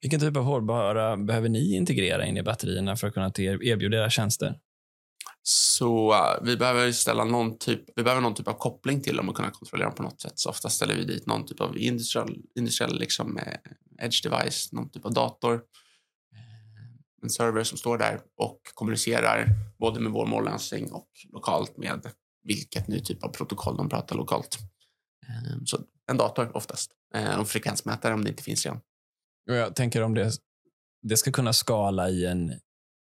Vilken 0.00 0.20
typ 0.20 0.36
av 0.36 0.42
hårdvara 0.42 1.16
behöver 1.16 1.48
ni 1.48 1.76
integrera 1.76 2.26
in 2.26 2.36
i 2.36 2.42
batterierna 2.42 2.96
för 2.96 3.06
att 3.06 3.14
kunna 3.14 3.32
erbjuda 3.38 3.96
era 3.96 4.10
tjänster? 4.10 4.58
Så 5.42 6.12
uh, 6.12 6.44
vi 6.44 6.56
behöver 6.56 6.92
ställa 6.92 7.24
någon 7.24 7.58
typ, 7.58 7.84
vi 7.96 8.02
behöver 8.02 8.22
någon 8.22 8.34
typ 8.34 8.48
av 8.48 8.52
koppling 8.52 9.00
till 9.00 9.16
dem 9.16 9.28
och 9.28 9.36
kunna 9.36 9.50
kontrollera 9.50 9.88
dem 9.88 9.96
på 9.96 10.02
något 10.02 10.20
sätt. 10.20 10.32
Så 10.34 10.50
ofta 10.50 10.68
ställer 10.68 10.94
vi 10.94 11.04
dit 11.04 11.26
någon 11.26 11.46
typ 11.46 11.60
av 11.60 11.78
industrial, 11.78 12.36
industrial 12.58 12.98
liksom, 12.98 13.38
eh, 13.38 14.04
edge 14.04 14.22
device, 14.22 14.72
någon 14.72 14.90
typ 14.90 15.04
av 15.04 15.14
dator. 15.14 15.54
Eh, 15.54 17.22
en 17.22 17.30
server 17.30 17.64
som 17.64 17.78
står 17.78 17.98
där 17.98 18.20
och 18.36 18.60
kommunicerar 18.74 19.46
både 19.78 20.00
med 20.00 20.12
vår 20.12 20.26
mållösning 20.26 20.92
och 20.92 21.08
lokalt 21.32 21.76
med 21.76 22.06
vilket 22.44 22.88
ny 22.88 23.00
typ 23.00 23.24
av 23.24 23.28
protokoll 23.28 23.76
de 23.76 23.88
pratar 23.88 24.16
lokalt. 24.16 24.58
Eh, 25.28 25.58
så 25.64 25.80
en 26.10 26.16
dator 26.16 26.56
oftast. 26.56 26.90
Eh, 27.14 27.40
och 27.40 27.48
frekvensmätare 27.48 28.14
om 28.14 28.24
det 28.24 28.30
inte 28.30 28.42
finns 28.42 28.64
redan. 28.64 28.80
Jag 29.44 29.74
tänker 29.74 30.02
om 30.02 30.14
det, 30.14 30.32
det 31.02 31.16
ska 31.16 31.32
kunna 31.32 31.52
skala 31.52 32.08
i 32.08 32.26
en 32.26 32.52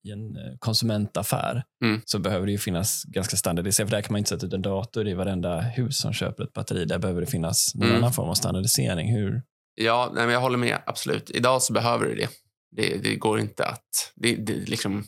i 0.08 0.12
en 0.12 0.36
eh, 0.36 0.58
konsumentaffär 0.60 1.64
mm. 1.84 2.02
så 2.06 2.20
behöver 2.20 2.46
det 2.46 2.52
ju 2.52 2.58
finnas 2.58 3.04
ganska 3.04 3.38
standardiserat. 3.38 3.90
För 3.90 3.96
där 3.96 4.02
kan 4.02 4.14
man 4.14 4.20
inte 4.20 4.30
sätta 4.30 4.46
ut 4.46 4.54
en 4.54 4.62
dator 4.62 5.08
i 5.08 5.14
varenda 5.14 5.62
hus 5.62 5.98
som 5.98 6.14
köper 6.14 6.44
ett 6.44 6.54
batteri. 6.54 6.86
Där 6.86 7.00
behöver 7.00 7.22
det 7.22 7.28
finnas 7.28 7.76
någon 7.76 7.88
mm. 7.88 7.98
annan 7.98 8.14
form 8.14 8.30
av 8.30 8.34
standardisering. 8.34 9.16
Hur? 9.16 9.42
Ja, 9.76 10.12
nej, 10.14 10.26
men 10.26 10.34
jag 10.34 10.42
håller 10.42 10.58
med. 10.58 10.78
Absolut. 10.86 11.30
Idag 11.30 11.62
så 11.62 11.74
behöver 11.74 12.06
du 12.06 12.16
det. 12.16 12.30
Det, 12.76 12.98
det 12.98 13.16
går 13.16 13.40
inte 13.40 13.66
att... 13.66 14.14
Det, 14.16 14.36
det, 14.36 14.54
liksom, 14.54 15.06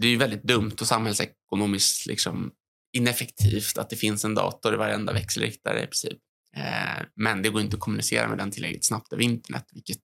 det 0.00 0.06
är 0.06 0.10
ju 0.10 0.16
väldigt 0.16 0.42
dumt 0.42 0.76
och 0.80 0.86
samhällsekonomiskt 0.86 2.06
liksom, 2.06 2.50
ineffektivt 2.96 3.78
att 3.78 3.90
det 3.90 3.96
finns 3.96 4.24
en 4.24 4.34
dator 4.34 4.74
i 4.74 4.76
varenda 4.76 5.12
växelriktare 5.12 5.82
i 5.82 5.86
princip. 5.86 6.18
Eh, 6.56 7.06
men 7.16 7.42
det 7.42 7.48
går 7.48 7.60
inte 7.60 7.76
att 7.76 7.80
kommunicera 7.80 8.28
med 8.28 8.38
den 8.38 8.50
tillräckligt 8.50 8.84
snabbt 8.84 9.12
över 9.12 9.22
internet, 9.22 9.68
vilket 9.72 10.00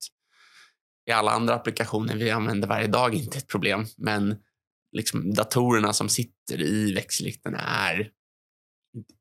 i 1.11 1.13
alla 1.13 1.31
andra 1.31 1.55
applikationer 1.55 2.17
vi 2.17 2.31
använder 2.31 2.69
varje 2.69 2.87
dag 2.87 3.15
inte 3.15 3.39
ett 3.39 3.49
problem. 3.49 3.87
Men 3.97 4.37
liksom 4.93 5.35
datorerna 5.35 5.93
som 5.93 6.09
sitter 6.09 6.63
i 6.63 6.93
växelriktarna 6.93 7.59
är 7.59 8.11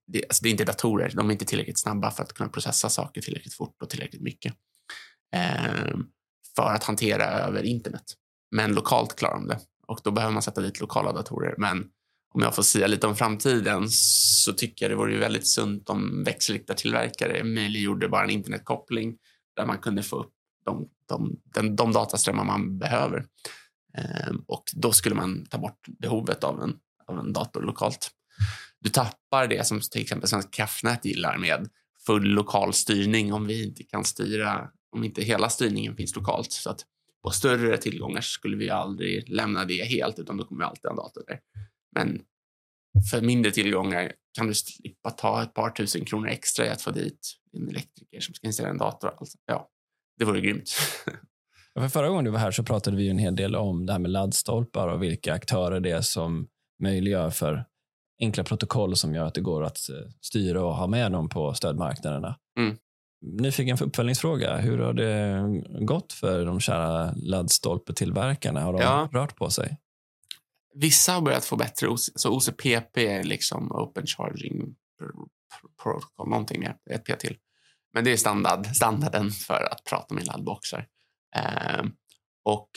det, 0.08 0.23
alltså 0.23 0.43
det 0.43 0.49
är 0.49 0.51
inte 0.51 0.65
datorer. 0.65 1.12
De 1.15 1.27
är 1.27 1.32
inte 1.32 1.45
tillräckligt 1.45 1.79
snabba 1.79 2.12
för 2.12 2.23
att 2.23 2.34
kunna 2.34 2.49
processa 2.49 2.89
saker 2.89 3.21
tillräckligt 3.21 3.53
fort 3.53 3.82
och 3.82 3.89
tillräckligt 3.89 4.21
mycket 4.21 4.53
eh, 5.36 5.97
för 6.55 6.73
att 6.73 6.84
hantera 6.84 7.25
över 7.25 7.63
internet. 7.63 8.03
Men 8.51 8.73
lokalt 8.73 9.15
klarar 9.15 9.34
de 9.34 9.47
det 9.47 9.60
och 9.88 10.01
då 10.03 10.12
behöver 10.12 10.34
man 10.34 10.41
sätta 10.41 10.62
dit 10.62 10.79
lokala 10.79 11.12
datorer. 11.12 11.55
Men 11.58 11.89
om 12.33 12.41
jag 12.41 12.55
får 12.55 12.63
säga 12.63 12.87
lite 12.87 13.07
om 13.07 13.15
framtiden 13.15 13.87
så 13.89 14.53
tycker 14.53 14.85
jag 14.85 14.91
det 14.91 14.95
vore 14.95 15.17
väldigt 15.17 15.47
sunt 15.47 15.89
om 15.89 16.23
växelriktartillverkare 16.23 17.43
möjliggjorde 17.43 18.09
bara 18.09 18.23
en 18.23 18.29
internetkoppling 18.29 19.17
där 19.55 19.65
man 19.65 19.77
kunde 19.77 20.03
få 20.03 20.19
upp 20.19 20.33
de, 20.65 20.89
de, 21.07 21.39
de, 21.53 21.75
de 21.75 21.91
dataströmmar 21.91 22.43
man 22.43 22.77
behöver. 22.77 23.25
Ehm, 23.97 24.43
och 24.47 24.63
då 24.75 24.91
skulle 24.91 25.15
man 25.15 25.45
ta 25.45 25.57
bort 25.57 25.87
behovet 25.99 26.43
av 26.43 26.63
en, 26.63 26.75
av 27.07 27.19
en 27.19 27.33
dator 27.33 27.61
lokalt. 27.61 28.11
Du 28.79 28.89
tappar 28.89 29.47
det 29.47 29.67
som 29.67 29.81
till 29.81 30.01
exempel 30.01 30.29
Svenska 30.29 30.49
kraftnät 30.51 31.05
gillar 31.05 31.37
med 31.37 31.69
full 32.05 32.23
lokal 32.23 32.73
styrning 32.73 33.33
om 33.33 33.47
vi 33.47 33.67
inte 33.67 33.83
kan 33.83 34.05
styra, 34.05 34.69
om 34.95 35.03
inte 35.03 35.21
hela 35.21 35.49
styrningen 35.49 35.95
finns 35.95 36.15
lokalt. 36.15 36.51
Så 36.51 36.69
att 36.69 36.85
på 37.23 37.29
större 37.29 37.77
tillgångar 37.77 38.21
skulle 38.21 38.57
vi 38.57 38.69
aldrig 38.69 39.29
lämna 39.29 39.65
det 39.65 39.83
helt, 39.83 40.19
utan 40.19 40.37
då 40.37 40.43
kommer 40.43 40.59
vi 40.59 40.65
alltid 40.65 40.83
ha 40.83 40.89
en 40.89 40.95
dator 40.95 41.23
där. 41.27 41.39
Men 41.95 42.21
för 43.12 43.21
mindre 43.21 43.52
tillgångar 43.52 44.13
kan 44.38 44.47
du 44.47 44.54
slippa 44.54 45.12
ta 45.12 45.43
ett 45.43 45.54
par 45.54 45.69
tusen 45.69 46.06
kronor 46.06 46.28
extra 46.28 46.65
i 46.65 46.69
att 46.69 46.82
få 46.82 46.91
dit 46.91 47.19
en 47.54 47.69
elektriker 47.69 48.19
som 48.19 48.34
ska 48.34 48.47
installera 48.47 48.71
en 48.71 48.77
dator. 48.77 49.13
Alltså, 49.17 49.37
ja, 49.46 49.69
det 50.17 50.25
vore 50.25 50.42
grymt. 50.42 50.69
för 51.79 51.87
förra 51.87 52.10
gången 52.10 52.25
du 52.25 52.31
var 52.31 52.40
här 52.40 52.52
så 52.52 52.63
pratade 52.63 52.98
vi 52.98 53.10
en 53.10 53.17
hel 53.17 53.35
del 53.35 53.56
om 53.56 53.85
det 53.85 53.92
här 53.92 54.00
med 54.00 54.12
laddstolpar 54.12 54.87
och 54.87 55.04
vilka 55.04 55.33
aktörer 55.33 55.79
det 55.79 55.92
är 55.92 56.02
som 56.02 56.48
möjliggör 56.79 57.29
för 57.29 57.65
enkla 58.19 58.44
protokoll 58.44 58.96
som 58.96 59.15
gör 59.15 59.25
att 59.25 59.33
det 59.33 59.42
går 59.42 59.63
att 59.63 59.90
eh, 59.90 60.12
styra 60.21 60.63
och 60.63 60.75
ha 60.75 60.87
med 60.87 61.12
dem 61.12 61.29
på 61.29 61.54
stödmarknaderna. 61.54 62.35
Mm. 62.60 62.77
Nyfiken 63.21 63.77
för 63.77 63.85
uppföljningsfråga. 63.85 64.58
Hur 64.58 64.77
har 64.77 64.94
det 64.94 65.44
gått 65.85 66.13
för 66.13 66.46
de 66.46 66.60
kära 66.60 67.13
laddstolpetillverkarna? 67.15 68.62
Har 68.62 68.73
de 68.73 68.81
ja. 68.81 69.10
rört 69.12 69.35
på 69.35 69.50
sig? 69.50 69.77
Vissa 70.75 71.13
har 71.13 71.21
börjat 71.21 71.45
få 71.45 71.55
bättre. 71.55 71.87
Så 71.97 72.35
OCPP 72.35 72.97
är 72.97 73.23
liksom 73.23 73.71
Open 73.71 74.07
Charging 74.07 74.75
Protocol, 75.83 76.29
någonting 76.29 76.59
mer. 76.59 76.77
Ett 76.89 77.05
P 77.05 77.15
till. 77.15 77.37
Men 77.93 78.03
det 78.03 78.11
är 78.11 78.17
standard, 78.17 78.67
standarden 78.75 79.31
för 79.31 79.67
att 79.71 79.83
prata 79.83 80.13
med 80.13 80.27
laddboxar. 80.27 80.87
Eh, 81.35 81.85
och 82.43 82.69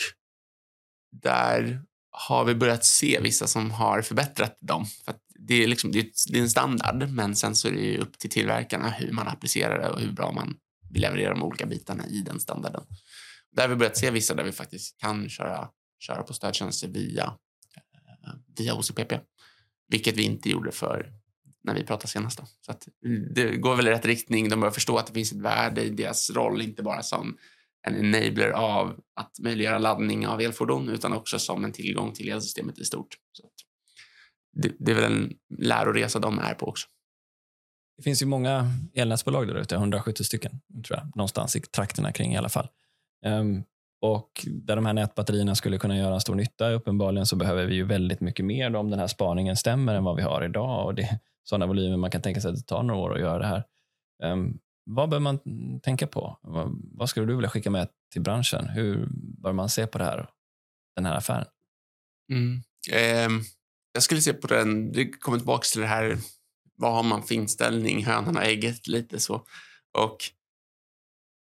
där 1.23 1.83
har 2.11 2.45
vi 2.45 2.55
börjat 2.55 2.85
se 2.85 3.21
vissa 3.21 3.47
som 3.47 3.71
har 3.71 4.03
förbättrat 4.03 4.59
dem. 4.61 4.87
För 5.05 5.15
det, 5.39 5.55
är 5.55 5.67
liksom, 5.67 5.93
det, 5.93 5.99
är, 5.99 6.07
det 6.33 6.39
är 6.39 6.43
en 6.43 6.51
standard, 6.51 7.09
men 7.11 7.37
sen 7.37 7.57
så 7.57 7.69
är 7.69 7.73
det 7.73 7.99
upp 7.99 8.19
till 8.19 8.31
tillverkarna 8.31 8.91
hur 8.91 9.13
man 9.13 9.29
applicerar 9.29 9.79
det 9.79 9.91
och 9.91 10.01
hur 10.01 10.13
bra 10.13 10.33
man 10.33 10.57
vill 10.91 11.03
leverera 11.03 11.35
de 11.35 11.43
olika 11.43 11.67
bitarna 11.67 12.07
i 12.07 12.23
den 12.23 12.41
standarden. 12.41 12.85
Där 13.57 13.63
har 13.63 13.69
vi 13.69 13.77
börjat 13.77 13.97
se 13.97 14.11
vissa 14.11 14.35
där 14.35 14.45
vi 14.45 14.53
faktiskt 14.53 15.01
kan 15.01 15.29
köra, 15.29 15.69
köra 16.07 16.23
på 16.23 16.35
stödtjänster 16.35 16.89
via, 16.89 17.33
Eh, 18.25 18.35
via 18.59 18.75
OCPP, 18.75 19.21
vilket 19.89 20.17
vi 20.17 20.23
inte 20.23 20.51
gjorde 20.51 20.73
för 20.73 21.13
när 21.65 21.75
vi 21.75 21.85
pratade 21.85 22.09
senast. 22.09 22.39
Då. 22.39 22.47
Så 22.61 22.73
det 23.35 23.57
går 23.57 23.77
väl 23.77 23.89
i 23.89 23.91
rätt 23.91 24.07
riktning. 24.07 24.49
De 24.49 24.61
börjar 24.61 24.73
förstå 24.73 24.99
att 24.99 25.07
det 25.07 25.13
finns 25.13 25.33
ett 25.33 25.39
värde 25.39 25.83
i 25.83 25.91
deras 25.91 26.31
roll, 26.31 26.63
inte 26.63 26.83
bara 26.83 27.03
som 27.03 27.39
en 27.89 28.15
enabler 28.15 28.51
av 28.51 29.01
att 29.17 29.39
möjliggöra 29.39 29.79
laddning 29.79 30.27
av 30.27 30.41
elfordon 30.41 30.89
utan 30.89 31.13
också 31.13 31.39
som 31.39 31.65
en 31.65 31.73
tillgång 31.73 32.13
till 32.13 32.29
elsystemet 32.29 32.79
i 32.79 32.85
stort. 32.85 33.17
Så 33.33 33.49
det, 34.53 34.73
det, 34.79 34.91
är 34.91 34.95
väl 34.95 35.13
en 35.13 35.33
läroresa 35.59 36.19
de 36.19 36.39
är 36.39 36.55
på 36.55 36.67
också. 36.67 36.89
Det 37.97 38.03
finns 38.03 38.23
ju 38.23 38.27
många 38.27 38.71
elnätsbolag 38.95 39.49
där 39.49 39.55
ute, 39.55 39.75
170 39.75 40.25
stycken, 40.25 40.61
tror 40.87 40.99
jag, 40.99 41.17
någonstans 41.17 41.57
i 41.57 41.61
trakterna 41.61 42.13
kring 42.13 42.33
i 42.33 42.37
alla 42.37 42.49
fall. 42.49 42.69
Um, 43.27 43.65
och 44.03 44.47
där 44.47 44.77
de 44.77 44.87
här 44.87 44.93
nätbatterierna 44.93 45.55
skulle 45.55 45.79
kunna 45.79 45.99
göra 45.99 46.15
en 46.15 46.21
stor 46.21 46.35
nytta, 46.35 46.71
uppenbarligen 46.71 47.27
så 47.27 47.37
behöver 47.37 47.67
vi 47.67 47.75
ju 47.75 47.85
väldigt 47.85 48.21
mycket 48.21 48.45
mer 48.45 48.77
om 48.77 48.91
den 48.91 48.99
här 48.99 49.07
spaningen 49.07 49.57
stämmer 49.57 49.95
än 49.95 50.05
vad 50.05 50.17
vi 50.17 50.23
har 50.23 50.45
idag. 50.45 50.87
Och 50.87 50.95
det 50.95 51.03
är 51.03 51.19
sådana 51.45 51.67
volymer 51.67 51.97
man 51.97 52.11
kan 52.11 52.23
tänka 52.23 52.41
sig 52.41 52.51
att 52.51 52.57
det 52.57 52.63
tar 52.63 52.83
några 52.83 53.01
år 53.01 53.15
att 53.15 53.21
göra 53.21 53.39
det 53.39 53.47
här. 53.47 53.65
Um, 54.33 54.59
vad 54.85 55.09
bör 55.09 55.19
man 55.19 55.39
tänka 55.81 56.07
på? 56.07 56.39
Vad, 56.43 56.81
vad, 56.93 57.09
skulle 57.09 57.27
du 57.27 57.35
vilja 57.35 57.51
skicka 57.51 57.71
med 57.71 57.89
till 58.13 58.23
branschen? 58.23 58.69
Hur 58.69 59.09
bör 59.13 59.53
man 59.53 59.69
se 59.69 59.87
på 59.87 59.99
det 59.99 60.05
här, 60.05 60.29
den 60.97 61.07
här 61.07 61.17
affären? 61.17 61.47
Mm. 62.33 62.63
Eh, 62.93 63.45
jag 63.93 64.03
skulle 64.03 64.21
se 64.21 64.33
på 64.33 64.47
den, 64.47 64.93
vi 64.93 65.11
kommer 65.11 65.39
tillbaka 65.39 65.65
till 65.73 65.81
det 65.81 65.87
här, 65.87 66.19
vad 66.75 66.93
har 66.93 67.03
man 67.03 67.23
för 67.23 67.35
inställning, 67.35 68.05
hönan 68.05 68.37
och 68.37 68.45
ägget, 68.45 68.87
lite 68.87 69.21
så. 69.21 69.35
Och 69.99 70.17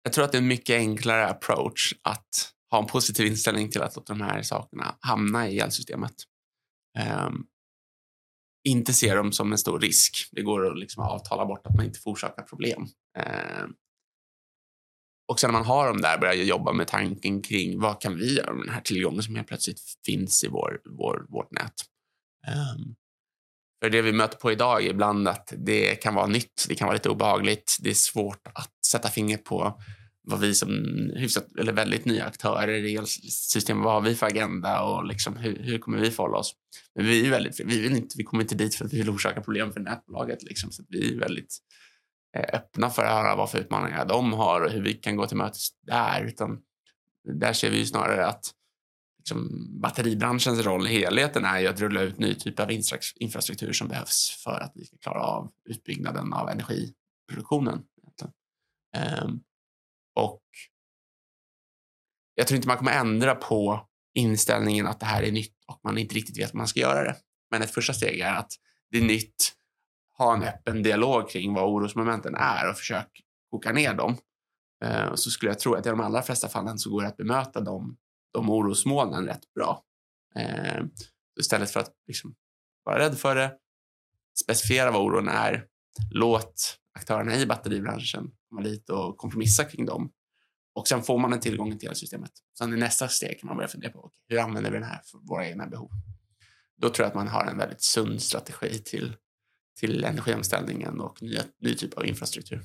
jag 0.06 0.14
tror 0.14 0.26
att 0.26 0.32
det 0.32 0.38
är 0.38 0.42
en 0.42 0.48
mycket 0.48 0.76
enklare 0.76 1.28
approach 1.28 1.94
att 2.02 2.52
ha 2.72 2.80
en 2.80 2.86
positiv 2.86 3.28
inställning 3.28 3.72
till 3.72 3.82
att 3.82 3.96
låta 3.96 4.14
de 4.14 4.22
här 4.22 4.42
sakerna 4.42 4.96
hamna 5.00 5.50
i 5.50 5.60
elsystemet. 5.60 6.14
Um, 7.28 7.46
inte 8.68 8.94
se 8.94 9.16
dem 9.16 9.32
som 9.32 9.52
en 9.52 9.58
stor 9.58 9.80
risk. 9.80 10.30
Det 10.32 10.42
går 10.42 10.72
att 10.72 10.80
liksom 10.80 11.04
avtala 11.04 11.46
bort 11.46 11.68
att 11.68 11.76
man 11.76 11.86
inte 11.86 12.00
förorsakar 12.00 12.44
problem. 12.44 12.82
Um, 12.82 13.76
och 15.28 15.40
sen 15.40 15.52
när 15.52 15.60
man 15.60 15.68
har 15.68 15.88
dem 15.88 16.02
där 16.02 16.18
börjar 16.18 16.34
jag 16.34 16.46
jobba 16.46 16.74
med 16.74 16.88
tanken 16.88 17.42
kring 17.42 17.80
vad 17.80 18.02
kan 18.02 18.16
vi 18.18 18.36
göra 18.36 18.54
med 18.54 18.66
den 18.66 18.74
här 18.74 18.82
tillgången 18.82 19.24
som 19.24 19.36
helt 19.36 19.48
plötsligt 19.48 19.82
finns 20.06 20.44
i 20.44 20.48
vår, 20.48 20.82
vår, 20.86 21.26
vårt 21.30 21.52
nät. 21.52 21.74
Um, 22.48 22.96
för 23.84 23.90
det 23.90 24.02
vi 24.02 24.14
möter 24.14 24.38
på 24.38 24.52
idag 24.52 24.86
är 24.86 24.90
ibland 24.90 25.28
att 25.28 25.54
det 25.58 25.96
kan 25.96 26.16
vara 26.16 26.28
nytt, 26.28 26.66
det 26.68 26.76
kan 26.76 26.86
vara 26.86 26.94
lite 26.96 27.10
obehagligt. 27.10 27.78
Det 27.82 27.90
är 27.90 27.94
svårt 27.94 28.48
att 28.54 28.86
sätta 28.86 29.10
fingret 29.10 29.44
på 29.44 29.80
vad 30.28 30.40
vi 30.40 30.56
som 30.56 30.70
hyfsat, 31.16 31.46
eller 31.60 31.74
väldigt 31.74 32.06
nya 32.06 32.26
aktörer 32.26 32.74
i 32.74 32.96
elsystemet, 32.96 33.84
vad 33.84 33.94
har 33.94 34.02
vi 34.02 34.16
för 34.16 34.26
agenda 34.26 34.82
och 34.82 35.06
liksom 35.06 35.38
hur, 35.38 35.60
hur 35.64 35.78
kommer 35.78 35.98
vi 35.98 36.12
förhålla 36.12 36.38
oss? 36.38 36.54
Men 36.96 37.06
vi 37.06 37.26
är 37.26 37.30
väldigt, 37.30 37.60
vi, 37.60 37.82
vill 37.82 37.96
inte, 37.96 38.16
vi 38.18 38.24
kommer 38.24 38.44
inte 38.44 38.56
dit 38.56 38.76
för 38.76 38.86
att 38.86 38.94
vi 38.94 38.98
vill 38.98 39.10
orsaka 39.10 39.42
problem 39.42 39.74
för 39.74 39.80
nätbolaget. 39.80 40.44
Liksom, 40.44 40.72
så 40.72 40.84
vi 40.90 41.14
är 41.16 41.20
väldigt 41.20 41.58
eh, 42.38 42.46
öppna 42.54 42.90
för 42.90 43.04
att 43.04 43.12
höra 43.12 43.36
vad 43.36 43.52
för 43.52 43.60
utmaningar 43.60 44.06
de 44.06 44.34
har 44.34 44.62
och 44.62 44.72
hur 44.72 44.82
vi 44.82 44.94
kan 44.94 45.16
gå 45.16 45.28
till 45.28 45.38
mötes 45.38 45.68
där. 45.88 46.24
Utan 46.24 46.60
där 47.40 47.54
ser 47.54 47.70
vi 47.70 47.86
snarare 47.86 48.26
att 48.26 48.52
liksom, 49.26 49.68
batteribranschens 49.82 50.60
roll 50.60 50.88
i 50.88 50.90
helheten 50.90 51.46
är 51.46 51.60
ju 51.60 51.68
att 51.68 51.80
rulla 51.80 52.02
ut 52.02 52.20
ny 52.20 52.36
typ 52.36 52.60
av 52.60 52.72
infrastruktur 53.16 53.74
som 53.74 53.88
behövs 53.88 54.42
för 54.44 54.60
att 54.60 54.72
vi 54.76 54.86
ska 54.86 54.98
klara 54.98 55.22
av 55.22 55.52
utbyggnaden 55.70 56.34
av 56.34 56.50
energiproduktionen. 56.50 57.84
Um, 59.24 59.44
och 60.16 60.44
jag 62.36 62.48
tror 62.48 62.56
inte 62.56 62.68
man 62.68 62.78
kommer 62.78 63.00
ändra 63.00 63.36
på 63.36 63.88
inställningen 64.14 64.88
att 64.88 65.00
det 65.00 65.06
här 65.06 65.24
är 65.24 65.32
nytt 65.32 65.56
och 65.68 65.80
man 65.84 65.98
inte 65.98 66.16
riktigt 66.16 66.40
vet 66.40 66.54
hur 66.54 66.58
man 66.58 66.68
ska 66.68 66.80
göra 66.80 67.04
det. 67.04 67.16
Men 67.52 67.62
ett 67.62 67.72
första 67.72 67.94
steg 67.94 68.20
är 68.20 68.34
att 68.34 68.52
det 68.92 68.98
är 68.98 69.06
nytt. 69.06 69.54
Ha 70.18 70.36
en 70.36 70.44
öppen 70.44 70.84
dialog 70.84 71.30
kring 71.30 71.54
vad 71.54 71.64
orosmomenten 71.64 72.36
är 72.36 72.70
och 72.70 72.78
försök 72.78 73.22
koka 73.52 73.72
ner 73.72 73.94
dem. 73.94 74.18
Ehm, 74.86 75.18
så 75.18 75.32
skulle 75.32 75.52
jag 75.52 75.60
tro 75.60 75.74
att 75.74 75.86
i 75.86 75.90
de 75.90 76.00
allra 76.00 76.22
flesta 76.22 76.48
fallen 76.48 76.78
så 76.78 76.90
går 76.90 77.02
det 77.02 77.08
att 77.08 77.18
bemöta 77.18 77.62
dem 77.62 77.98
de 78.36 78.50
orosmolnen 78.50 79.26
rätt 79.26 79.54
bra. 79.54 79.84
Eh, 80.36 80.84
istället 81.40 81.72
för 81.72 81.80
att 81.80 81.92
liksom 82.08 82.36
vara 82.84 83.00
rädd 83.00 83.18
för 83.18 83.36
det, 83.36 83.58
specificera 84.44 84.92
vad 84.92 85.02
oron 85.02 85.28
är, 85.28 85.66
låt 86.12 86.78
aktörerna 86.94 87.36
i 87.36 87.46
batteribranschen 87.46 88.32
komma 88.50 88.62
dit 88.62 88.90
och 88.90 89.18
kompromissa 89.18 89.64
kring 89.64 89.86
dem. 89.86 90.12
Och 90.74 90.88
sen 90.88 91.04
får 91.04 91.18
man 91.18 91.34
en 91.34 91.40
tillgång 91.40 91.72
till 91.72 91.82
hela 91.82 91.96
systemet. 91.96 92.32
Sen 92.58 92.74
i 92.74 92.78
nästa 92.78 93.08
steg 93.08 93.40
kan 93.40 93.48
man 93.48 93.58
börja 93.58 93.68
fundera 93.68 93.92
på 93.92 94.12
hur 94.28 94.40
använder 94.40 94.72
vi 94.72 94.78
den 94.78 94.88
här 94.88 95.02
för 95.06 95.18
våra 95.18 95.48
egna 95.48 95.68
behov. 95.68 95.90
Då 96.78 96.90
tror 96.90 97.04
jag 97.04 97.08
att 97.08 97.16
man 97.16 97.28
har 97.28 97.46
en 97.46 97.58
väldigt 97.58 97.84
sund 97.84 98.22
strategi 98.22 98.84
till, 98.84 99.16
till 99.80 100.04
energiomställningen 100.04 101.00
och 101.00 101.22
nya, 101.22 101.44
ny 101.60 101.76
typ 101.76 101.94
av 101.94 102.06
infrastruktur. 102.06 102.64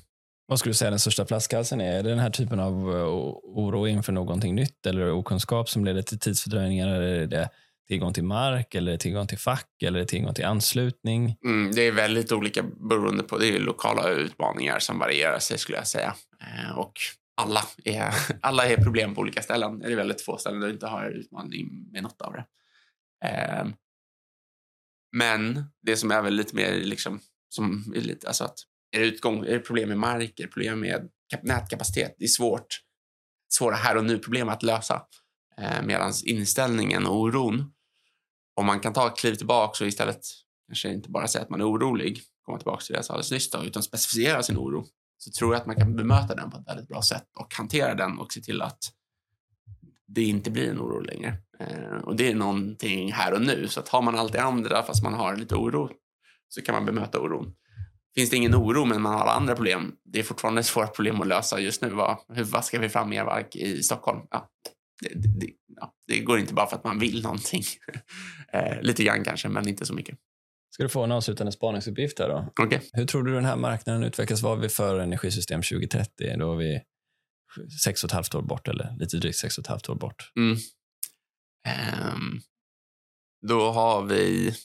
Vad 0.51 0.59
skulle 0.59 0.69
du 0.69 0.75
säga 0.75 0.89
den 0.89 0.99
största 0.99 1.25
flaskhalsen 1.25 1.81
är? 1.81 1.99
Är 1.99 2.03
det 2.03 2.09
den 2.09 2.19
här 2.19 2.29
typen 2.29 2.59
av 2.59 2.73
eh, 2.73 3.07
oro 3.43 3.87
inför 3.87 4.11
någonting 4.11 4.55
nytt 4.55 4.85
eller 4.85 5.11
okunskap 5.11 5.69
som 5.69 5.85
leder 5.85 6.01
till 6.01 6.19
tidsfördröjningar? 6.19 6.87
Eller 6.87 7.07
är 7.07 7.27
det 7.27 7.49
tillgång 7.87 8.13
till 8.13 8.23
mark 8.23 8.75
eller 8.75 8.97
tillgång 8.97 9.27
till 9.27 9.37
fack 9.37 9.83
eller 9.83 10.05
tillgång 10.05 10.33
till 10.33 10.45
anslutning? 10.45 11.35
Mm, 11.45 11.71
det 11.71 11.81
är 11.81 11.91
väldigt 11.91 12.31
olika 12.31 12.63
beroende 12.63 13.23
på, 13.23 13.37
det 13.37 13.47
är 13.47 13.59
lokala 13.59 14.09
utmaningar 14.09 14.79
som 14.79 14.99
varierar 14.99 15.39
sig 15.39 15.57
skulle 15.57 15.77
jag 15.77 15.87
säga. 15.87 16.15
Eh, 16.41 16.77
och 16.77 16.93
alla 17.41 17.61
är, 17.85 18.13
alla 18.41 18.65
är 18.65 18.77
problem 18.77 19.15
på 19.15 19.21
olika 19.21 19.41
ställen. 19.41 19.79
Det 19.79 19.91
är 19.91 19.95
väldigt 19.95 20.21
få 20.21 20.37
ställen 20.37 20.59
där 20.59 20.67
du 20.67 20.73
inte 20.73 20.87
har 20.87 21.09
utmaning 21.09 21.91
med 21.91 22.03
något 22.03 22.21
av 22.21 22.33
det. 22.33 22.45
Eh, 23.27 23.65
men 25.17 25.63
det 25.81 25.97
som 25.97 26.11
är 26.11 26.21
väl 26.21 26.33
lite 26.33 26.55
mer 26.55 26.73
liksom, 26.73 27.19
som 27.49 27.93
är 27.95 28.01
lite, 28.01 28.27
alltså 28.27 28.43
att 28.43 28.57
är 28.91 28.99
det, 28.99 29.05
utgång, 29.05 29.45
är 29.45 29.51
det 29.51 29.59
problem 29.59 29.89
med 29.89 29.97
mark? 29.97 30.39
Är 30.39 30.43
det 30.43 30.49
problem 30.49 30.79
med 30.79 31.09
nätkapacitet? 31.41 32.15
Det 32.17 32.23
är 32.23 32.27
svårt. 32.27 32.81
Svåra 33.49 33.75
här 33.75 33.97
och 33.97 34.05
nu-problem 34.05 34.49
att 34.49 34.63
lösa. 34.63 35.01
Eh, 35.57 35.83
Medan 35.83 36.13
inställningen 36.25 37.05
och 37.05 37.19
oron, 37.19 37.73
om 38.55 38.65
man 38.65 38.79
kan 38.79 38.93
ta 38.93 39.07
ett 39.07 39.17
kliv 39.17 39.35
tillbaka 39.35 39.83
och 39.83 39.87
istället 39.87 40.21
kanske 40.67 40.89
inte 40.89 41.09
bara 41.09 41.27
säga 41.27 41.43
att 41.43 41.49
man 41.49 41.61
är 41.61 41.71
orolig, 41.71 42.21
komma 42.41 42.57
tillbaka 42.57 42.81
till 42.81 42.93
det 42.93 42.97
jag 42.97 43.05
sa 43.05 43.13
alldeles 43.13 43.31
nyss, 43.31 43.49
då, 43.49 43.63
utan 43.63 43.83
specificera 43.83 44.43
sin 44.43 44.57
oro, 44.57 44.85
så 45.17 45.31
tror 45.31 45.53
jag 45.53 45.61
att 45.61 45.67
man 45.67 45.75
kan 45.75 45.95
bemöta 45.95 46.35
den 46.35 46.51
på 46.51 46.57
ett 46.57 46.67
väldigt 46.67 46.87
bra 46.87 47.01
sätt 47.01 47.25
och 47.39 47.53
hantera 47.53 47.95
den 47.95 48.19
och 48.19 48.33
se 48.33 48.41
till 48.41 48.61
att 48.61 48.79
det 50.07 50.23
inte 50.23 50.51
blir 50.51 50.69
en 50.69 50.79
oro 50.79 50.99
längre. 50.99 51.37
Eh, 51.59 51.97
och 52.03 52.15
det 52.15 52.31
är 52.31 52.35
någonting 52.35 53.11
här 53.11 53.33
och 53.33 53.41
nu. 53.41 53.67
Så 53.67 53.79
att 53.79 53.89
har 53.89 54.01
man 54.01 54.15
allt 54.15 54.33
det 54.33 54.41
andra 54.41 54.83
fast 54.83 55.03
man 55.03 55.13
har 55.13 55.35
lite 55.35 55.55
oro 55.55 55.89
så 56.49 56.61
kan 56.61 56.75
man 56.75 56.85
bemöta 56.85 57.19
oron 57.19 57.53
finns 58.15 58.29
det 58.29 58.37
ingen 58.37 58.55
oro 58.55 58.85
men 58.85 59.01
man 59.01 59.13
har 59.13 59.19
alla 59.19 59.31
andra 59.31 59.55
problem. 59.55 59.95
Det 60.03 60.19
är 60.19 60.23
fortfarande 60.23 60.63
svåra 60.63 60.87
problem 60.87 61.21
att 61.21 61.27
lösa 61.27 61.59
just 61.59 61.81
nu. 61.81 61.89
Vad, 61.89 62.17
hur 62.33 62.43
vaskar 62.43 62.79
vi 62.79 62.89
fram 62.89 63.11
elverk 63.11 63.55
i 63.55 63.83
Stockholm? 63.83 64.19
Ja, 64.31 64.49
det, 65.01 65.09
det, 65.39 65.47
ja, 65.75 65.93
det, 66.07 66.19
går 66.19 66.39
inte 66.39 66.53
bara 66.53 66.67
för 66.67 66.75
att 66.75 66.83
man 66.83 66.99
vill 66.99 67.23
någonting. 67.23 67.63
eh, 68.53 68.81
lite 68.81 69.03
grann 69.03 69.23
kanske, 69.23 69.49
men 69.49 69.67
inte 69.67 69.85
så 69.85 69.93
mycket. 69.93 70.17
Ska 70.73 70.83
du 70.83 70.89
få 70.89 71.03
en 71.03 71.11
avslutande 71.11 71.51
spaningsuppgift 71.51 72.19
här 72.19 72.29
då? 72.29 72.63
Okay. 72.63 72.79
Hur 72.93 73.05
tror 73.05 73.23
du 73.23 73.33
den 73.33 73.45
här 73.45 73.55
marknaden 73.55 74.03
utvecklas? 74.03 74.41
Vad 74.41 74.51
har 74.51 74.61
vi 74.61 74.69
för 74.69 74.99
energisystem 74.99 75.61
2030? 75.61 76.35
Då 76.37 76.47
har 76.47 76.55
vi 76.55 76.81
sex 77.83 78.03
och 78.03 78.07
ett 78.07 78.13
halvt 78.13 78.35
år 78.35 78.41
bort, 78.41 78.67
eller 78.67 78.95
lite 78.99 79.17
drygt 79.17 79.37
sex 79.37 79.57
och 79.57 79.61
ett 79.61 79.67
halvt 79.67 79.89
år 79.89 79.95
bort. 79.95 80.31
Mm. 80.35 80.57
Um, 82.13 82.41
då 83.47 83.71
har 83.71 84.03
vi, 84.03 84.55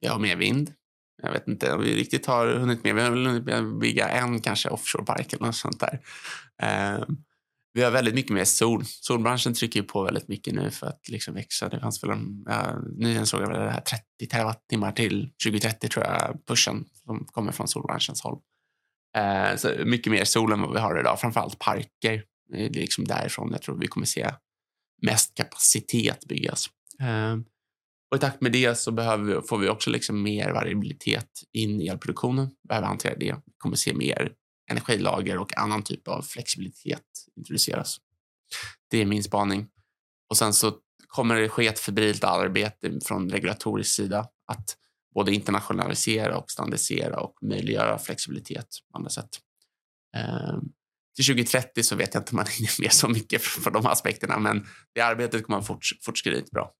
vi 0.00 0.08
har 0.08 0.18
mer 0.18 0.36
vind, 0.36 0.72
jag 1.22 1.32
vet 1.32 1.48
inte 1.48 1.72
om 1.72 1.80
vi 1.80 1.96
riktigt 1.96 2.26
har 2.26 2.54
hunnit 2.54 2.84
med. 2.84 2.94
Vi 2.94 3.02
har 3.02 3.10
väl 3.10 3.26
hunnit 3.26 3.80
bygga 3.80 4.08
en 4.08 4.40
kanske 4.40 4.68
offshorepark 4.68 5.32
eller 5.32 5.46
något 5.46 5.56
sånt 5.56 5.80
där. 5.80 6.00
Eh, 6.62 7.04
vi 7.76 7.82
har 7.82 7.90
väldigt 7.90 8.14
mycket 8.14 8.32
mer 8.32 8.44
sol. 8.44 8.84
Solbranschen 8.84 9.54
trycker 9.54 9.82
på 9.82 10.02
väldigt 10.02 10.28
mycket 10.28 10.54
nu 10.54 10.70
för 10.70 10.86
att 10.86 11.08
liksom 11.08 11.34
växa. 11.34 11.68
Det 11.68 11.80
fanns 11.80 12.04
väl 12.04 12.10
en, 12.10 12.44
ja, 12.46 12.78
nyligen 12.96 13.26
såg 13.26 13.42
jag 13.42 13.48
väl 13.48 13.60
det 13.60 13.70
här 13.70 13.80
30 13.80 14.02
terawattimmar 14.30 14.92
till 14.92 15.30
2030 15.44 15.88
tror 15.88 16.04
jag, 16.04 16.46
pushen 16.46 16.84
som 17.04 17.24
kommer 17.24 17.52
från 17.52 17.68
solbranschens 17.68 18.22
håll. 18.22 18.38
Eh, 19.16 19.56
så 19.56 19.70
mycket 19.84 20.12
mer 20.12 20.24
sol 20.24 20.52
än 20.52 20.60
vad 20.60 20.72
vi 20.72 20.78
har 20.78 21.00
idag, 21.00 21.20
framförallt 21.20 21.58
parker. 21.58 22.22
Det 22.50 22.64
är 22.64 22.70
liksom 22.70 23.04
därifrån 23.04 23.52
jag 23.52 23.62
tror 23.62 23.78
vi 23.78 23.86
kommer 23.86 24.06
se 24.06 24.30
mest 25.02 25.34
kapacitet 25.34 26.24
byggas. 26.28 26.66
Eh, 27.00 27.36
och 28.10 28.16
I 28.16 28.20
takt 28.20 28.40
med 28.40 28.52
det 28.52 28.78
så 28.78 28.92
behöver, 28.92 29.40
får 29.40 29.58
vi 29.58 29.68
också 29.68 29.90
liksom 29.90 30.22
mer 30.22 30.52
variabilitet 30.52 31.30
in 31.52 31.80
i 31.80 31.86
elproduktionen. 31.86 32.46
Vi 32.46 32.68
behöver 32.68 32.86
hantera 32.86 33.14
det. 33.14 33.34
Vi 33.46 33.52
kommer 33.58 33.76
se 33.76 33.94
mer 33.94 34.32
energilager 34.70 35.38
och 35.38 35.56
annan 35.56 35.82
typ 35.82 36.08
av 36.08 36.22
flexibilitet 36.22 37.02
introduceras. 37.36 37.96
Det 38.90 38.98
är 38.98 39.06
min 39.06 39.24
spaning. 39.24 39.68
Och 40.30 40.36
sen 40.36 40.52
så 40.52 40.78
kommer 41.06 41.34
det 41.34 41.48
ske 41.48 41.66
ett 41.66 41.78
febrilt 41.78 42.24
arbete 42.24 42.98
från 43.04 43.30
regulatorisk 43.30 43.94
sida 43.94 44.28
att 44.46 44.76
både 45.14 45.34
internationalisera 45.34 46.38
och 46.38 46.50
standardisera 46.50 47.20
och 47.20 47.34
möjliggöra 47.42 47.98
flexibilitet 47.98 48.66
på 48.92 48.98
andra 48.98 49.10
sätt. 49.10 49.28
Ehm, 50.16 50.60
till 51.16 51.24
2030 51.24 51.82
så 51.82 51.96
vet 51.96 52.14
jag 52.14 52.20
inte 52.20 52.30
om 52.32 52.36
man 52.36 52.46
hinner 52.58 52.82
med 52.82 52.92
så 52.92 53.08
mycket 53.08 53.42
från 53.42 53.72
de 53.72 53.86
aspekterna, 53.86 54.38
men 54.38 54.66
det 54.94 55.00
arbetet 55.00 55.44
kommer 55.44 55.58
att 55.58 55.66
forts 55.66 56.04
fortskrida 56.04 56.46
bra. 56.52 56.72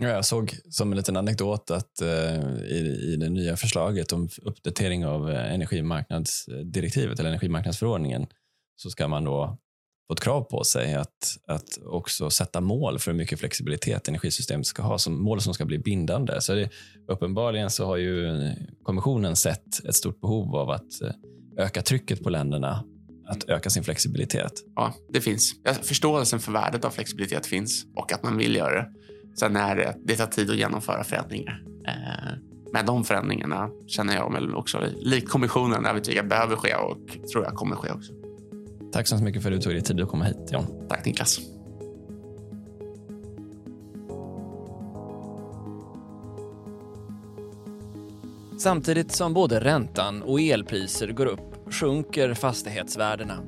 Ja, 0.00 0.08
jag 0.08 0.24
såg 0.24 0.54
som 0.70 0.92
en 0.92 0.96
liten 0.96 1.16
anekdot 1.16 1.70
att 1.70 2.00
eh, 2.00 2.44
i, 2.64 3.12
i 3.12 3.16
det 3.16 3.28
nya 3.28 3.56
förslaget 3.56 4.12
om 4.12 4.28
uppdatering 4.42 5.06
av 5.06 5.30
eh, 5.30 5.54
energimarknadsdirektivet 5.54 7.20
eller 7.20 7.30
energimarknadsförordningen 7.30 8.26
så 8.76 8.90
ska 8.90 9.08
man 9.08 9.24
då 9.24 9.58
få 10.06 10.14
ett 10.14 10.20
krav 10.20 10.42
på 10.42 10.64
sig 10.64 10.94
att, 10.94 11.36
att 11.46 11.78
också 11.84 12.30
sätta 12.30 12.60
mål 12.60 12.98
för 12.98 13.10
hur 13.10 13.18
mycket 13.18 13.40
flexibilitet 13.40 14.08
energisystemet 14.08 14.66
ska 14.66 14.82
ha, 14.82 14.98
som 14.98 15.22
mål 15.22 15.40
som 15.40 15.54
ska 15.54 15.64
bli 15.64 15.78
bindande. 15.78 16.40
Så 16.40 16.54
det, 16.54 16.70
uppenbarligen 17.08 17.70
så 17.70 17.86
har 17.86 17.96
ju 17.96 18.50
kommissionen 18.82 19.36
sett 19.36 19.84
ett 19.84 19.94
stort 19.94 20.20
behov 20.20 20.56
av 20.56 20.70
att 20.70 21.02
eh, 21.02 21.10
öka 21.64 21.82
trycket 21.82 22.22
på 22.22 22.30
länderna 22.30 22.84
att 23.28 23.48
öka 23.48 23.70
sin 23.70 23.84
flexibilitet. 23.84 24.52
Ja, 24.74 24.94
det 25.12 25.20
finns. 25.20 25.54
Förståelsen 25.82 26.40
för 26.40 26.52
värdet 26.52 26.84
av 26.84 26.90
flexibilitet 26.90 27.46
finns 27.46 27.84
och 27.96 28.12
att 28.12 28.22
man 28.22 28.36
vill 28.36 28.56
göra 28.56 28.74
det. 28.74 28.92
Sen 29.38 29.56
är 29.56 29.76
det, 29.76 29.96
det 30.04 30.16
tar 30.16 30.26
tid 30.26 30.50
att 30.50 30.56
genomföra 30.56 31.04
förändringar. 31.04 31.62
Eh, 31.86 32.38
men 32.72 32.86
de 32.86 33.04
förändringarna 33.04 33.70
känner 33.86 34.14
jag 34.14 34.32
väl 34.32 34.54
också, 34.54 34.82
likt 35.00 35.28
kommissionen, 35.28 35.86
övertygad 35.86 36.28
behöver 36.28 36.56
ske 36.56 36.74
och 36.74 37.30
tror 37.32 37.44
jag 37.44 37.54
kommer 37.54 37.76
ske 37.76 37.92
också. 37.92 38.12
Tack 38.92 39.06
så 39.06 39.16
mycket 39.16 39.42
för 39.42 39.52
att 39.52 39.56
du 39.56 39.62
tog 39.62 39.72
dig 39.72 39.82
tid 39.82 40.00
att 40.00 40.08
komma 40.08 40.24
hit, 40.24 40.52
John. 40.52 40.66
Tack 40.88 41.04
Niklas. 41.04 41.40
Samtidigt 48.58 49.12
som 49.12 49.34
både 49.34 49.60
räntan 49.60 50.22
och 50.22 50.40
elpriser 50.40 51.08
går 51.08 51.26
upp 51.26 51.72
sjunker 51.72 52.34
fastighetsvärdena. 52.34 53.38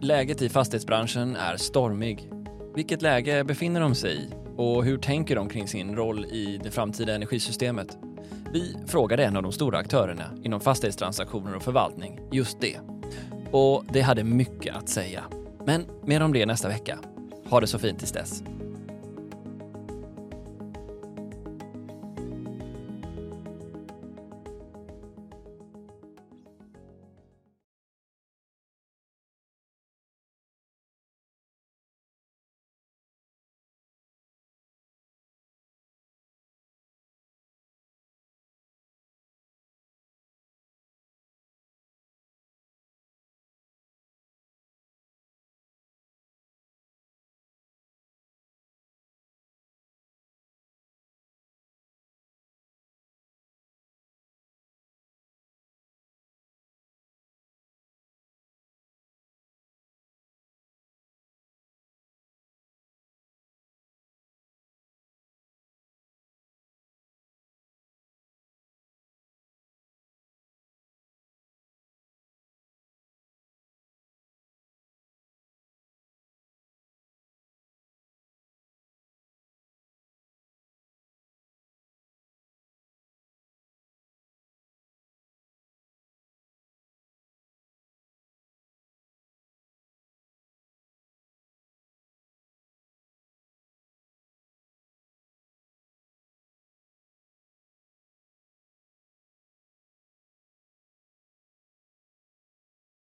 Läget 0.00 0.42
i 0.42 0.48
fastighetsbranschen 0.48 1.36
är 1.36 1.56
stormig. 1.56 2.30
Vilket 2.74 3.02
läge 3.02 3.44
befinner 3.44 3.80
de 3.80 3.94
sig 3.94 4.16
i 4.16 4.43
och 4.56 4.84
hur 4.84 4.98
tänker 4.98 5.36
de 5.36 5.48
kring 5.48 5.68
sin 5.68 5.96
roll 5.96 6.24
i 6.24 6.60
det 6.64 6.70
framtida 6.70 7.14
energisystemet? 7.14 7.98
Vi 8.52 8.76
frågade 8.86 9.24
en 9.24 9.36
av 9.36 9.42
de 9.42 9.52
stora 9.52 9.78
aktörerna 9.78 10.24
inom 10.42 10.60
fastighetstransaktioner 10.60 11.56
och 11.56 11.62
förvaltning 11.62 12.20
just 12.32 12.60
det. 12.60 12.78
Och 13.50 13.84
det 13.92 14.00
hade 14.00 14.24
mycket 14.24 14.76
att 14.76 14.88
säga. 14.88 15.24
Men 15.66 15.86
mer 16.04 16.22
om 16.22 16.32
det 16.32 16.46
nästa 16.46 16.68
vecka. 16.68 16.98
Ha 17.48 17.60
det 17.60 17.66
så 17.66 17.78
fint 17.78 17.98
tills 17.98 18.12
dess. 18.12 18.42